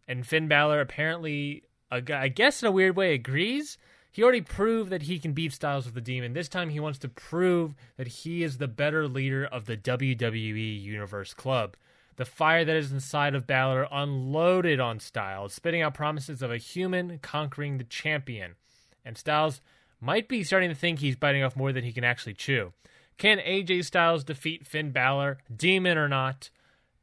[0.06, 3.76] and Finn Balor apparently I guess in a weird way agrees.
[4.10, 6.32] He already proved that he can beat Styles with the Demon.
[6.34, 10.82] This time he wants to prove that he is the better leader of the WWE
[10.82, 11.76] Universe Club.
[12.16, 16.58] The fire that is inside of Balor unloaded on Styles, spitting out promises of a
[16.58, 18.56] human conquering the champion.
[19.02, 19.62] And Styles
[19.98, 22.74] might be starting to think he's biting off more than he can actually chew.
[23.16, 26.50] Can AJ Styles defeat Finn Balor, demon or not?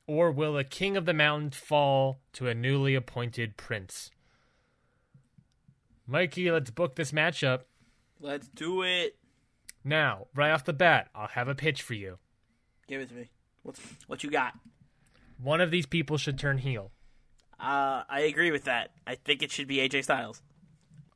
[0.06, 4.12] Or will the king of the mountain fall to a newly appointed prince?
[6.10, 7.62] Mikey, let's book this matchup.
[8.20, 9.16] Let's do it.
[9.84, 12.18] Now, right off the bat, I'll have a pitch for you.
[12.88, 13.30] Give it to me.
[13.62, 14.54] What's what you got?
[15.42, 16.92] One of these people should turn heel.
[17.60, 18.90] Uh, I agree with that.
[19.06, 20.42] I think it should be AJ Styles.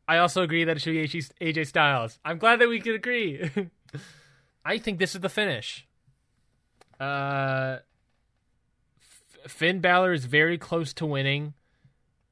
[0.07, 2.19] I also agree that it should be AJ Styles.
[2.23, 3.49] I'm glad that we could agree.
[4.65, 5.87] I think this is the finish.
[6.99, 7.77] Uh,
[9.47, 11.53] Finn Balor is very close to winning.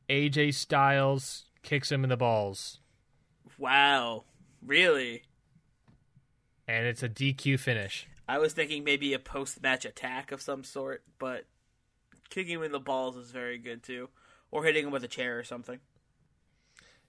[0.09, 2.79] AJ Styles kicks him in the balls.
[3.57, 4.25] Wow.
[4.65, 5.23] Really?
[6.67, 8.07] And it's a DQ finish.
[8.27, 11.45] I was thinking maybe a post match attack of some sort, but
[12.29, 14.09] kicking him in the balls is very good too.
[14.51, 15.79] Or hitting him with a chair or something.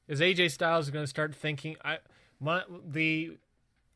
[0.08, 1.98] Is AJ Styles going to start thinking I
[2.40, 3.38] my the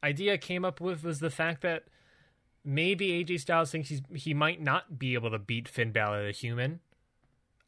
[0.03, 1.85] idea I came up with was the fact that
[2.65, 6.33] maybe AJ Styles thinks he's he might not be able to beat Finn Balor the
[6.33, 6.81] human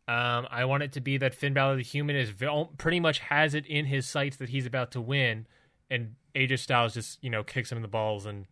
[0.08, 2.32] um, I want it to be that Finn Balor, the human, is
[2.78, 5.46] pretty much has it in his sights that he's about to win,
[5.90, 8.46] and AJ Styles just you know kicks him in the balls, and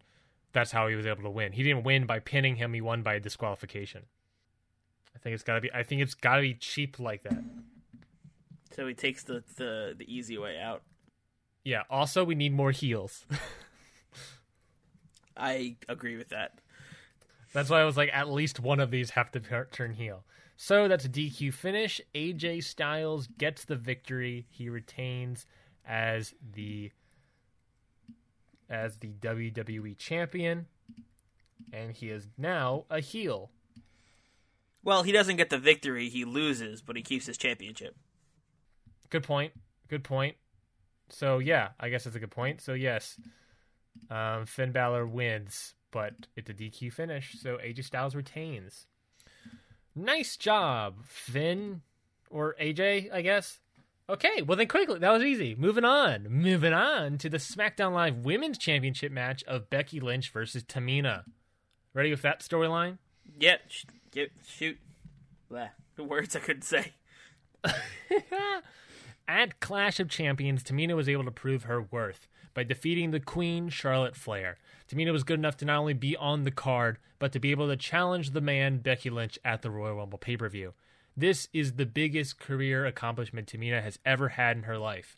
[0.52, 1.52] that's how he was able to win.
[1.52, 4.02] He didn't win by pinning him; he won by disqualification.
[5.14, 5.72] I think it's got to be.
[5.72, 7.42] I think it's got to be cheap like that.
[8.74, 10.82] So he takes the, the the easy way out.
[11.64, 11.84] Yeah.
[11.88, 13.24] Also, we need more heels.
[15.36, 16.60] I agree with that.
[17.54, 20.22] That's why I was like, at least one of these have to turn heel.
[20.56, 22.00] So that's a DQ finish.
[22.14, 24.46] AJ Styles gets the victory.
[24.50, 25.46] He retains
[25.86, 26.90] as the
[28.68, 30.66] as the WWE champion
[31.72, 33.50] and he is now a heel.
[34.82, 37.96] Well, he doesn't get the victory, he loses, but he keeps his championship.
[39.10, 39.52] Good point.
[39.88, 40.36] Good point.
[41.08, 42.60] So yeah, I guess that's a good point.
[42.60, 43.18] So yes,
[44.10, 47.36] um, Finn Balor wins, but it's a DQ finish.
[47.40, 48.86] So AJ Styles retains.
[49.96, 51.80] Nice job, Finn
[52.28, 53.60] or AJ, I guess.
[54.08, 55.54] Okay, well then quickly, that was easy.
[55.58, 56.28] Moving on.
[56.28, 61.24] Moving on to the SmackDown Live Women's Championship match of Becky Lynch versus Tamina.
[61.94, 62.98] Ready with that storyline?
[63.40, 63.60] Yep.
[63.68, 64.78] Yeah, get shoot.
[65.48, 65.68] Blah.
[65.96, 66.92] The words I couldn't say.
[69.28, 73.70] At Clash of Champions, Tamina was able to prove her worth by defeating the Queen,
[73.70, 74.58] Charlotte Flair.
[74.88, 77.68] Tamina was good enough to not only be on the card, but to be able
[77.68, 80.74] to challenge the man, Becky Lynch, at the Royal Rumble pay per view.
[81.16, 85.16] This is the biggest career accomplishment Tamina has ever had in her life.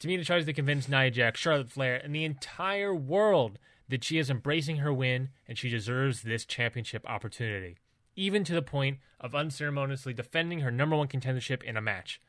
[0.00, 3.58] Tamina tries to convince Nia Jax, Charlotte Flair, and the entire world
[3.88, 7.78] that she is embracing her win and she deserves this championship opportunity,
[8.16, 12.20] even to the point of unceremoniously defending her number one contendership in a match.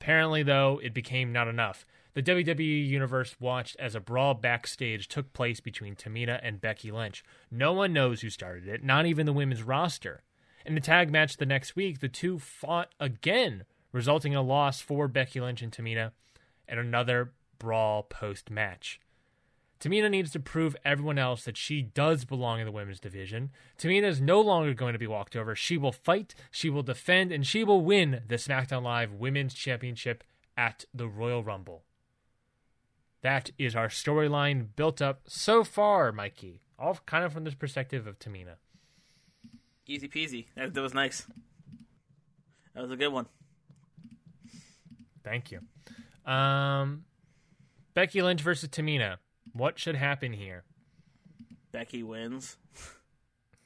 [0.00, 1.84] Apparently, though, it became not enough.
[2.14, 7.24] The WWE Universe watched as a brawl backstage took place between Tamina and Becky Lynch.
[7.50, 10.22] No one knows who started it, not even the women's roster.
[10.64, 14.80] In the tag match the next week, the two fought again, resulting in a loss
[14.80, 16.12] for Becky Lynch and Tamina,
[16.68, 19.00] and another brawl post match.
[19.80, 23.50] Tamina needs to prove everyone else that she does belong in the women's division.
[23.76, 25.56] Tamina is no longer going to be walked over.
[25.56, 30.22] She will fight, she will defend, and she will win the SmackDown Live Women's Championship
[30.56, 31.82] at the Royal Rumble.
[33.24, 36.60] That is our storyline built up so far, Mikey.
[36.78, 38.56] All kind of from this perspective of Tamina.
[39.86, 40.44] Easy peasy.
[40.54, 41.26] That, that was nice.
[42.74, 43.24] That was a good one.
[45.24, 45.60] Thank you.
[46.30, 47.06] Um,
[47.94, 49.16] Becky Lynch versus Tamina.
[49.54, 50.64] What should happen here?
[51.72, 52.58] Becky wins.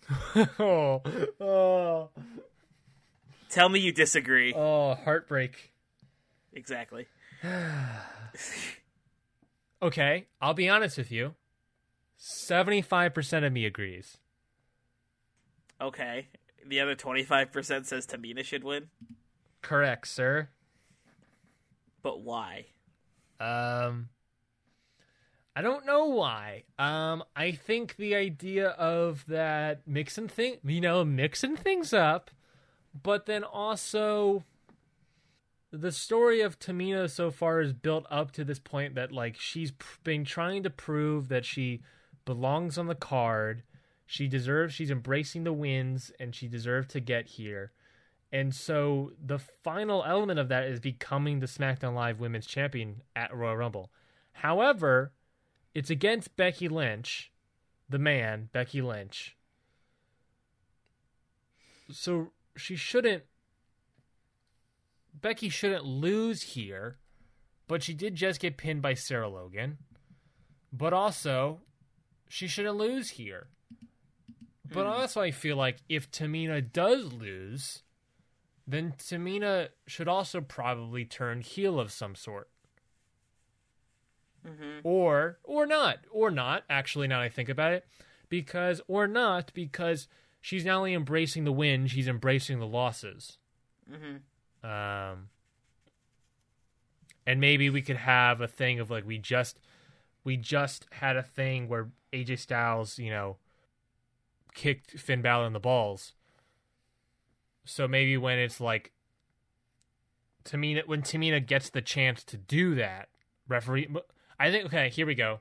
[0.61, 1.03] oh,
[1.41, 2.11] oh,
[3.51, 4.55] Tell me you disagree.
[4.55, 5.73] oh, heartbreak.
[6.53, 7.07] Exactly.
[9.81, 11.35] Okay, I'll be honest with you.
[12.19, 14.19] 75% of me agrees.
[15.81, 16.29] Okay.
[16.67, 18.89] The other 25% says Tamina should win.
[19.63, 20.49] Correct, sir.
[22.03, 22.67] But why?
[23.41, 24.09] Um
[25.55, 26.65] I don't know why.
[26.79, 32.31] Um I think the idea of that mixing thing, you know, mixing things up,
[33.01, 34.45] but then also
[35.71, 39.73] the story of Tamina so far is built up to this point that like she's
[39.73, 41.83] pr- been trying to prove that she
[42.25, 43.63] belongs on the card.
[44.07, 47.73] She deserves she's embracing the wins and she deserved to get here.
[48.33, 53.35] And so the final element of that is becoming the SmackDown Live Women's Champion at
[53.35, 53.91] Royal Rumble.
[54.33, 55.13] However,
[55.75, 57.31] it's against Becky Lynch,
[57.89, 59.37] the man, Becky Lynch.
[61.91, 63.25] So she shouldn't
[65.21, 66.99] Becky shouldn't lose here,
[67.67, 69.79] but she did just get pinned by Sarah Logan.
[70.73, 71.61] But also,
[72.29, 73.49] she shouldn't lose here.
[74.71, 74.93] But hmm.
[74.93, 77.83] also, I feel like if Tamina does lose,
[78.67, 82.49] then Tamina should also probably turn heel of some sort.
[84.47, 84.81] Mm-hmm.
[84.85, 87.87] Or, or not, or not, actually, now I think about it.
[88.29, 90.07] Because, or not, because
[90.41, 93.39] she's not only embracing the win, she's embracing the losses.
[93.91, 94.19] Mm-hmm.
[94.63, 95.29] Um,
[97.27, 99.59] and maybe we could have a thing of like we just
[100.25, 103.37] we just had a thing where AJ Styles, you know,
[104.55, 106.13] kicked Finn Balor in the balls.
[107.65, 108.93] So maybe when it's like
[110.45, 113.09] Tamina, when Tamina gets the chance to do that,
[113.47, 113.89] referee.
[114.41, 115.41] I think okay, here we go.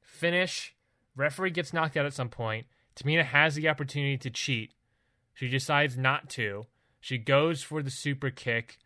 [0.00, 0.74] Finish.
[1.16, 2.66] Referee gets knocked out at some point.
[2.96, 4.74] Tamina has the opportunity to cheat.
[5.34, 6.66] She decides not to.
[7.00, 8.78] She goes for the super kick.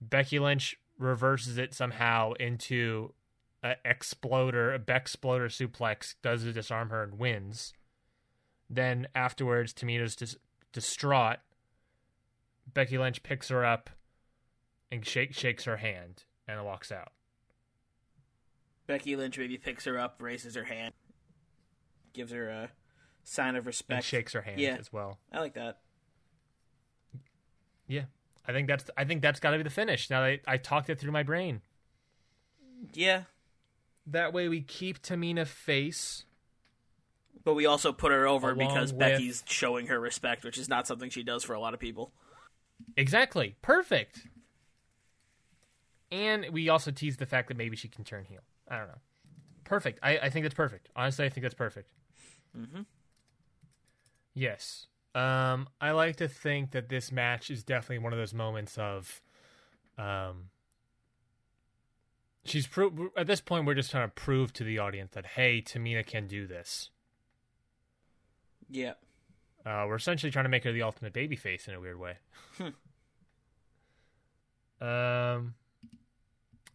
[0.00, 3.14] Becky Lynch reverses it somehow into
[3.62, 7.72] a exploder, a Bexploder suplex, does it disarm her and wins.
[8.68, 10.36] Then afterwards, Tamina's dis-
[10.72, 11.38] distraught.
[12.72, 13.90] Becky Lynch picks her up
[14.90, 17.12] and shake, shakes her hand and walks out.
[18.86, 20.94] Becky Lynch maybe picks her up, raises her hand,
[22.12, 22.70] gives her a
[23.22, 24.76] sign of respect, And shakes her hand Yeah.
[24.78, 25.18] as well.
[25.32, 25.78] I like that.
[27.90, 28.04] Yeah.
[28.46, 30.08] I think that's I think that's got to be the finish.
[30.10, 31.60] Now that I, I talked it through my brain.
[32.94, 33.24] Yeah,
[34.06, 36.24] That way we keep Tamina face.
[37.44, 40.86] but we also put her over because with- Becky's showing her respect, which is not
[40.86, 42.12] something she does for a lot of people.
[42.96, 43.56] Exactly.
[43.60, 44.26] Perfect.
[46.10, 48.40] And we also tease the fact that maybe she can turn heel.
[48.68, 49.00] I don't know.
[49.64, 50.00] Perfect.
[50.02, 50.88] I, I think that's perfect.
[50.96, 51.90] Honestly, I think that's perfect.
[52.56, 52.86] Mm Mhm.
[54.34, 54.86] Yes.
[55.14, 59.20] Um, I like to think that this match is definitely one of those moments of,
[59.98, 60.50] um,
[62.44, 65.60] she's pro- at this point we're just trying to prove to the audience that hey,
[65.62, 66.90] Tamina can do this.
[68.68, 68.92] Yeah.
[69.66, 72.14] Uh, we're essentially trying to make her the ultimate babyface in a weird way.
[74.80, 75.54] um.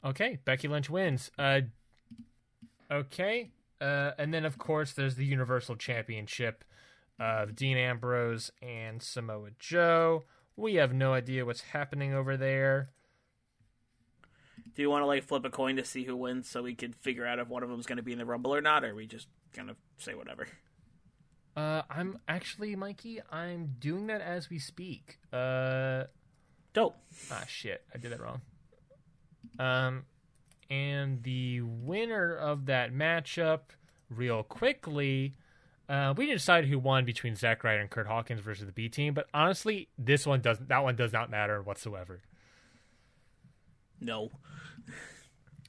[0.04, 1.32] Okay, Becky Lynch wins.
[1.40, 1.62] Uh.
[2.92, 3.52] Okay.
[3.82, 6.64] Uh, and then of course there's the Universal Championship
[7.20, 10.24] of Dean Ambrose and Samoa Joe.
[10.56, 12.90] We have no idea what's happening over there.
[14.76, 16.92] Do you want to like flip a coin to see who wins, so we can
[16.94, 18.92] figure out if one of them's going to be in the Rumble or not, or
[18.92, 20.48] are we just gonna say whatever?
[21.56, 23.22] Uh, I'm actually, Mikey.
[23.32, 25.20] I'm doing that as we speak.
[25.32, 26.04] Uh,
[26.74, 26.98] Dope.
[27.32, 28.42] ah, shit, I did that wrong.
[29.58, 30.04] Um,
[30.70, 33.60] and the winner of that matchup,
[34.10, 35.36] real quickly,
[35.88, 38.90] uh, we didn't decide who won between Zack Ryder and Kurt Hawkins versus the B
[38.90, 39.14] team.
[39.14, 40.70] But honestly, this one doesn't.
[40.70, 42.22] That one does not matter whatsoever.
[44.00, 44.32] No.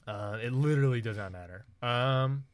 [0.07, 1.65] Uh, it literally does not matter.
[1.81, 2.45] Um,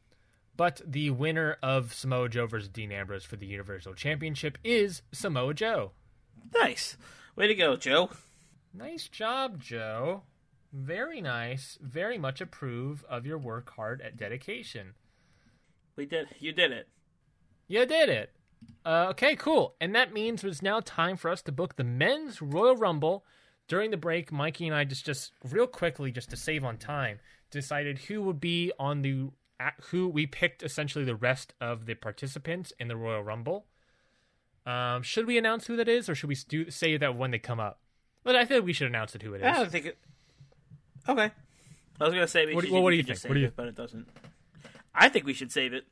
[0.56, 5.54] but the winner of Samoa Joe versus Dean Ambrose for the Universal Championship is Samoa
[5.54, 5.92] Joe.
[6.52, 6.96] Nice.
[7.36, 8.10] Way to go, Joe.
[8.72, 10.22] Nice job, Joe.
[10.72, 11.78] Very nice.
[11.80, 14.94] Very much approve of your work hard at dedication.
[15.96, 16.26] We did.
[16.40, 16.88] You did it.
[17.68, 18.32] You did it.
[18.84, 19.74] Uh, okay, cool.
[19.80, 23.24] And that means it's now time for us to book the men's Royal Rumble.
[23.66, 27.18] During the break, Mikey and I just, just real quickly, just to save on time,
[27.50, 29.30] decided who would be on the
[29.90, 33.64] who we picked essentially the rest of the participants in the Royal Rumble.
[34.66, 37.38] Um, should we announce who that is, or should we do, say that when they
[37.38, 37.78] come up?
[38.22, 39.46] But I think we should announce it who it is.
[39.46, 39.98] I don't think it.
[41.08, 41.30] Okay.
[42.00, 43.30] I was gonna say we What do- should, well, what do you could just think?
[43.30, 44.08] What do you- it, but it doesn't.
[44.94, 45.84] I think we should save it.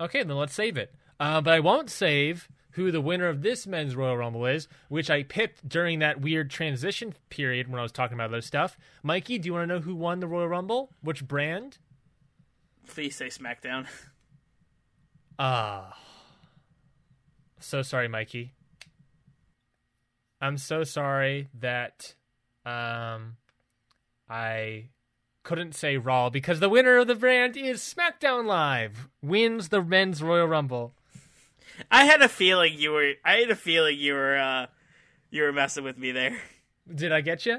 [0.00, 0.94] Okay, then let's save it.
[1.20, 5.10] Uh, but I won't save who the winner of this men's Royal Rumble is, which
[5.10, 8.78] I picked during that weird transition period when I was talking about other stuff.
[9.02, 10.90] Mikey, do you want to know who won the Royal Rumble?
[11.00, 11.78] Which brand?
[12.86, 13.86] Please say SmackDown.
[15.40, 15.96] Ah.
[17.60, 18.54] so sorry, Mikey.
[20.40, 22.14] I'm so sorry that
[22.64, 23.36] um
[24.28, 24.90] I
[25.42, 29.08] couldn't say Raw because the winner of the brand is SmackDown Live.
[29.22, 30.94] Wins the men's Royal Rumble.
[31.90, 33.12] I had a feeling you were.
[33.24, 34.36] I had a feeling you were.
[34.38, 34.66] uh
[35.30, 36.38] You were messing with me there.
[36.92, 37.58] Did I get you?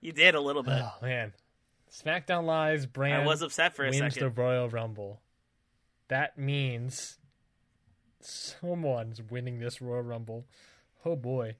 [0.00, 0.80] You did a little bit.
[0.82, 1.32] Oh man,
[1.92, 4.22] SmackDown Live's brand I was upset for a wins second.
[4.34, 5.20] the Royal Rumble.
[6.08, 7.18] That means
[8.20, 10.46] someone's winning this Royal Rumble.
[11.04, 11.56] Oh boy,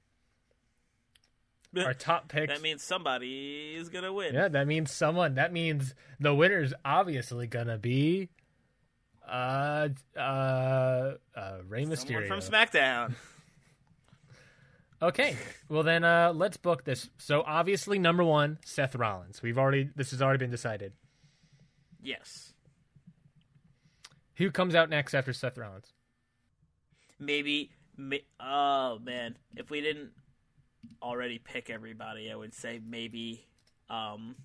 [1.77, 2.49] our top pick.
[2.49, 4.33] that means somebody is gonna win.
[4.33, 5.35] yeah, that means someone.
[5.35, 8.29] That means the winner's obviously gonna be
[9.27, 13.13] uh uh uh Rey Someone from SmackDown.
[15.01, 15.35] Okay,
[15.69, 17.09] well then uh let's book this.
[17.17, 19.41] So obviously number one, Seth Rollins.
[19.41, 20.93] We've already this has already been decided.
[22.01, 22.53] yes.
[24.35, 25.93] Who comes out next after Seth Rollins?
[27.19, 27.69] Maybe.
[27.97, 30.11] ma- Oh man, if we didn't
[31.01, 33.45] already pick everybody, I would say maybe
[33.89, 34.35] um,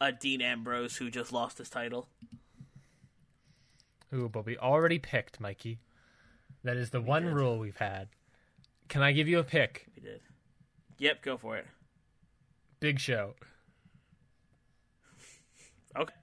[0.00, 2.08] a Dean Ambrose who just lost his title.
[4.10, 5.80] Who but we already picked, Mikey.
[6.64, 7.34] That is the one did.
[7.34, 8.08] rule we've had.
[8.88, 9.86] Can I give you a pick?
[9.94, 10.20] We did.
[10.98, 11.66] Yep, go for it.
[12.80, 13.34] Big Show.
[15.96, 16.14] Okay.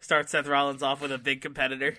[0.00, 1.96] Start Seth Rollins off with a big competitor.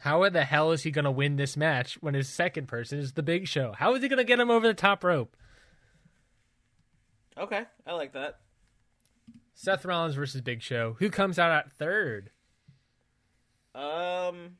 [0.00, 2.98] How in the hell is he going to win this match when his second person
[2.98, 3.72] is the Big Show?
[3.78, 5.36] How is he going to get him over the top rope?
[7.38, 8.40] Okay, I like that.
[9.54, 10.96] Seth Rollins versus Big Show.
[10.98, 12.30] Who comes out at third?
[13.74, 14.56] Um.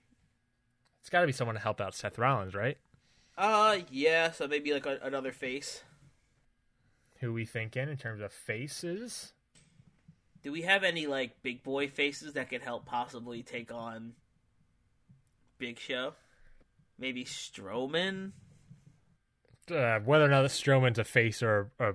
[1.00, 2.78] It's got to be someone to help out Seth Rollins, right?
[3.36, 4.30] Uh, yeah.
[4.30, 5.82] So maybe like a, another face.
[7.20, 9.32] Who we thinking in terms of faces?
[10.42, 14.12] Do we have any like big boy faces that could help possibly take on
[15.58, 16.14] Big Show?
[16.98, 18.32] Maybe Strowman.
[19.70, 21.94] Uh, whether or not Strowman's a face or a,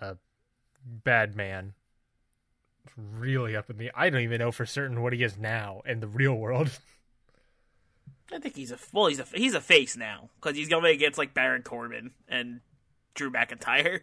[0.00, 0.16] a
[0.84, 1.74] bad man,
[2.96, 3.90] really up in the.
[3.94, 6.70] I don't even know for certain what he is now in the real world.
[8.32, 9.06] I think he's a well.
[9.06, 12.60] He's a he's a face now because he's going against like Baron Corbin and
[13.14, 14.00] Drew McIntyre.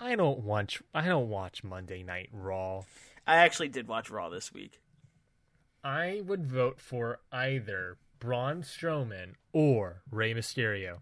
[0.00, 0.82] I don't watch.
[0.94, 2.82] I don't watch Monday Night Raw.
[3.26, 4.80] I actually did watch Raw this week.
[5.82, 10.98] I would vote for either Braun Strowman or Rey Mysterio.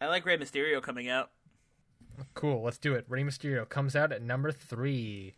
[0.00, 1.30] I like Rey Mysterio coming out.
[2.34, 3.04] Cool, let's do it.
[3.08, 5.34] Rey Mysterio comes out at number three.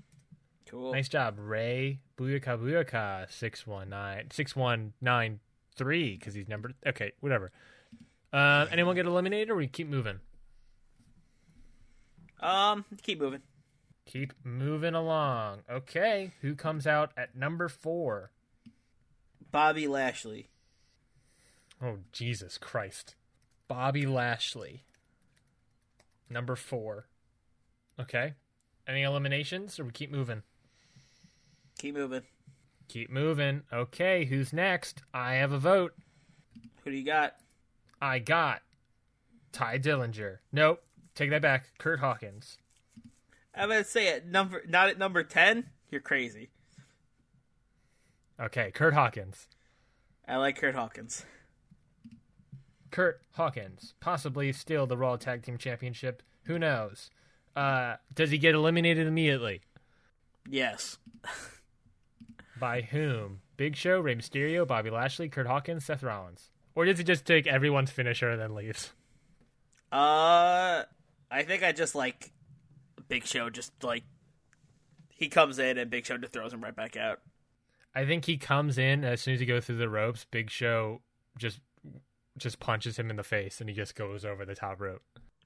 [0.67, 0.93] Cool.
[0.93, 2.01] Nice job, Rey.
[2.19, 6.73] Booyaka Booyaka 619 6193 because he's number.
[6.87, 7.53] Okay, whatever.
[8.33, 10.21] Uh, anyone get eliminated or we keep moving?
[12.41, 13.43] Um, keep moving.
[14.05, 15.61] Keep moving along.
[15.71, 18.31] Okay, who comes out at number four?
[19.51, 20.49] Bobby Lashley.
[21.83, 23.15] Oh, Jesus Christ.
[23.69, 24.85] Bobby Lashley.
[26.29, 27.07] Number four.
[28.01, 28.35] Okay.
[28.87, 30.43] Any eliminations or we keep moving?
[31.79, 32.23] Keep moving.
[32.89, 33.63] Keep moving.
[33.73, 35.03] Okay, who's next?
[35.13, 35.93] I have a vote.
[36.85, 37.35] Who do you got?
[38.01, 38.63] I got
[39.53, 40.39] Tye Dillinger.
[40.53, 40.83] Nope.
[41.15, 41.71] Take that back.
[41.79, 42.59] Kurt Hawkins.
[43.55, 45.71] I'm gonna say at number not at number ten.
[45.91, 46.51] You're crazy.
[48.39, 49.49] Okay, Kurt Hawkins.
[50.29, 51.25] I like Kurt Hawkins.
[52.97, 56.23] Kurt Hawkins possibly steal the Raw Tag Team Championship.
[56.45, 57.11] Who knows?
[57.55, 59.61] Uh, does he get eliminated immediately?
[60.49, 60.97] Yes.
[62.59, 63.41] By whom?
[63.59, 66.49] Big Show, Rey Mysterio, Bobby Lashley, Kurt Hawkins, Seth Rollins.
[66.75, 68.95] Or does he just take everyone's finisher and then leaves?
[69.93, 70.85] Uh,
[71.31, 72.33] I think I just like
[73.09, 73.51] Big Show.
[73.51, 74.05] Just like
[75.11, 77.21] he comes in and Big Show just throws him right back out.
[77.95, 80.25] I think he comes in as soon as he goes through the ropes.
[80.31, 81.03] Big Show
[81.37, 81.61] just
[82.37, 85.03] just punches him in the face, and he just goes over the top rope.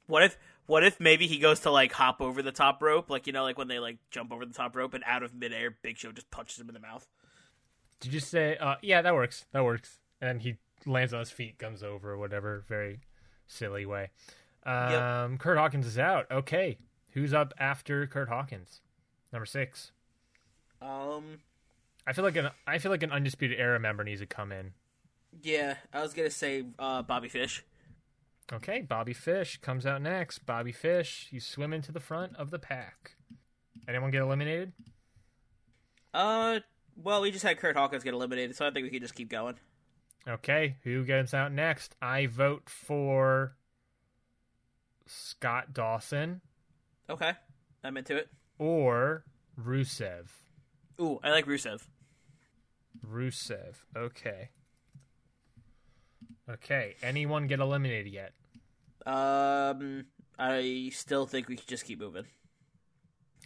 [0.06, 3.26] What if what if maybe he goes to like hop over the top rope, like
[3.26, 5.76] you know, like when they like jump over the top rope and out of midair,
[5.82, 7.06] Big Show just punches him in the mouth.
[8.00, 8.56] Did you say?
[8.56, 9.44] Uh, yeah, that works.
[9.52, 9.98] That works.
[10.20, 10.56] And he
[10.86, 12.64] lands on his feet, comes over, whatever.
[12.68, 13.00] Very
[13.46, 14.10] silly way.
[14.64, 16.26] Um, Kurt Hawkins is out.
[16.30, 16.78] Okay,
[17.12, 18.80] who's up after Kurt Hawkins?
[19.32, 19.92] Number six.
[20.82, 21.38] Um,
[22.06, 24.72] I feel like an I feel like an undisputed era member needs to come in.
[25.42, 27.64] Yeah, I was gonna say uh, Bobby Fish.
[28.52, 30.40] Okay, Bobby Fish comes out next.
[30.44, 33.12] Bobby Fish, you swim into the front of the pack.
[33.88, 34.72] Anyone get eliminated?
[36.12, 36.58] Uh,
[36.96, 39.28] well, we just had Kurt Hawkins get eliminated, so I think we can just keep
[39.28, 39.54] going.
[40.28, 41.94] Okay, who gets out next?
[42.02, 43.54] I vote for
[45.06, 46.40] Scott Dawson
[47.08, 47.32] Okay,
[47.82, 48.28] I'm into it.
[48.58, 49.24] or
[49.60, 50.26] Rusev.
[51.00, 51.82] Ooh, I like Rusev.
[53.04, 53.76] Rusev.
[53.96, 54.50] Okay.
[56.48, 56.96] Okay.
[57.02, 58.32] Anyone get eliminated yet?
[59.06, 60.04] Um,
[60.38, 62.24] I still think we should just keep moving.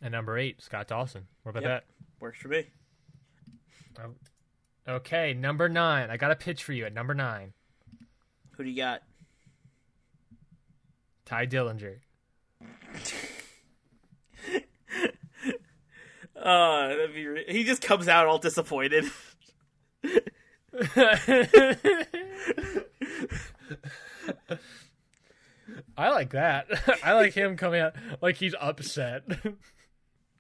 [0.02, 1.26] And number eight, Scott Dawson.
[1.42, 1.84] What about Yep.
[2.20, 2.66] Works for me.
[3.98, 4.14] Oh.
[4.86, 6.10] Okay, number nine.
[6.10, 7.52] I got a pitch for you at number nine.
[8.52, 9.02] Who do you got?
[11.24, 11.96] Tye Dillinger.
[16.36, 19.04] Uh, that'd be re- he just comes out all disappointed.
[25.96, 26.66] I like that.
[27.04, 29.24] I like him coming out like he's upset.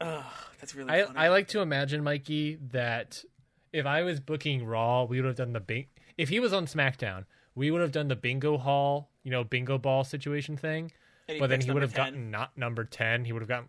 [0.00, 1.18] Oh, that's really I, funny.
[1.18, 3.24] I like to imagine, Mikey, that
[3.72, 5.86] if I was booking Raw, we would have done the bing.
[6.18, 7.24] If he was on SmackDown,
[7.54, 10.92] we would have done the bingo hall, you know, bingo ball situation thing.
[11.38, 12.04] But then he would have 10.
[12.04, 13.24] gotten not number ten.
[13.24, 13.68] He would have gotten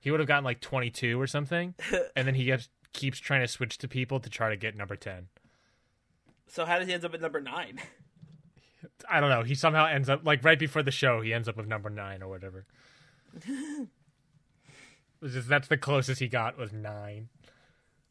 [0.00, 1.74] he would have gotten like twenty two or something,
[2.16, 4.96] and then he keeps keeps trying to switch to people to try to get number
[4.96, 5.28] ten.
[6.46, 7.80] So how does he end up at number nine?
[9.08, 9.42] I don't know.
[9.42, 11.20] He somehow ends up like right before the show.
[11.20, 12.66] He ends up with number nine or whatever.
[15.24, 17.28] Just- that's the closest he got was nine.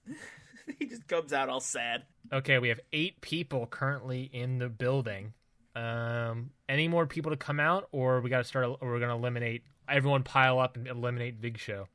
[0.79, 2.03] he just comes out all sad.
[2.31, 5.33] Okay, we have eight people currently in the building.
[5.75, 8.65] Um, any more people to come out, or we got to start?
[8.65, 11.87] Or we're gonna eliminate everyone, pile up and eliminate Big Show.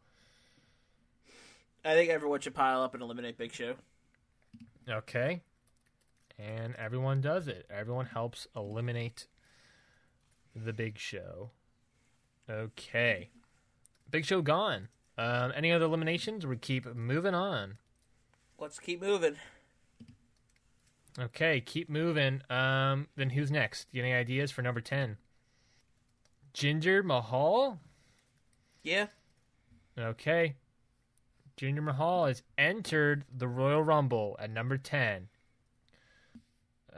[1.84, 3.74] I think everyone should pile up and eliminate Big Show.
[4.88, 5.42] Okay,
[6.38, 7.66] and everyone does it.
[7.70, 9.26] Everyone helps eliminate
[10.54, 11.50] the Big Show.
[12.48, 13.30] Okay,
[14.10, 14.88] Big Show gone.
[15.16, 16.46] Um, any other eliminations?
[16.46, 17.78] We keep moving on.
[18.58, 19.36] Let's keep moving.
[21.18, 22.42] Okay, keep moving.
[22.48, 23.88] Um, then who's next?
[23.90, 25.16] You any ideas for number ten?
[26.52, 27.80] Ginger Mahal.
[28.82, 29.06] Yeah.
[29.98, 30.54] Okay.
[31.56, 35.28] Jinder Mahal has entered the Royal Rumble at number 10.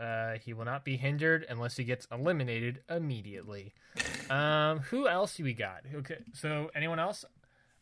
[0.00, 3.74] Uh, he will not be hindered unless he gets eliminated immediately.
[4.30, 5.82] um, who else do we got?
[5.94, 7.24] Okay, so anyone else?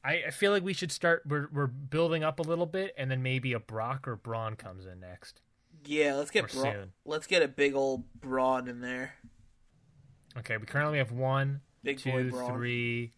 [0.04, 1.22] I, I feel like we should start.
[1.26, 4.86] We're we're building up a little bit, and then maybe a Brock or Braun comes
[4.86, 5.40] in next.
[5.84, 6.92] Yeah, let's get Bra- soon.
[7.04, 9.14] let's get a big old brawn in there.
[10.36, 12.52] Okay, we currently have one, Big two, Braun.
[12.52, 13.12] three,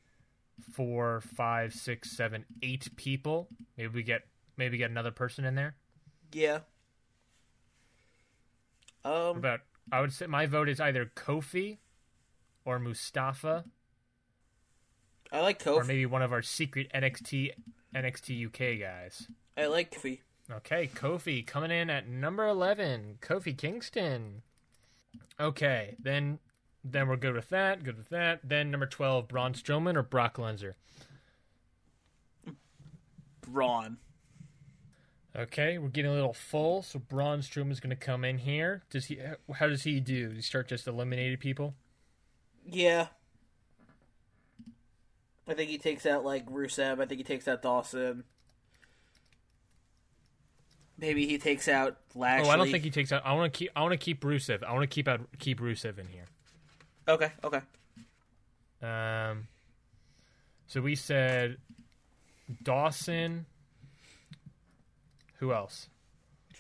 [0.73, 3.49] four, five, six, seven, eight people.
[3.77, 4.23] Maybe we get
[4.57, 5.75] maybe get another person in there.
[6.33, 6.61] Yeah.
[9.05, 9.61] Um, about
[9.91, 11.79] I would say my vote is either Kofi
[12.65, 13.65] or Mustafa
[15.33, 17.51] I like Kofi, or maybe one of our secret NXT
[17.95, 19.29] NXT UK guys.
[19.57, 20.21] I like Kofi.
[20.51, 24.43] Okay, Kofi coming in at number 11, Kofi Kingston.
[25.39, 26.41] Okay, then
[26.83, 28.41] then we're good with that, good with that.
[28.43, 30.75] Then number 12, Braun Strowman or Brock Lesnar.
[33.43, 33.99] Braun.
[35.37, 38.83] Okay, we're getting a little full, so Braun Strowman's going to come in here.
[38.91, 39.21] Does he
[39.55, 40.29] how does he do?
[40.29, 41.75] Does he start just eliminating people?
[42.67, 43.07] Yeah.
[45.47, 47.01] I think he takes out like Rusev.
[47.01, 48.25] I think he takes out Dawson.
[50.99, 52.49] Maybe he takes out Lashley.
[52.49, 53.23] Oh, I don't think he takes out.
[53.25, 53.71] I want to keep.
[53.75, 54.63] I want to keep Rusev.
[54.63, 55.21] I want to keep out.
[55.39, 56.27] Keep Rusev in here.
[57.09, 57.61] Okay, okay.
[58.83, 59.49] Um.
[60.67, 61.57] So we said
[62.63, 63.47] Dawson.
[65.41, 65.89] Who else?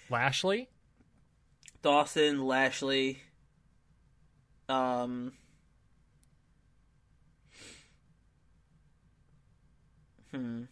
[0.09, 0.70] Lashley.
[1.82, 3.19] Dawson, Lashley.
[4.70, 5.32] Um.
[10.31, 10.62] Hmm.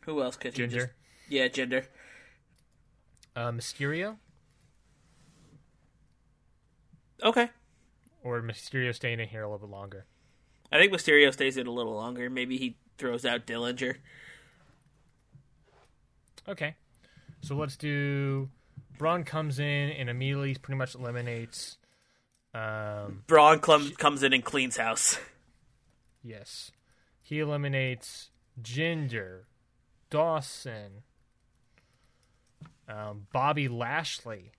[0.00, 0.78] Who else could he Ginger.
[0.78, 0.90] just?
[1.28, 1.84] Yeah, Jinder.
[3.34, 4.16] Uh, Mysterio.
[7.22, 7.50] Okay.
[8.22, 10.06] Or Mysterio staying in here a little bit longer.
[10.72, 12.30] I think Mysterio stays in a little longer.
[12.30, 13.96] Maybe he throws out Dillinger.
[16.48, 16.76] Okay.
[17.46, 18.48] So let's do.
[18.98, 21.78] Braun comes in and immediately pretty much eliminates.
[22.52, 25.20] Um, Braun clum- comes in and cleans house.
[26.24, 26.72] yes.
[27.22, 29.46] He eliminates Ginger,
[30.10, 31.04] Dawson,
[32.88, 34.50] um, Bobby Lashley.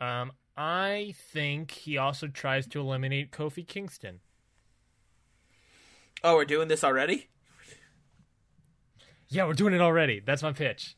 [0.00, 4.18] Um, I think he also tries to eliminate Kofi Kingston.
[6.24, 7.28] Oh, we're doing this already?
[9.28, 10.20] Yeah, we're doing it already.
[10.20, 10.96] That's my pitch.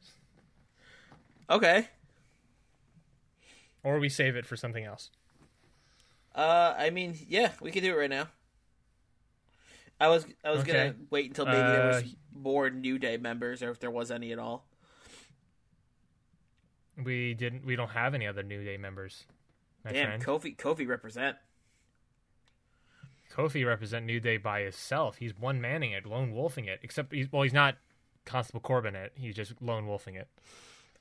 [1.49, 1.89] Okay.
[3.83, 5.11] Or we save it for something else.
[6.35, 8.29] Uh, I mean, yeah, we can do it right now.
[9.99, 10.73] I was I was Okay.
[10.73, 14.11] gonna wait until maybe there was Uh, more New Day members, or if there was
[14.11, 14.67] any at all.
[17.03, 17.65] We didn't.
[17.67, 19.25] We don't have any other New Day members.
[19.85, 20.25] Damn, friend.
[20.25, 21.37] Kofi Kofi represent.
[23.33, 25.17] Kofi represent New Day by himself.
[25.19, 26.81] He's one manning it, lone wolfing it.
[26.83, 27.77] Except he's well, he's not
[28.25, 29.13] Constable Corbin it.
[29.15, 30.29] He's just lone wolfing it.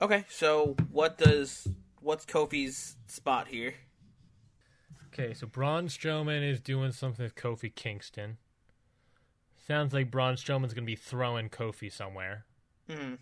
[0.02, 1.68] Okay, so what does
[2.02, 3.74] what's Kofi's spot here?
[5.08, 8.38] Okay, so Braun Strowman is doing something with Kofi Kingston.
[9.68, 12.46] Sounds like Braun Strowman's gonna be throwing Kofi somewhere.
[12.90, 13.16] Hmm.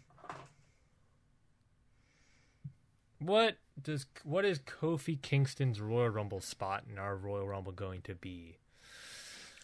[3.20, 8.16] What does what is Kofi Kingston's Royal Rumble spot in our Royal Rumble going to
[8.16, 8.58] be?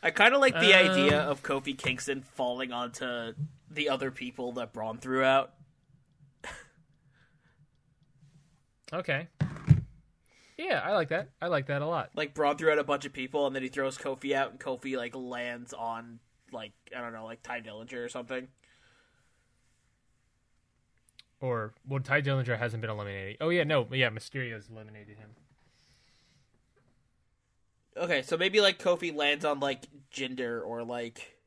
[0.03, 3.33] I kind of like the Um, idea of Kofi Kingston falling onto
[3.69, 5.53] the other people that Braun threw out.
[8.91, 9.27] Okay.
[10.57, 11.29] Yeah, I like that.
[11.41, 12.11] I like that a lot.
[12.15, 14.59] Like Braun threw out a bunch of people, and then he throws Kofi out, and
[14.59, 16.19] Kofi like lands on
[16.51, 18.49] like I don't know, like Tye Dillinger or something.
[21.39, 23.37] Or well, Tye Dillinger hasn't been eliminated.
[23.41, 25.31] Oh yeah, no, yeah, Mysterio's eliminated him.
[27.95, 31.37] Okay, so maybe like Kofi lands on like Jinder or like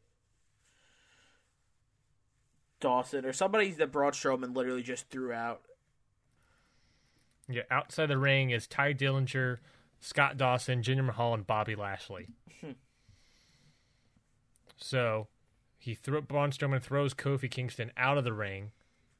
[2.80, 5.62] Dawson or somebody that Braun Strowman literally just threw out.
[7.48, 9.58] Yeah, outside the ring is Tye Dillinger,
[10.00, 12.28] Scott Dawson, Jinder Mahal, and Bobby Lashley.
[12.60, 12.72] Hmm.
[14.76, 15.28] so
[15.78, 18.72] he threw Braun Strowman throws Kofi Kingston out of the ring.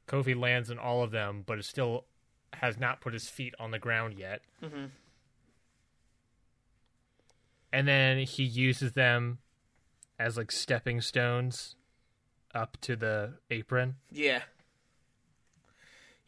[0.07, 2.05] Kofi lands on all of them, but it still
[2.53, 4.41] has not put his feet on the ground yet.
[4.63, 4.85] Mm-hmm.
[7.71, 9.39] And then he uses them
[10.19, 11.75] as like stepping stones
[12.55, 13.95] up to the apron.
[14.11, 14.41] Yeah.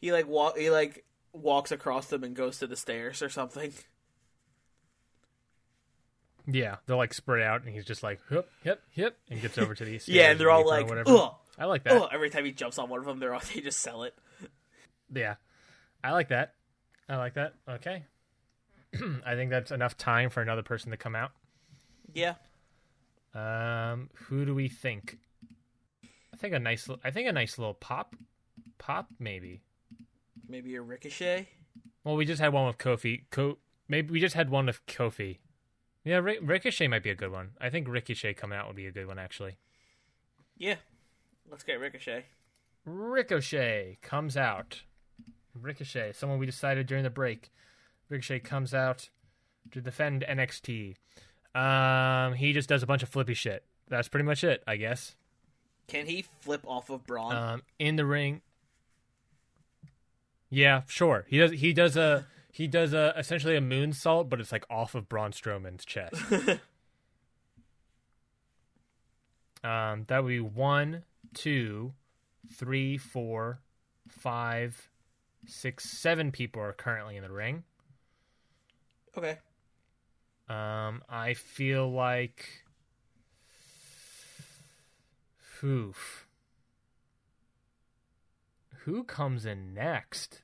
[0.00, 3.72] He like walk he like walks across them and goes to the stairs or something.
[6.46, 9.74] Yeah, they're like spread out, and he's just like, hip, hip, hip, and gets over
[9.74, 10.08] to these.
[10.08, 11.92] Yeah, and they're all like, ugh, I like that.
[11.92, 12.08] ugh.
[12.12, 14.14] Every time he jumps on one of them, they're all they just sell it.
[15.14, 15.34] Yeah,
[16.02, 16.54] I like that.
[17.08, 17.54] I like that.
[17.68, 18.04] Okay,
[19.26, 21.32] I think that's enough time for another person to come out.
[22.12, 22.34] Yeah.
[23.34, 25.18] Um, who do we think?
[26.32, 26.88] I think a nice.
[27.04, 28.16] I think a nice little pop,
[28.78, 29.62] pop maybe.
[30.48, 31.48] Maybe a ricochet.
[32.02, 33.24] Well, we just had one with Kofi.
[33.30, 33.58] Ko-
[33.88, 35.38] maybe we just had one with Kofi.
[36.02, 37.50] Yeah, Ri- Ricochet might be a good one.
[37.60, 39.58] I think Ricochet coming out would be a good one actually.
[40.56, 40.76] Yeah.
[41.48, 42.24] Let's get Ricochet.
[42.84, 44.82] Ricochet comes out.
[45.54, 47.50] Ricochet, someone we decided during the break.
[48.10, 49.08] Ricochet comes out
[49.70, 50.96] to defend NXT.
[51.54, 53.64] Um, he just does a bunch of flippy shit.
[53.88, 55.16] That's pretty much it, I guess.
[55.88, 57.34] Can he flip off of Braun?
[57.34, 58.42] Um, in the ring.
[60.50, 61.24] Yeah, sure.
[61.28, 61.52] He does.
[61.52, 62.26] He does a.
[62.52, 66.14] He does a essentially a moonsault, but it's like off of Braun Strowman's chest.
[69.64, 71.94] um, that would be one, two,
[72.52, 73.60] three, four,
[74.08, 74.90] five,
[75.46, 77.62] six, seven people are currently in the ring.
[79.16, 79.38] Okay.
[80.48, 82.64] Um, I feel like,
[85.62, 86.26] oof.
[88.84, 90.42] Who comes in next?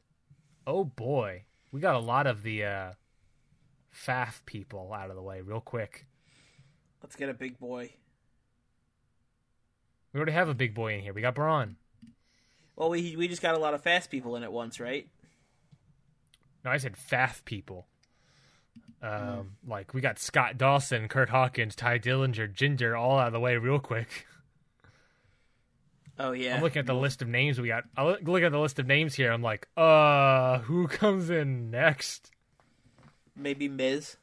[0.66, 2.92] Oh boy, we got a lot of the uh,
[3.92, 6.06] faff people out of the way real quick.
[7.02, 7.94] Let's get a big boy.
[10.12, 11.12] We already have a big boy in here.
[11.12, 11.76] We got Braun.
[12.76, 15.08] Well, we we just got a lot of fast people in at once, right?
[16.64, 17.86] No, I said faff people.
[19.02, 23.40] Um, like we got Scott Dawson, Kurt Hawkins, Tye Dillinger, Ginger, all out of the
[23.40, 24.26] way real quick.
[26.18, 26.56] Oh yeah.
[26.56, 27.84] I'm looking at the list of names we got.
[27.96, 29.30] I look look at the list of names here.
[29.30, 32.30] I'm like, uh, who comes in next?
[33.36, 34.16] Maybe Miz.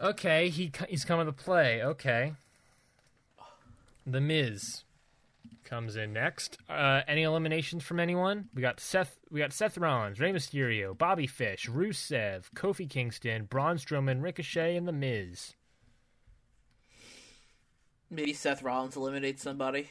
[0.00, 1.82] Okay, he he's coming to play.
[1.82, 2.34] Okay,
[4.06, 4.84] the Miz
[5.68, 6.58] comes in next.
[6.68, 8.48] Uh, any eliminations from anyone?
[8.54, 9.18] We got Seth.
[9.30, 14.88] We got Seth Rollins, Rey Mysterio, Bobby Fish, Rusev, Kofi Kingston, Braun Strowman, Ricochet, and
[14.88, 15.54] the Miz.
[18.10, 19.90] Maybe Seth Rollins eliminates somebody.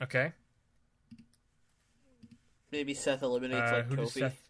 [0.00, 0.32] Okay,
[2.72, 4.20] Maybe Seth eliminates uh, like Kofi.
[4.20, 4.48] Seth?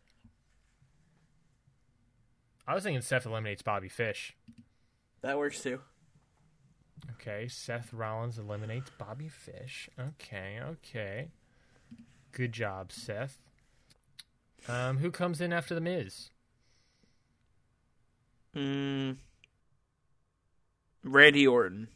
[2.67, 4.37] I was thinking Seth eliminates Bobby Fish.
[5.23, 5.81] That works too.
[7.11, 9.91] Okay, Seth Rollins eliminates Bobby Fish.
[9.99, 11.29] Okay, okay.
[12.33, 13.39] Good job, Seth.
[14.69, 16.31] Um, who comes in after the Miz?
[18.57, 19.17] Mm.
[21.05, 21.89] Randy Orton.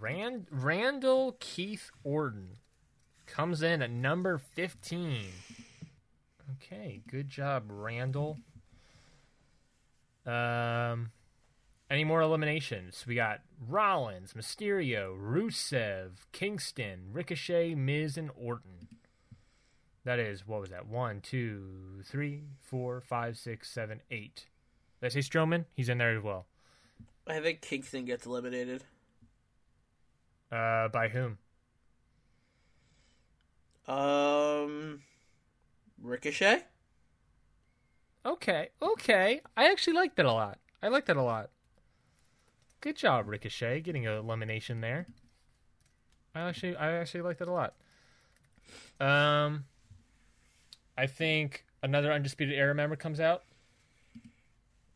[0.00, 2.58] Rand Randall Keith Orton
[3.26, 5.26] comes in at number fifteen.
[6.52, 8.38] Okay, good job, Randall.
[10.24, 11.10] Um,
[11.92, 13.04] any more eliminations?
[13.06, 18.88] We got Rollins, Mysterio, Rusev, Kingston, Ricochet, Miz, and Orton.
[20.04, 20.86] That is what was that?
[20.86, 24.46] One, two, three, four, five, six, seven, eight.
[25.00, 25.66] Did I say Strowman?
[25.74, 26.46] He's in there as well.
[27.26, 28.84] I think Kingston gets eliminated.
[30.50, 31.38] Uh, by whom?
[33.86, 35.02] Um,
[36.02, 36.64] Ricochet.
[38.24, 39.40] Okay, okay.
[39.56, 40.58] I actually like that a lot.
[40.82, 41.50] I like that a lot.
[42.82, 45.06] Good job, Ricochet, getting a elimination there.
[46.34, 47.74] I actually, I actually like that a lot.
[48.98, 49.66] Um,
[50.98, 53.44] I think another undisputed era member comes out.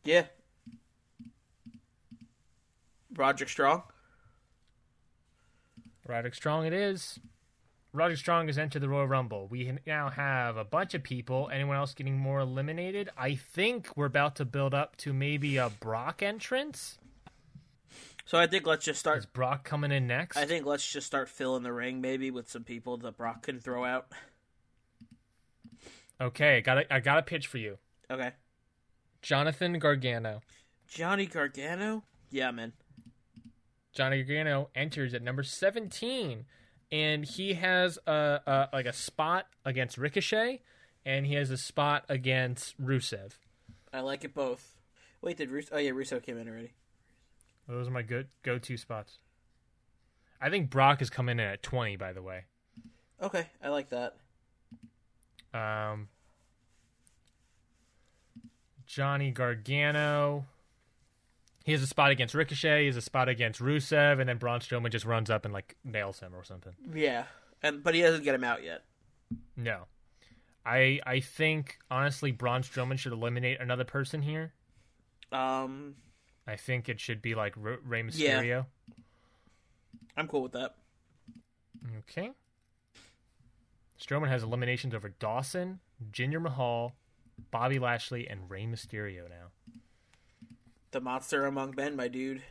[0.03, 0.25] Yeah.
[3.15, 3.85] Roderick Strong.
[6.05, 7.21] Roderick Strong, it is.
[7.93, 9.47] Roderick Strong has entered the Royal Rumble.
[9.49, 11.49] We now have a bunch of people.
[11.53, 13.11] Anyone else getting more eliminated?
[13.17, 16.99] I think we're about to build up to maybe a Brock entrance.
[18.27, 19.19] So I think let's just start.
[19.19, 19.27] Is.
[19.27, 20.37] Brock coming in next?
[20.37, 23.61] I think let's just start filling the ring maybe with some people that Brock can
[23.61, 24.09] throw out.
[26.21, 27.79] Okay, I got a, I got a pitch for you.
[28.11, 28.33] Okay.
[29.23, 30.41] Jonathan Gargano.
[30.89, 32.03] Johnny Gargano.
[32.31, 32.73] Yeah, man.
[33.93, 36.45] Johnny Gargano enters at number 17,
[36.91, 40.63] and he has a, a like a spot against Ricochet,
[41.05, 43.33] and he has a spot against Rusev.
[43.93, 44.75] I like it both.
[45.23, 45.69] Wait, did Rusev?
[45.73, 46.73] Oh yeah, Rusev came in already.
[47.69, 49.19] Those are my good go-to spots.
[50.41, 52.45] I think Brock is coming in at 20, by the way.
[53.23, 54.17] Okay, I like that.
[55.55, 56.09] Um,
[58.87, 60.47] Johnny Gargano.
[61.65, 62.83] He has a spot against Ricochet.
[62.83, 65.77] He has a spot against Rusev, and then Braun Strowman just runs up and like
[65.83, 66.75] nails him or something.
[66.95, 67.25] Yeah,
[67.63, 68.85] and but he doesn't get him out yet.
[69.57, 69.87] No,
[70.65, 74.53] I I think honestly Braun Strowman should eliminate another person here.
[75.33, 75.97] Um,
[76.47, 78.63] I think it should be like R- Rey Yeah.
[80.17, 80.77] I'm cool with that.
[81.99, 82.31] Okay.
[84.01, 85.81] Strowman has eliminations over Dawson,
[86.13, 86.93] Jinder Mahal,
[87.51, 89.51] Bobby Lashley, and Rey Mysterio now.
[90.91, 92.43] The monster among men, my dude.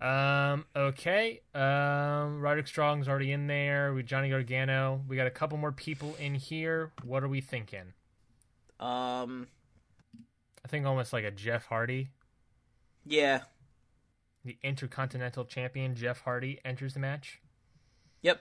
[0.00, 0.66] Um.
[0.74, 1.40] Okay.
[1.54, 2.40] Um.
[2.40, 3.92] Roderick Strong's already in there.
[3.94, 5.02] We Johnny Gargano.
[5.08, 6.92] We got a couple more people in here.
[7.04, 7.92] What are we thinking?
[8.80, 9.46] Um,
[10.64, 12.08] I think almost like a Jeff Hardy,
[13.04, 13.40] yeah,
[14.44, 17.40] the Intercontinental Champion Jeff Hardy enters the match.
[18.22, 18.40] yep.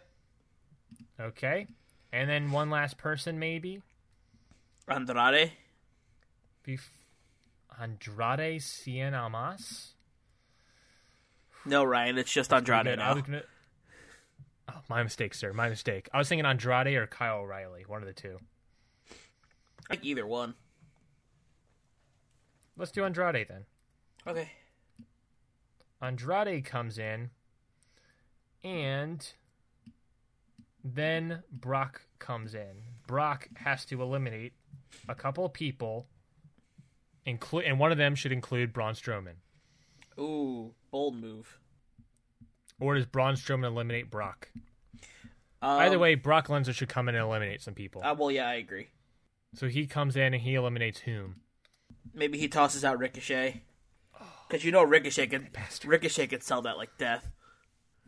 [1.20, 1.68] Okay.
[2.12, 3.82] And then one last person, maybe.
[4.88, 5.54] Andrade.
[6.68, 6.90] Bef-
[7.82, 9.94] Andrade Cien Almas.
[11.66, 13.00] No, Ryan, it's just Andrade Good.
[13.00, 13.22] I now.
[13.22, 13.42] gonna.
[14.70, 15.54] Oh, my mistake, sir.
[15.54, 16.08] My mistake.
[16.14, 18.38] I was thinking Andrade or Kyle O'Reilly, one of the two.
[19.90, 20.54] Like either one.
[22.78, 23.66] Let's do Andrade then.
[24.28, 24.50] Okay.
[26.02, 27.30] Andrade comes in,
[28.64, 29.26] and
[30.84, 32.84] then Brock comes in.
[33.08, 34.54] Brock has to eliminate
[35.08, 36.08] a couple of people,
[37.26, 39.36] include, and one of them should include Braun Strowman.
[40.20, 41.60] Ooh, bold move.
[42.80, 44.50] Or does Braun Strowman eliminate Brock?
[45.62, 48.02] Um, Either way, Brock Lesnar should come in and eliminate some people.
[48.04, 48.88] Uh, well, yeah, I agree.
[49.54, 51.36] so he comes in and he eliminates whom?
[52.14, 53.62] Maybe he tosses out Ricochet.
[54.48, 55.50] Because you know Ricochet can
[55.86, 57.28] Ricochet can sell that like death.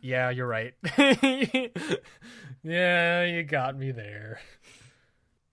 [0.00, 0.74] Yeah, you're right.
[2.62, 4.40] yeah, you got me there.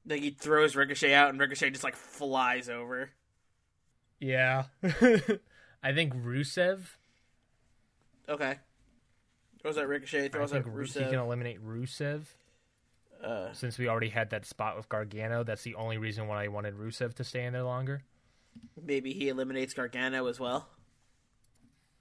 [0.06, 3.10] Like he throws Ricochet out, and Ricochet just like flies over.
[4.20, 4.66] Yeah.
[5.84, 6.80] I think Rusev.
[8.30, 8.56] Okay.
[9.62, 10.26] Throws out Ricochet.
[10.26, 12.26] I Throws out think Ru- he can eliminate Rusev.
[13.24, 16.50] Uh, Since we already had that spot with Gargano, that's the only reason why I
[16.50, 18.02] wanted Rusev to stay in there longer.
[18.82, 20.68] Maybe he eliminates Gargano as well.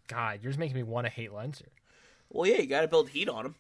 [0.08, 1.62] God, you're just making me want to hate Lesnar.
[2.28, 3.54] Well, yeah, you got to build heat on him.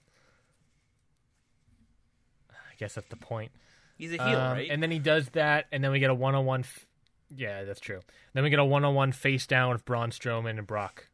[2.50, 3.52] I guess that's the point.
[3.96, 4.70] He's a heel, Um, right?
[4.70, 6.64] And then he does that, and then we get a one on one.
[7.34, 8.00] Yeah, that's true.
[8.34, 11.06] Then we get a one on one face down with Braun Strowman and Brock.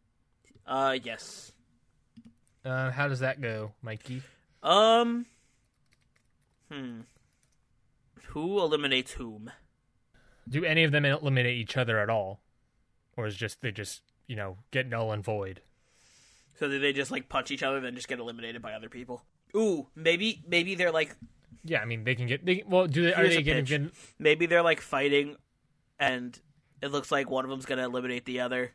[0.66, 1.52] Uh, yes.
[2.64, 4.22] Uh, how does that go, Mikey?
[4.62, 5.26] Um.
[6.70, 7.00] Hmm.
[8.28, 9.50] Who eliminates whom?
[10.48, 12.40] Do any of them eliminate each other at all,
[13.16, 15.60] or is just they just you know get null and void?
[16.58, 19.22] So do they just like punch each other, then just get eliminated by other people?
[19.54, 21.16] Ooh, maybe maybe they're like
[21.64, 22.44] Yeah, I mean they can get.
[22.44, 23.14] They, well, do they?
[23.14, 23.90] Are they getting?
[24.18, 25.36] maybe they're like fighting,
[25.98, 26.38] and
[26.82, 28.72] it looks like one of them's gonna eliminate the other,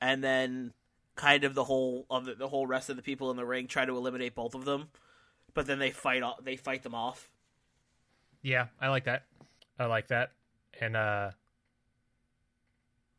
[0.00, 0.72] and then
[1.16, 3.66] kind of the whole of the, the whole rest of the people in the ring
[3.66, 4.88] try to eliminate both of them,
[5.54, 7.28] but then they fight off, they fight them off.
[8.42, 9.24] yeah, I like that.
[9.78, 10.32] I like that.
[10.80, 11.30] And uh,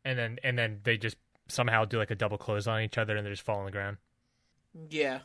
[0.04, 1.16] and then and then they just
[1.48, 3.70] somehow do like a double close on each other, and they just fall on the
[3.70, 3.98] ground.
[4.90, 5.20] Yeah.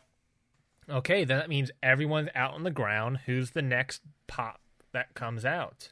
[0.90, 3.20] Okay, then that means everyone's out on the ground.
[3.26, 4.62] Who's the next pop
[4.94, 5.92] that comes out?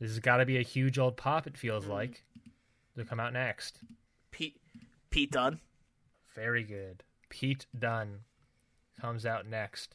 [0.00, 1.46] This has got to be a huge old pop.
[1.46, 2.24] It feels like
[2.96, 3.80] to come out next.
[4.30, 4.60] Pete
[5.10, 5.60] Pete Dunne.
[6.34, 7.02] Very good.
[7.28, 8.20] Pete Dunne
[9.00, 9.94] comes out next,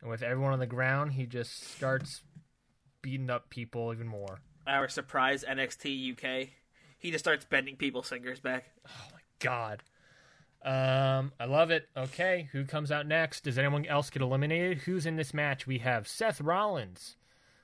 [0.00, 2.22] and with everyone on the ground, he just starts
[3.02, 4.40] beating up people even more.
[4.70, 6.48] Our surprise NXT UK.
[6.98, 8.70] He just starts bending people's fingers back.
[8.86, 9.82] Oh my god.
[10.62, 11.88] Um, I love it.
[11.96, 13.44] Okay, who comes out next?
[13.44, 14.78] Does anyone else get eliminated?
[14.78, 15.66] Who's in this match?
[15.66, 17.16] We have Seth Rollins.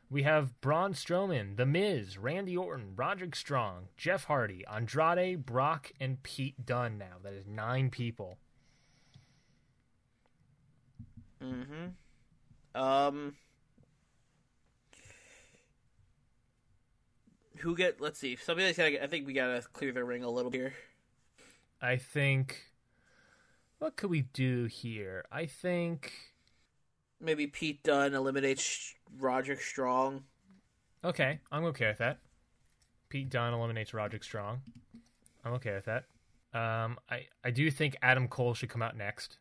[0.09, 6.23] We have Braun Strowman, The Miz, Randy Orton, Roderick Strong, Jeff Hardy, Andrade, Brock, and
[6.23, 7.17] Pete Dunne now.
[7.23, 8.39] That is nine people.
[11.43, 12.81] Mm-hmm.
[12.81, 13.35] Um.
[17.59, 18.01] Who get?
[18.01, 18.37] Let's see.
[18.37, 18.93] Somebody's gotta.
[18.93, 20.75] Get, I think we gotta clear the ring a little here.
[21.81, 22.65] I think.
[23.79, 25.25] What could we do here?
[25.31, 26.13] I think.
[27.21, 30.25] Maybe Pete Dunne eliminates Roderick Strong.
[31.05, 32.19] Okay, I'm okay with that.
[33.09, 34.61] Pete Dunne eliminates Roderick Strong.
[35.45, 36.05] I'm okay with that.
[36.53, 39.39] Um, I, I do think Adam Cole should come out next.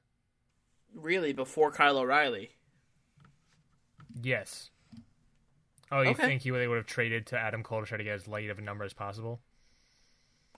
[0.94, 2.52] Really, before Kyle O'Reilly.
[4.22, 4.70] Yes.
[5.96, 6.26] Oh, you Okay.
[6.26, 8.50] think he they would have traded to Adam Cole to try to get as light
[8.50, 9.40] of a number as possible?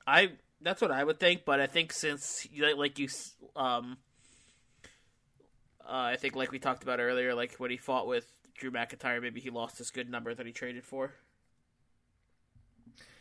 [0.05, 0.31] I.
[0.59, 3.07] That's what I would think, but I think since like you,
[3.55, 3.97] um,
[5.81, 9.21] uh, I think like we talked about earlier, like when he fought with Drew McIntyre,
[9.21, 11.13] maybe he lost this good number that he traded for.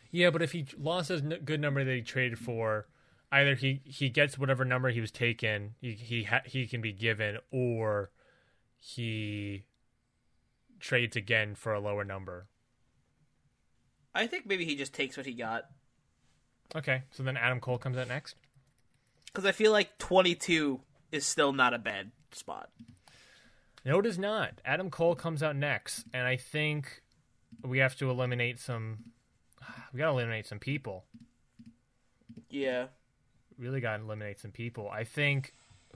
[0.09, 2.87] Yeah, but if he lost his good number that he traded for,
[3.31, 6.91] either he, he gets whatever number he was taken, he he ha- he can be
[6.91, 8.09] given, or
[8.79, 9.65] he
[10.79, 12.47] trades again for a lower number.
[14.13, 15.65] I think maybe he just takes what he got.
[16.75, 18.35] Okay, so then Adam Cole comes out next.
[19.27, 20.79] Because I feel like 22
[21.11, 22.69] is still not a bad spot.
[23.85, 24.59] No, it is not.
[24.65, 27.01] Adam Cole comes out next, and I think
[27.63, 28.97] we have to eliminate some.
[29.93, 31.05] We gotta eliminate some people.
[32.49, 32.87] Yeah.
[33.57, 34.89] Really gotta eliminate some people.
[34.89, 35.53] I think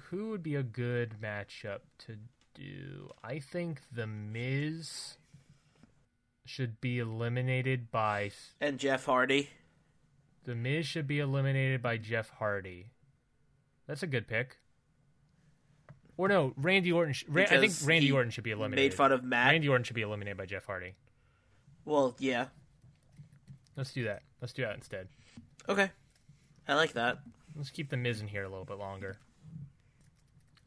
[0.09, 2.17] who would be a good matchup to
[2.53, 3.11] do?
[3.23, 5.17] I think the Miz
[6.45, 9.49] should be eliminated by And Jeff Hardy.
[10.43, 12.87] the Miz should be eliminated by Jeff Hardy.
[13.87, 14.57] That's a good pick.
[16.17, 17.13] Or no, Randy Orton.
[17.13, 18.91] Sh- Ra- I think Randy Orton should be eliminated.
[18.91, 19.51] Made fun of Matt.
[19.51, 20.93] Randy Orton should be eliminated by Jeff Hardy.
[21.85, 22.47] Well, yeah.
[23.75, 24.21] Let's do that.
[24.41, 25.07] Let's do that instead.
[25.67, 25.89] Okay.
[26.67, 27.19] I like that.
[27.55, 29.17] Let's keep the Miz in here a little bit longer.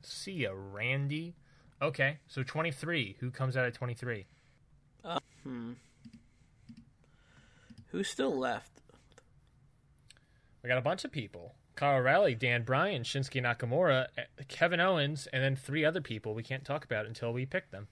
[0.02, 1.34] See ya, Randy.
[1.84, 3.16] Okay, so 23.
[3.20, 4.24] Who comes out at 23?
[7.88, 8.80] Who's still left?
[10.62, 11.54] We got a bunch of people.
[11.76, 16.42] Kyle O'Reilly, Dan Bryan, Shinsuke Nakamura, eh, Kevin Owens, and then three other people we
[16.42, 17.88] can't talk about until we pick them.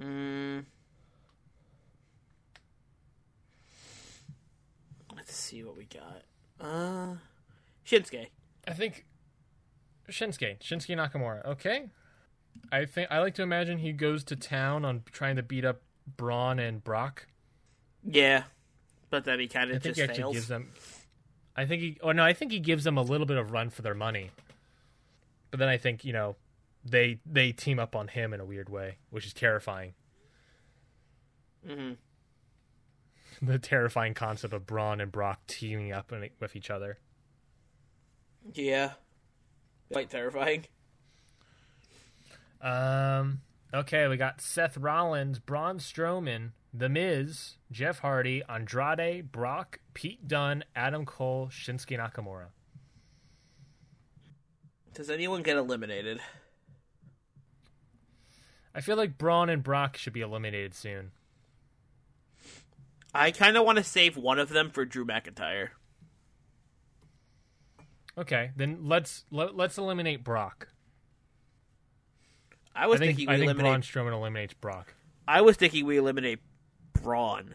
[0.00, 0.64] Mm.
[5.14, 6.22] Let's see what we got.
[6.60, 7.14] Uh,
[7.86, 8.26] Shinsuke.
[8.66, 9.04] I think
[10.08, 11.44] Shinsuke, Shinsuke Nakamura.
[11.44, 11.86] Okay.
[12.72, 15.82] I think I like to imagine he goes to town on trying to beat up
[16.16, 17.26] Braun and Brock.
[18.02, 18.44] Yeah,
[19.10, 20.34] but then he kind of just he fails.
[20.34, 20.70] gives them.
[21.56, 21.98] I think he.
[22.02, 24.30] Oh no, I think he gives them a little bit of run for their money.
[25.50, 26.36] But then I think you know
[26.84, 29.94] they they team up on him in a weird way, which is terrifying.
[31.66, 31.92] hmm
[33.42, 36.10] The terrifying concept of Braun and Brock teaming up
[36.40, 36.98] with each other.
[38.54, 38.92] Yeah.
[39.92, 40.66] Quite terrifying.
[42.60, 43.40] Um.
[43.74, 50.64] Okay, we got Seth Rollins, Braun Strowman, The Miz, Jeff Hardy, Andrade, Brock, Pete Dunne,
[50.74, 52.46] Adam Cole, Shinsuke Nakamura.
[54.94, 56.20] Does anyone get eliminated?
[58.74, 61.10] I feel like Braun and Brock should be eliminated soon.
[63.12, 65.70] I kind of want to save one of them for Drew McIntyre.
[68.18, 70.68] Okay, then let's let, let's eliminate Brock.
[72.74, 73.70] I was I think thinking we I think eliminate.
[73.72, 74.94] Braun Strowman eliminates Brock.
[75.28, 76.38] I was thinking we eliminate
[77.02, 77.54] Braun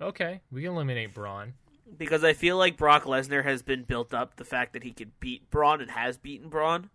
[0.00, 1.52] Okay, we eliminate Braun.
[1.98, 5.18] because I feel like Brock Lesnar has been built up the fact that he could
[5.20, 6.88] beat Braun and has beaten Braun.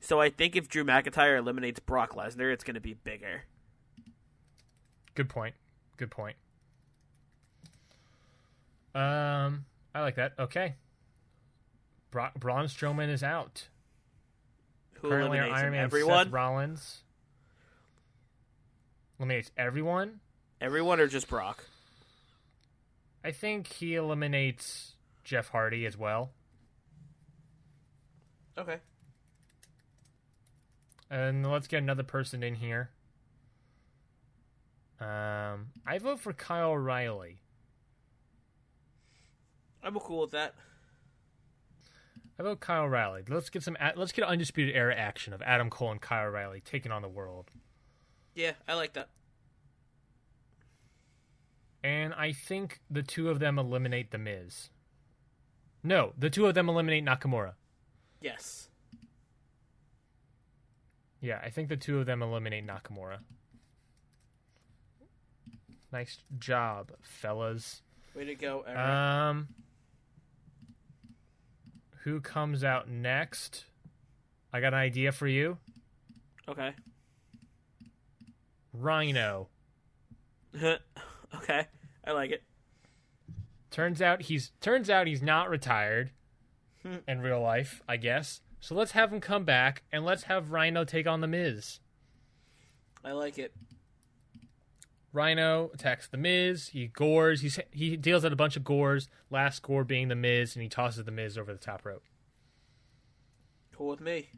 [0.00, 3.44] So I think if Drew McIntyre eliminates Brock Lesnar, it's going to be bigger.
[5.14, 5.54] Good point.
[5.96, 6.36] Good point.
[8.94, 9.64] Um,
[9.96, 10.34] I like that.
[10.38, 10.74] Okay.
[12.10, 13.68] Bra- Braun Strowman is out.
[15.00, 15.72] Who Currently, Iron?
[15.72, 17.02] Man Everyone, Seth Rollins
[19.18, 20.20] eliminates everyone.
[20.60, 21.64] everyone, or just Brock?
[23.24, 26.30] I think he eliminates Jeff Hardy as well.
[28.58, 28.76] Okay.
[31.08, 32.90] And let's get another person in here.
[35.00, 37.38] Um, I vote for Kyle O'Reilly.
[39.86, 40.54] I'm cool with that.
[42.38, 43.22] I vote Kyle O'Reilly.
[43.28, 43.76] Let's get some.
[43.94, 47.50] Let's get undisputed era action of Adam Cole and Kyle O'Reilly taking on the world.
[48.34, 49.08] Yeah, I like that.
[51.84, 54.70] And I think the two of them eliminate the Miz.
[55.84, 57.52] No, the two of them eliminate Nakamura.
[58.20, 58.68] Yes.
[61.20, 63.18] Yeah, I think the two of them eliminate Nakamura.
[65.92, 67.82] Nice job, fellas.
[68.14, 68.78] Way to go, Eric.
[68.78, 69.48] Um,
[72.06, 73.64] who comes out next?
[74.52, 75.58] I got an idea for you.
[76.48, 76.72] okay.
[78.80, 79.48] Rhyno.
[81.34, 81.66] okay.
[82.06, 82.44] I like it.
[83.72, 86.10] Turns out he's turns out he's not retired
[86.84, 86.98] Hmm.
[87.08, 88.40] in real life, I guess.
[88.60, 91.80] So let's have him come back and let's have Rhyno take on the Miz.
[93.04, 93.52] I like it.
[95.16, 96.68] Rhyno attacks the Miz.
[96.68, 97.40] He gores.
[97.40, 99.08] He's, he deals out a bunch of gores.
[99.30, 102.04] Last gore being the Miz, and he tosses the Miz over the top rope.
[103.74, 104.28] Cool with me.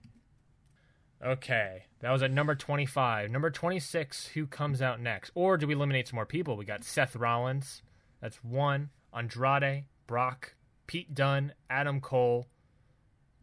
[1.24, 3.30] Okay, that was at number 25.
[3.30, 5.32] Number 26, who comes out next?
[5.34, 6.56] Or do we eliminate some more people?
[6.56, 7.82] We got Seth Rollins.
[8.20, 8.90] That's one.
[9.12, 10.54] Andrade, Brock,
[10.86, 12.46] Pete Dunne, Adam Cole,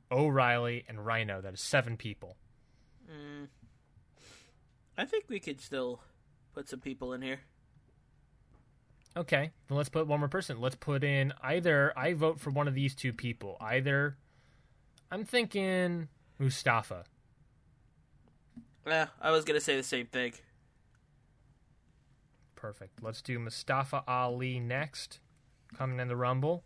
[0.10, 1.42] O'Reilly, and Rhyno.
[1.42, 2.38] That is seven people.
[3.12, 3.48] Mm.
[4.98, 6.02] I think we could still
[6.56, 7.42] put some people in here.
[9.18, 10.60] Okay, then let's put one more person.
[10.60, 11.94] Let's put in either.
[11.96, 13.58] I vote for one of these two people.
[13.62, 14.18] Either.
[15.12, 16.08] I'm thinking
[16.40, 17.04] Mustafa.
[18.88, 20.34] Yeah, I was gonna say the same thing.
[22.56, 23.04] Perfect.
[23.04, 25.20] Let's do Mustafa Ali next.
[25.78, 26.64] Coming in the Rumble.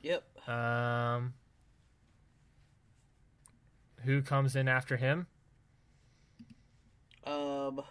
[0.00, 0.48] Yep.
[0.48, 1.34] Um,
[4.04, 5.26] who comes in after him?
[7.24, 7.82] Um,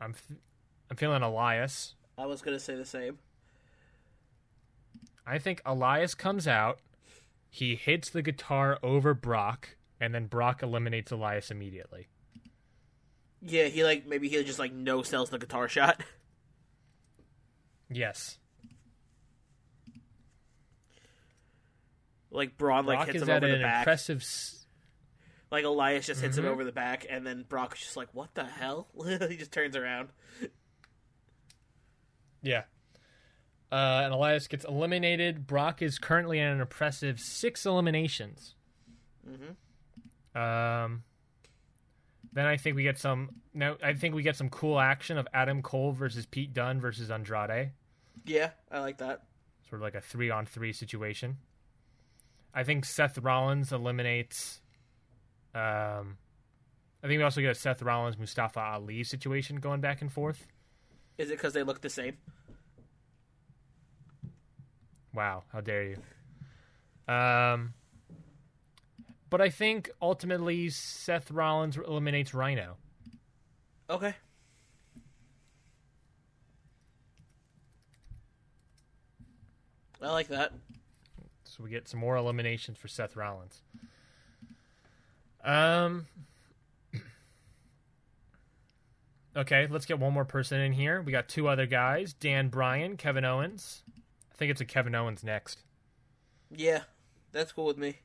[0.00, 0.36] I'm f-
[0.90, 1.94] I'm feeling Elias.
[2.16, 3.18] I was gonna say the same.
[5.26, 6.78] I think Elias comes out.
[7.50, 12.08] He hits the guitar over Brock, and then Brock eliminates Elias immediately.
[13.42, 16.02] Yeah, he like maybe he just like no sells the guitar shot.
[17.90, 18.36] Yes.
[22.30, 23.78] like Braun like Brock hits is him at over an the back.
[23.78, 24.22] impressive.
[25.50, 26.40] Like Elias just hits Mhm.
[26.40, 28.88] him over the back, and then Brock is just like, "What the hell?"
[29.28, 30.10] he just turns around.
[32.42, 32.64] yeah.
[33.70, 35.46] Uh, and Elias gets eliminated.
[35.46, 38.54] Brock is currently at an impressive six eliminations.
[39.28, 40.38] Mm-hmm.
[40.38, 41.02] Um,
[42.32, 43.30] then I think we get some.
[43.52, 47.10] Now I think we get some cool action of Adam Cole versus Pete Dunne versus
[47.10, 47.72] Andrade.
[48.24, 49.24] Yeah, I like that.
[49.68, 51.38] Sort of like a three on three situation.
[52.54, 54.62] I think Seth Rollins eliminates.
[55.54, 56.18] Um,
[57.02, 60.46] I think we also get a Seth Rollins Mustafa Ali situation going back and forth.
[61.16, 62.16] Is it because they look the same?
[65.14, 67.12] Wow, how dare you?
[67.12, 67.74] Um,
[69.30, 72.74] but I think ultimately Seth Rollins eliminates Rhyno.
[73.90, 74.14] Okay.
[80.00, 80.52] I like that.
[81.44, 83.62] So we get some more eliminations for Seth Rollins.
[85.44, 86.06] Um.
[89.36, 91.00] Okay, let's get one more person in here.
[91.00, 93.82] We got two other guys: Dan Bryan, Kevin Owens.
[94.32, 95.62] I think it's a Kevin Owens next.
[96.50, 96.82] Yeah,
[97.32, 97.98] that's cool with me.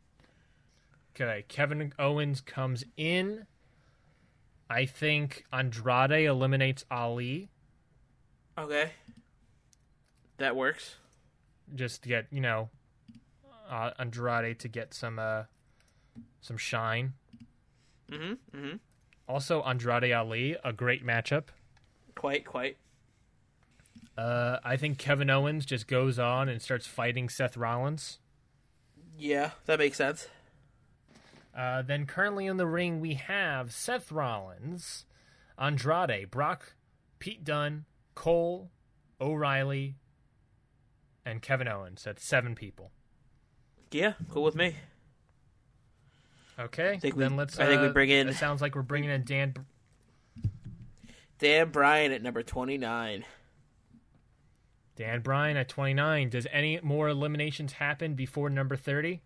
[1.15, 3.45] Okay, Kevin Owens comes in.
[4.69, 7.49] I think Andrade eliminates Ali
[8.57, 8.91] Okay.
[10.37, 10.95] That works.
[11.75, 12.69] just to get you know
[13.69, 15.43] uh, Andrade to get some uh
[16.41, 17.13] some shine.
[18.13, 18.57] Mm-hmm.
[18.57, 18.75] Mm-hmm.
[19.27, 21.45] Also, Andrade Ali, a great matchup.
[22.15, 22.77] Quite, quite.
[24.17, 28.19] Uh, I think Kevin Owens just goes on and starts fighting Seth Rollins.
[29.17, 30.27] Yeah, that makes sense.
[31.55, 35.05] Uh, then currently in the ring we have Seth Rollins,
[35.57, 36.75] Andrade, Brock,
[37.19, 37.85] Pete Dunne,
[38.15, 38.71] Cole,
[39.21, 39.95] O'Reilly,
[41.25, 42.03] and Kevin Owens.
[42.03, 42.91] That's seven people.
[43.91, 44.75] Yeah, cool with me.
[46.59, 47.59] Okay, think we- then let's.
[47.59, 49.53] I think we uh, bring in- It sounds like we're bringing in Dan.
[51.39, 53.25] Dan Bryan at number 29.
[54.95, 56.29] Dan Bryan at 29.
[56.29, 59.21] Does any more eliminations happen before number 30?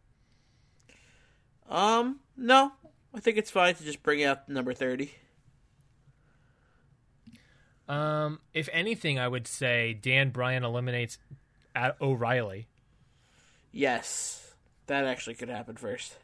[1.69, 2.71] Um, no.
[3.13, 5.11] I think it's fine to just bring out number 30.
[7.89, 11.17] Um, if anything, I would say Dan Bryan eliminates
[11.75, 12.67] at O'Reilly.
[13.71, 14.55] Yes.
[14.87, 16.15] That actually could happen first.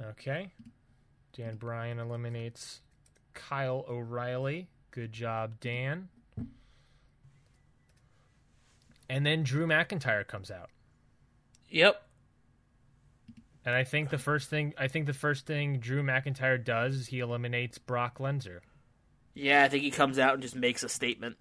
[0.00, 0.52] Okay.
[1.36, 2.80] Dan Bryan eliminates
[3.34, 4.68] Kyle O'Reilly.
[4.90, 6.08] Good job, Dan.
[9.08, 10.70] And then Drew McIntyre comes out.
[11.68, 12.02] Yep.
[13.64, 17.06] And I think the first thing I think the first thing Drew McIntyre does is
[17.08, 18.60] he eliminates Brock Lesnar.
[19.34, 21.36] Yeah, I think he comes out and just makes a statement.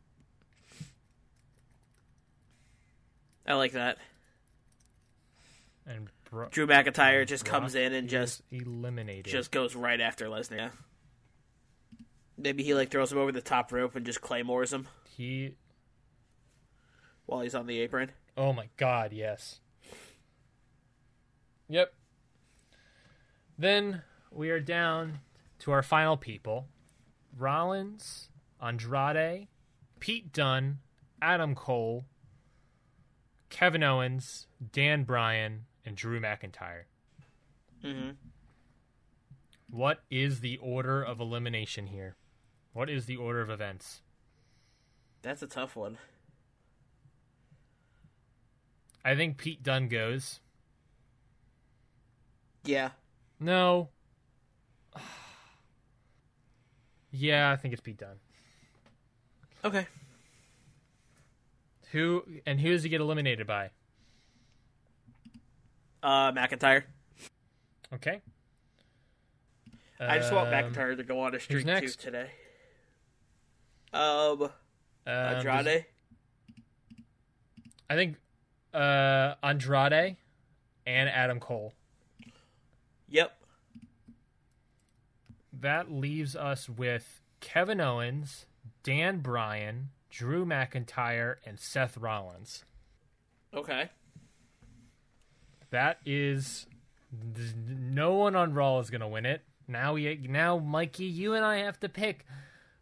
[3.46, 3.98] I like that.
[5.86, 9.32] And Bro- Drew McIntyre just Brock comes in and just eliminated.
[9.32, 10.58] just goes right after Lesnar.
[10.58, 10.70] Yeah.
[12.38, 14.86] Maybe he like throws him over the top rope and just claymores him
[15.16, 15.56] he
[17.26, 18.12] while he's on the apron.
[18.36, 19.62] Oh my god, yes.
[21.70, 21.94] Yep.
[23.58, 25.20] Then we are down
[25.60, 26.68] to our final people
[27.38, 28.28] Rollins,
[28.62, 29.48] Andrade,
[30.02, 30.80] Pete Dunne,
[31.22, 32.04] Adam Cole,
[33.50, 36.84] Kevin Owens, Dan Bryan, and Drew McIntyre.
[37.84, 38.12] Mm-hmm.
[39.70, 42.16] What is the order of elimination here?
[42.74, 44.02] What is the order of events?
[45.22, 45.98] That's a tough one.
[49.04, 50.40] I think Pete Dunne goes.
[52.64, 52.92] Yeah.
[53.40, 53.90] No.
[57.18, 58.20] Yeah, I think it's Pete Dunne.
[59.64, 59.88] Okay.
[61.94, 63.70] Who and who does he get eliminated by?
[66.06, 66.84] Uh, McIntyre.
[67.92, 68.22] Okay.
[70.00, 72.30] I just want Um, McIntyre to go on a streak too today.
[73.92, 74.52] Um, um,
[75.08, 75.86] Andrade.
[77.90, 78.18] I think
[78.72, 80.18] uh, Andrade
[80.86, 81.74] and Adam Cole.
[83.10, 83.36] Yep.
[85.54, 88.46] That leaves us with Kevin Owens,
[88.84, 92.64] Dan Bryan, Drew McIntyre, and Seth Rollins.
[93.56, 93.90] Okay.
[95.76, 96.68] That is
[97.36, 99.42] no one on Raw is going to win it.
[99.68, 102.26] Now we now Mikey, you and I have to pick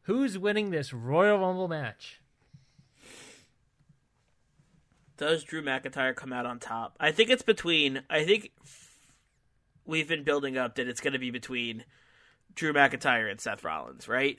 [0.04, 2.22] who's winning this Royal Rumble match.
[5.18, 6.96] Does Drew McIntyre come out on top?
[7.00, 8.04] I think it's between.
[8.12, 8.52] I think
[9.86, 11.86] we've been building up that it's going to be between
[12.54, 14.38] Drew McIntyre and Seth Rollins, right?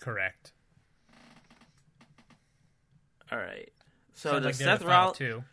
[0.00, 0.52] Correct.
[3.30, 3.70] All right.
[4.14, 5.44] So Sounds does they're Seth Rollins?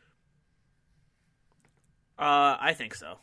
[2.19, 3.19] Uh, I think so.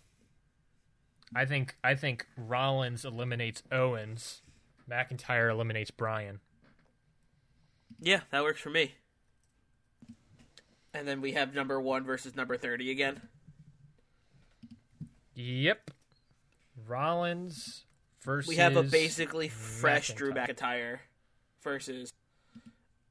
[1.34, 4.40] I think I think Rollins eliminates Owens.
[4.90, 6.40] McIntyre eliminates Bryan.
[8.00, 8.94] Yeah, that works for me.
[10.94, 13.20] And then we have number one versus number thirty again.
[15.34, 15.90] Yep.
[16.86, 17.84] Rollins
[18.22, 20.56] versus We have a basically fresh Drew McIntyre.
[20.56, 20.98] McIntyre
[21.62, 22.12] versus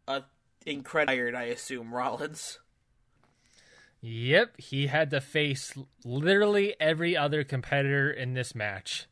[0.07, 0.23] a
[0.65, 2.59] incredible, I assume, Rollins.
[4.07, 5.73] Yep, he had to face
[6.03, 9.07] literally every other competitor in this match,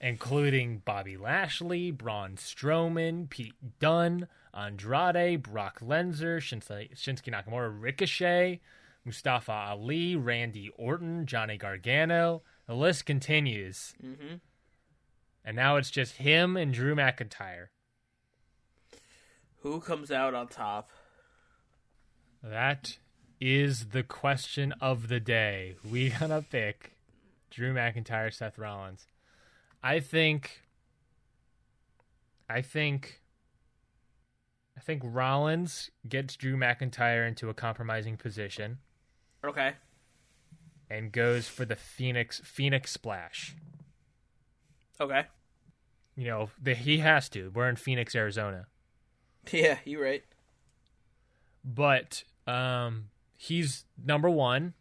[0.00, 8.60] including Bobby Lashley, Braun Strowman, Pete Dunne, Andrade, Brock Lesnar, Shinsuke, Shinsuke Nakamura, Ricochet,
[9.04, 12.42] Mustafa Ali, Randy Orton, Johnny Gargano.
[12.66, 13.94] The list continues.
[14.04, 14.34] Mm-hmm.
[15.44, 17.66] And now it's just him and Drew McIntyre.
[19.60, 20.90] Who comes out on top?
[22.42, 22.98] That
[23.40, 25.76] is the question of the day.
[25.90, 26.92] We gonna pick
[27.50, 29.06] Drew McIntyre, Seth Rollins.
[29.82, 30.62] I think.
[32.48, 33.20] I think.
[34.76, 38.78] I think Rollins gets Drew McIntyre into a compromising position
[39.44, 39.72] Okay.
[40.90, 43.54] and goes for the Phoenix Phoenix splash.
[45.00, 45.24] Okay.
[46.16, 47.50] You know, the, he has to.
[47.54, 48.66] We're in Phoenix, Arizona.
[49.52, 50.24] Yeah, you're right.
[51.64, 53.10] But um
[53.46, 54.74] he's number 1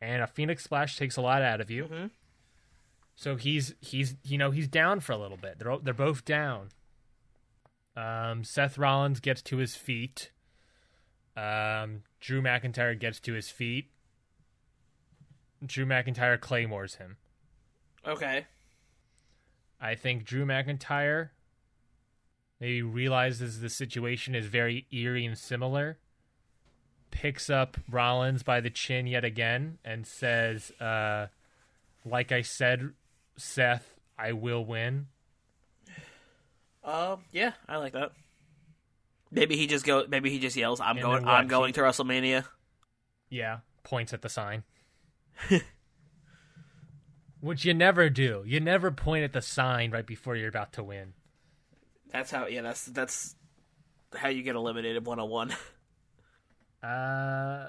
[0.00, 1.84] and a Phoenix splash takes a lot out of you.
[1.84, 2.10] Mhm.
[3.14, 5.58] So he's he's you know, he's down for a little bit.
[5.58, 6.68] They're they're both down.
[7.96, 10.30] Um Seth Rollins gets to his feet.
[11.36, 13.90] Um Drew McIntyre gets to his feet.
[15.64, 17.16] Drew McIntyre claymores him.
[18.06, 18.46] Okay.
[19.80, 21.30] I think Drew McIntyre
[22.60, 25.98] maybe realizes the situation is very eerie and similar,
[27.12, 31.28] picks up Rollins by the chin yet again, and says, uh,
[32.04, 32.90] like I said,
[33.36, 35.06] Seth, I will win.
[36.82, 37.20] Um.
[37.30, 38.10] Yeah, I like that.
[39.30, 40.04] Maybe he just go.
[40.08, 41.28] Maybe he just yells, "I'm And going.
[41.28, 42.44] I'm going He- to WrestleMania."
[43.30, 44.64] Yeah, points at the sign.
[47.40, 48.42] Which you never do.
[48.46, 51.14] You never point at the sign right before you're about to win.
[52.10, 52.46] That's how.
[52.46, 53.34] Yeah, that's that's
[54.14, 55.54] how you get eliminated one on one.
[56.82, 57.68] Uh,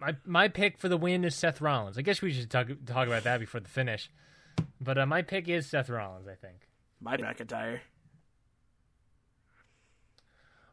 [0.00, 1.98] my my pick for the win is Seth Rollins.
[1.98, 4.10] I guess we should talk talk about that before the finish.
[4.80, 6.28] But uh, my pick is Seth Rollins.
[6.28, 6.68] I think.
[7.00, 7.80] My McIntyre.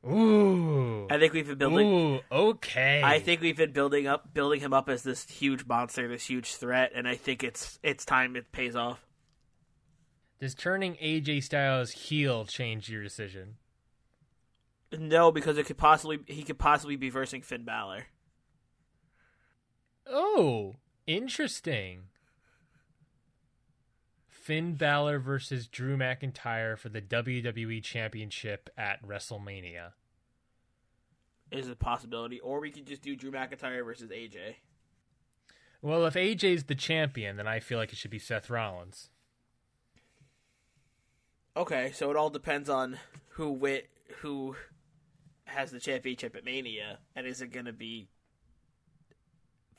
[0.06, 1.08] Ooh.
[1.10, 1.88] I think we've been building.
[1.88, 2.20] Ooh.
[2.32, 3.02] Okay.
[3.04, 6.56] I think we've been building up, building him up as this huge monster, this huge
[6.56, 9.06] threat, and I think it's it's time it pays off.
[10.40, 13.56] Does turning AJ Styles heel change your decision?
[14.92, 18.06] No, because it could possibly he could possibly be versing Finn Balor.
[20.10, 22.04] Oh, interesting.
[24.30, 29.92] Finn Balor versus Drew McIntyre for the WWE Championship at WrestleMania.
[31.52, 34.56] Is a possibility, or we could just do Drew McIntyre versus AJ.
[35.82, 39.10] Well, if AJ's the champion, then I feel like it should be Seth Rollins.
[41.58, 42.98] Okay, so it all depends on
[43.32, 43.82] who win,
[44.20, 44.56] who
[45.48, 48.08] has the championship at Mania, and is it going to be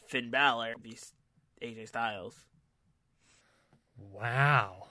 [0.06, 0.96] Finn Balor, or be
[1.62, 2.34] AJ Styles?
[4.12, 4.88] Wow.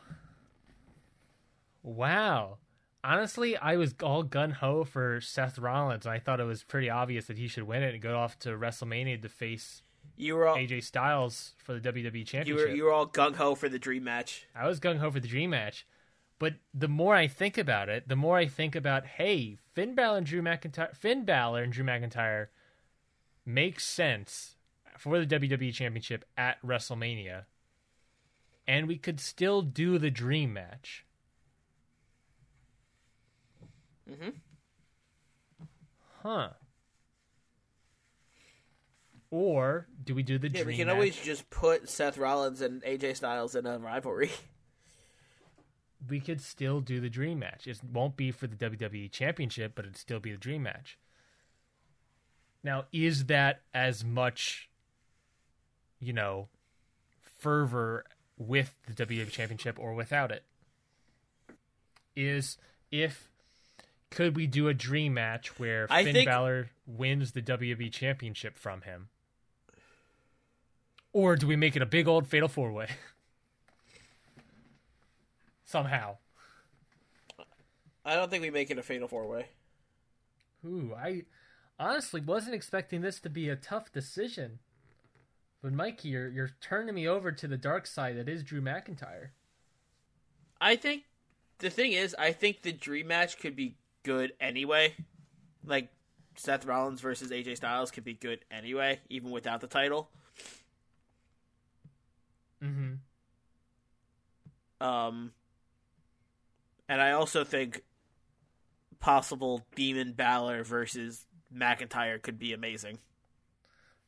[1.84, 2.58] Wow.
[3.04, 6.90] Honestly, I was all gun ho for Seth Rollins, and I thought it was pretty
[6.90, 9.82] obvious that he should win it and go off to WrestleMania to face
[10.18, 12.70] You were all AJ Styles for the WWE you Championship.
[12.70, 14.46] were you were all gung ho for the dream match.
[14.56, 15.86] I was gung ho for the dream match,
[16.40, 20.18] but the more I think about it, the more I think about hey, Finn Balor
[20.20, 22.48] and Drew McIntyre, Finn Balor and Drew McIntyre
[23.46, 24.56] makes sense
[24.98, 27.46] for the WWE Championship at WrestleMania,
[28.68, 31.06] and we could still do the dream match.
[34.10, 34.34] Mhm.
[36.24, 36.54] Huh.
[39.30, 40.94] Or do we do the Yeah, dream we can match?
[40.94, 44.32] always just put Seth Rollins and AJ Styles in a rivalry.
[46.09, 47.67] we could still do the dream match.
[47.67, 50.98] It won't be for the WWE Championship, but it'd still be the dream match.
[52.64, 54.69] Now, is that as much,
[56.00, 56.48] you know,
[57.22, 58.06] fervor
[58.38, 60.43] with the WWE Championship or without it?
[62.16, 62.58] Is
[62.92, 63.30] if
[64.09, 68.58] could we do a dream match where I Finn think- Balor wins the WWE Championship
[68.58, 69.09] from him?
[71.14, 72.88] Or do we make it a big old fatal four way?
[75.68, 76.18] Somehow.
[78.06, 79.48] I don't think we make it a fatal four way.
[80.66, 81.24] Ooh, I
[81.78, 84.60] honestly wasn't expecting this to be a tough decision.
[85.62, 89.30] But Mikey, you're you're turning me over to the dark side that is Drew McIntyre.
[90.62, 91.04] I think
[91.60, 94.96] the thing is, I think the dream match could be good anyway.
[95.66, 95.90] Like
[96.36, 100.10] Seth Rollins versus AJ Styles could be good anyway, even without the title.
[102.64, 102.94] Mm-hmm.
[104.80, 105.34] Um,
[106.90, 107.84] and I also think
[109.00, 111.26] possible Demon Balor versus
[111.56, 113.00] McIntyre could be amazing.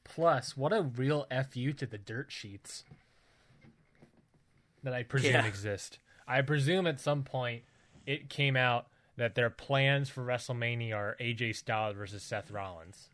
[0.03, 2.83] Plus, what a real fu to the dirt sheets
[4.83, 5.45] that I presume Yeah.
[5.45, 5.99] exist.
[6.27, 7.63] I presume at some point
[8.05, 13.09] it came out that their plans for WrestleMania are AJ Styles versus Seth Rollins.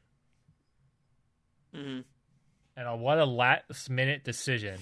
[1.73, 2.01] hmm
[2.77, 4.79] And uh, what a last minute decision.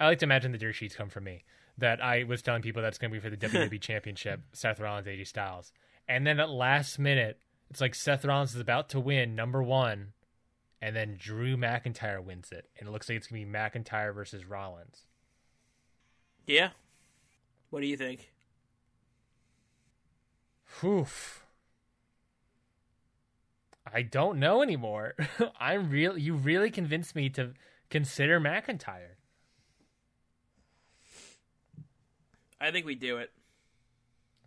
[0.00, 1.44] I like to imagine the dirt sheets come from me.
[1.78, 5.06] That I was telling people that's going to be for the WWE Championship, Seth Rollins,
[5.06, 5.72] AJ Styles.
[6.08, 7.38] And then at last minute,
[7.70, 10.12] It's like Seth Rollins is about to win number one,
[10.82, 14.44] and then Drew McIntyre wins it, and it looks like it's gonna be McIntyre versus
[14.44, 15.06] Rollins.
[16.46, 16.70] Yeah.
[17.70, 18.30] What do you think?
[20.84, 21.44] Oof.
[23.92, 25.14] I don't know anymore.
[25.60, 26.16] I'm real.
[26.16, 27.52] You really convinced me to
[27.90, 29.16] consider McIntyre.
[32.62, 33.30] I think we do it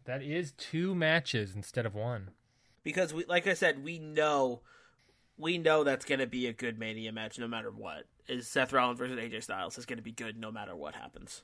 [0.05, 2.31] That is two matches instead of one.
[2.83, 4.61] because we, like I said, we know,
[5.37, 8.05] we know that's going to be a good Mania match no matter what.
[8.27, 11.43] Is Seth Rollins versus AJ Styles is going to be good no matter what happens.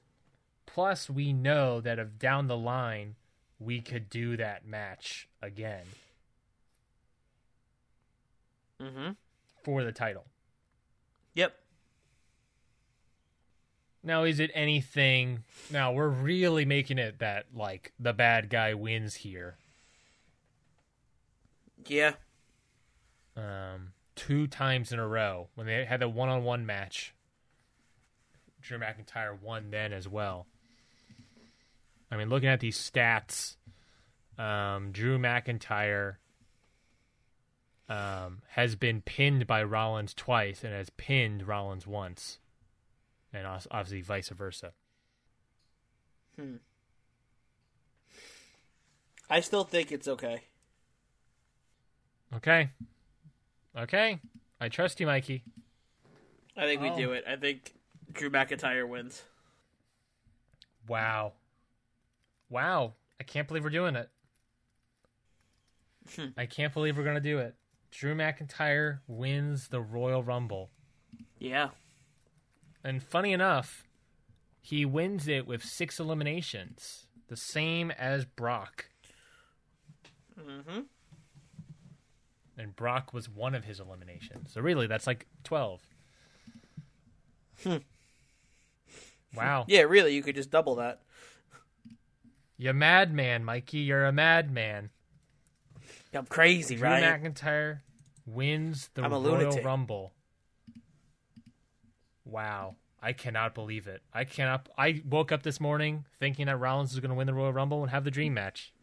[0.65, 3.15] Plus, we know that if down the line
[3.59, 5.83] we could do that match again
[8.81, 9.11] Mm-hmm.
[9.63, 10.25] for the title.
[11.35, 11.53] Yep.
[14.03, 15.43] Now, is it anything?
[15.69, 19.57] Now we're really making it that like the bad guy wins here.
[21.87, 22.13] Yeah.
[23.35, 27.13] um, two times in a row when they had the one-on-one match.
[28.61, 30.45] Drew McIntyre won then as well.
[32.11, 33.55] I mean, looking at these stats,
[34.37, 36.17] um, Drew McIntyre
[37.89, 42.37] um, has been pinned by Rollins twice and has pinned Rollins once,
[43.33, 44.73] and obviously vice versa.
[46.37, 46.55] Hmm.
[49.29, 50.43] I still think it's okay.
[52.35, 52.69] Okay,
[53.77, 54.19] okay,
[54.59, 55.43] I trust you, Mikey.
[56.55, 56.97] I think we Oh.
[56.97, 57.23] do it.
[57.27, 57.73] I think
[58.11, 59.23] Drew McIntyre wins.
[60.87, 61.33] Wow.
[62.49, 62.93] Wow.
[63.19, 64.09] I can't believe we're doing it.
[66.37, 67.55] I can't believe we're going to do it.
[67.91, 70.71] Drew McIntyre wins the Royal Rumble.
[71.39, 71.69] Yeah.
[72.83, 73.87] And funny enough,
[74.61, 78.85] he wins it with six eliminations, the same as Brock.
[80.39, 80.81] Mm-hmm.
[82.57, 84.51] And Brock was one of his eliminations.
[84.53, 85.81] So really, that's like 12.
[89.35, 89.65] Wow.
[89.67, 91.01] Yeah, really, you could just double that.
[92.57, 93.79] You're madman, Mikey.
[93.79, 94.89] You're a madman.
[96.13, 97.03] I'm crazy, Drew right?
[97.03, 97.79] McIntyre
[98.25, 99.65] wins the Royal lunatic.
[99.65, 100.11] Rumble.
[102.25, 102.75] Wow.
[103.01, 104.03] I cannot believe it.
[104.13, 104.69] I cannot.
[104.77, 107.81] I woke up this morning thinking that Rollins was going to win the Royal Rumble
[107.81, 108.73] and have the dream match.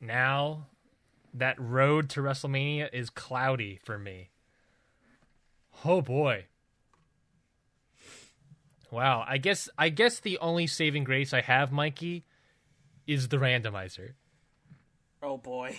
[0.00, 0.66] Now,
[1.32, 4.30] that road to WrestleMania is cloudy for me.
[5.84, 6.46] Oh boy.
[8.90, 9.24] Wow.
[9.28, 9.68] I guess.
[9.78, 12.24] I guess the only saving grace I have, Mikey,
[13.06, 14.14] is the randomizer.
[15.22, 15.78] Oh boy.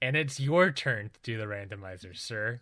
[0.00, 2.60] And it's your turn to do the randomizer, sir.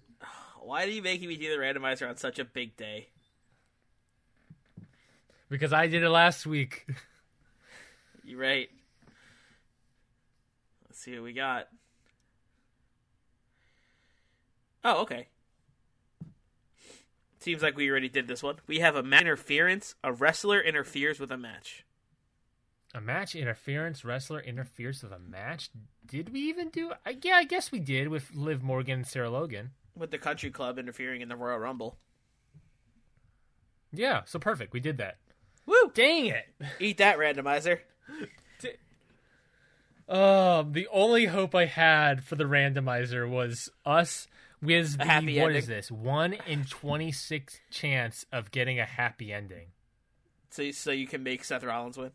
[0.66, 3.06] Why are you making me do the randomizer on such a big day?
[5.48, 6.88] Because I did it last week.
[8.24, 8.68] You're right.
[10.84, 11.68] Let's see what we got.
[14.82, 15.28] Oh, okay.
[17.38, 18.56] Seems like we already did this one.
[18.66, 19.94] We have a match interference.
[20.02, 21.84] A wrestler interferes with a match.
[22.92, 25.70] A match interference wrestler interferes with a match.
[26.04, 26.90] Did we even do?
[27.06, 29.70] I, yeah, I guess we did with Liv Morgan and Sarah Logan.
[29.96, 31.96] With the country club interfering in the Royal Rumble.
[33.92, 34.72] Yeah, so perfect.
[34.72, 35.16] We did that.
[35.64, 35.90] Woo!
[35.94, 36.44] Dang it!
[36.78, 37.80] Eat that randomizer.
[40.08, 44.28] Oh, the only hope I had for the randomizer was us
[44.62, 45.56] with the what ending.
[45.56, 45.90] is this?
[45.90, 49.68] One in twenty six chance of getting a happy ending.
[50.50, 52.12] So, so you can make Seth Rollins win.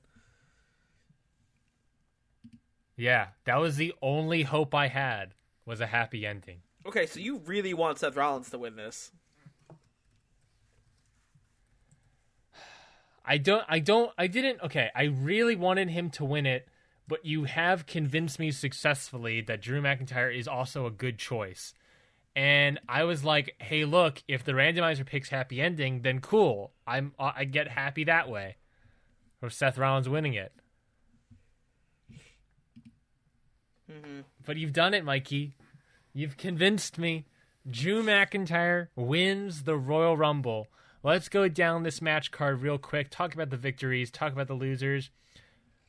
[2.96, 5.34] Yeah, that was the only hope I had
[5.66, 6.62] was a happy ending.
[6.86, 9.12] Okay, so you really want Seth Rollins to win this.
[13.24, 16.68] I don't I don't I didn't okay, I really wanted him to win it,
[17.08, 21.74] but you have convinced me successfully that Drew McIntyre is also a good choice.
[22.36, 26.72] And I was like, "Hey, look, if the randomizer picks happy ending, then cool.
[26.88, 28.56] I'm I get happy that way."
[29.42, 30.54] Or Seth Rollins winning it.
[33.92, 34.22] Mm-hmm.
[34.46, 35.56] But you've done it, Mikey.
[36.14, 37.26] You've convinced me.
[37.70, 40.68] Drew McIntyre wins the Royal Rumble.
[41.04, 43.10] Let's go down this match card real quick.
[43.10, 44.12] Talk about the victories.
[44.12, 45.10] Talk about the losers.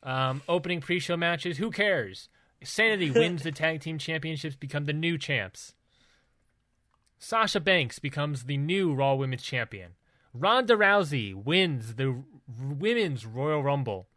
[0.03, 1.59] Um, opening pre-show matches.
[1.59, 2.29] Who cares?
[2.63, 4.57] Sanity wins the tag team championships.
[4.57, 5.75] Become the new champs.
[7.19, 9.93] Sasha Banks becomes the new Raw Women's Champion.
[10.35, 12.25] Ronda Rousey wins the
[12.59, 14.09] Women's Royal Rumble.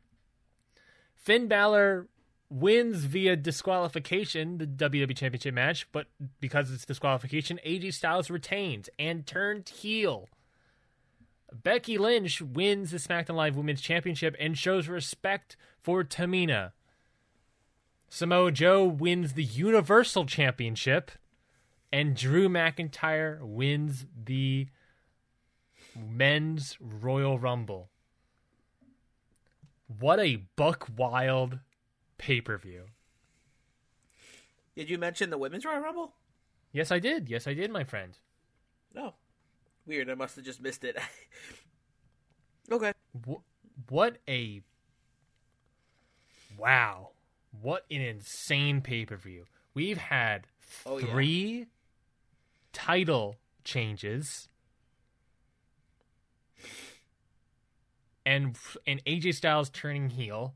[1.16, 2.08] Finn Balor
[2.56, 6.08] wins via disqualification the WWE Championship match, but
[6.40, 10.30] because it's disqualification, AJ Styles retains and turned heel.
[11.54, 16.72] Becky Lynch wins the SmackDown Live Women's Championship and shows respect for Tamina.
[18.08, 21.12] Samoa Joe wins the Universal Championship,
[21.92, 24.68] and Drew McIntyre wins the
[25.98, 27.90] Men's Royal Rumble.
[30.00, 31.60] What a buck wild
[32.18, 32.86] pay per view.
[34.76, 36.14] Did you mention the women's Royal Rumble?
[36.72, 37.30] Yes, I did.
[37.30, 38.18] Yes, I did, my friend.
[38.94, 39.14] No.
[39.86, 40.10] Weird.
[40.10, 40.98] I must have just missed it.
[42.72, 42.92] okay.
[43.28, 44.62] Wh- What a
[46.58, 47.12] wow!
[47.62, 49.46] What an insane pay per view.
[49.74, 50.48] We've had
[50.86, 51.06] Oh, yeah.
[51.12, 51.66] three
[52.74, 54.50] title changes,
[58.26, 60.56] and and AJ Styles turning heel,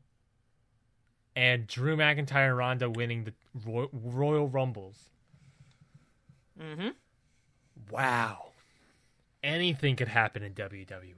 [1.34, 3.34] and Drew McIntyre and Ronda winning the
[3.64, 5.10] Roy- Royal Rumbles.
[6.60, 6.88] Mm-hmm.
[7.90, 8.50] Wow.
[9.42, 11.14] Anything could happen in WWE.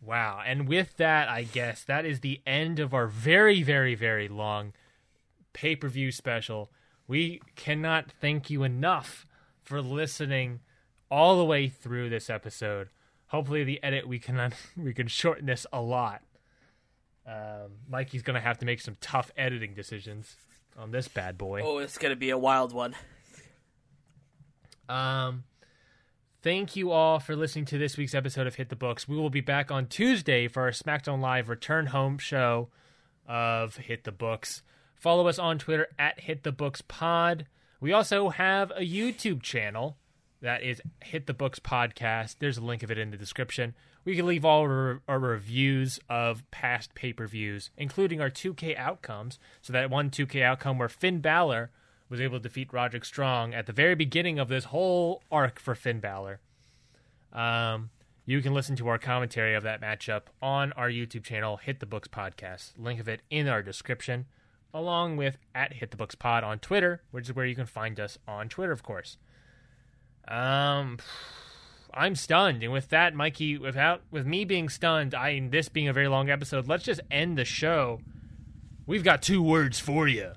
[0.00, 0.40] Wow.
[0.44, 4.72] And with that, I guess that is the end of our very, very, very long
[5.52, 6.70] pay per view special.
[7.08, 9.26] We cannot thank you enough
[9.62, 10.60] for listening
[11.10, 12.88] all the way through this episode.
[13.28, 16.22] Hopefully, the edit we can we can shorten this a lot.
[17.26, 20.36] Um, Mikey's gonna have to make some tough editing decisions
[20.78, 21.62] on this bad boy.
[21.64, 22.94] Oh, it's gonna be a wild one.
[24.88, 25.44] Um,
[26.42, 29.08] thank you all for listening to this week's episode of Hit the Books.
[29.08, 32.68] We will be back on Tuesday for our SmackDown Live return home show
[33.26, 34.62] of Hit the Books.
[34.94, 37.46] Follow us on Twitter at Hit the Books Pod.
[37.80, 39.98] We also have a YouTube channel
[40.40, 42.36] that is Hit the Books Podcast.
[42.38, 43.74] There's a link of it in the description.
[44.06, 48.78] We can leave all our, our reviews of past pay per views, including our 2K
[48.78, 49.38] outcomes.
[49.60, 51.70] So, that one 2K outcome where Finn Balor
[52.08, 55.74] was able to defeat Roderick Strong at the very beginning of this whole arc for
[55.74, 56.38] Finn Balor.
[57.32, 57.90] Um,
[58.24, 61.86] you can listen to our commentary of that matchup on our YouTube channel, Hit the
[61.86, 62.72] Books Podcast.
[62.78, 64.26] Link of it in our description,
[64.72, 67.98] along with at Hit the Books Pod on Twitter, which is where you can find
[67.98, 69.16] us on Twitter, of course.
[70.28, 70.98] Um,
[71.96, 75.88] I'm stunned, and with that, Mikey, without with me being stunned, I and this being
[75.88, 78.00] a very long episode, let's just end the show.
[78.86, 80.32] We've got two words for you.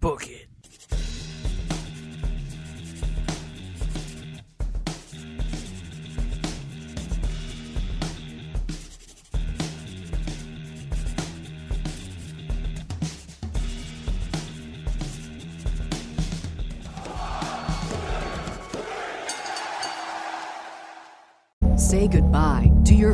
[0.00, 0.48] Book it.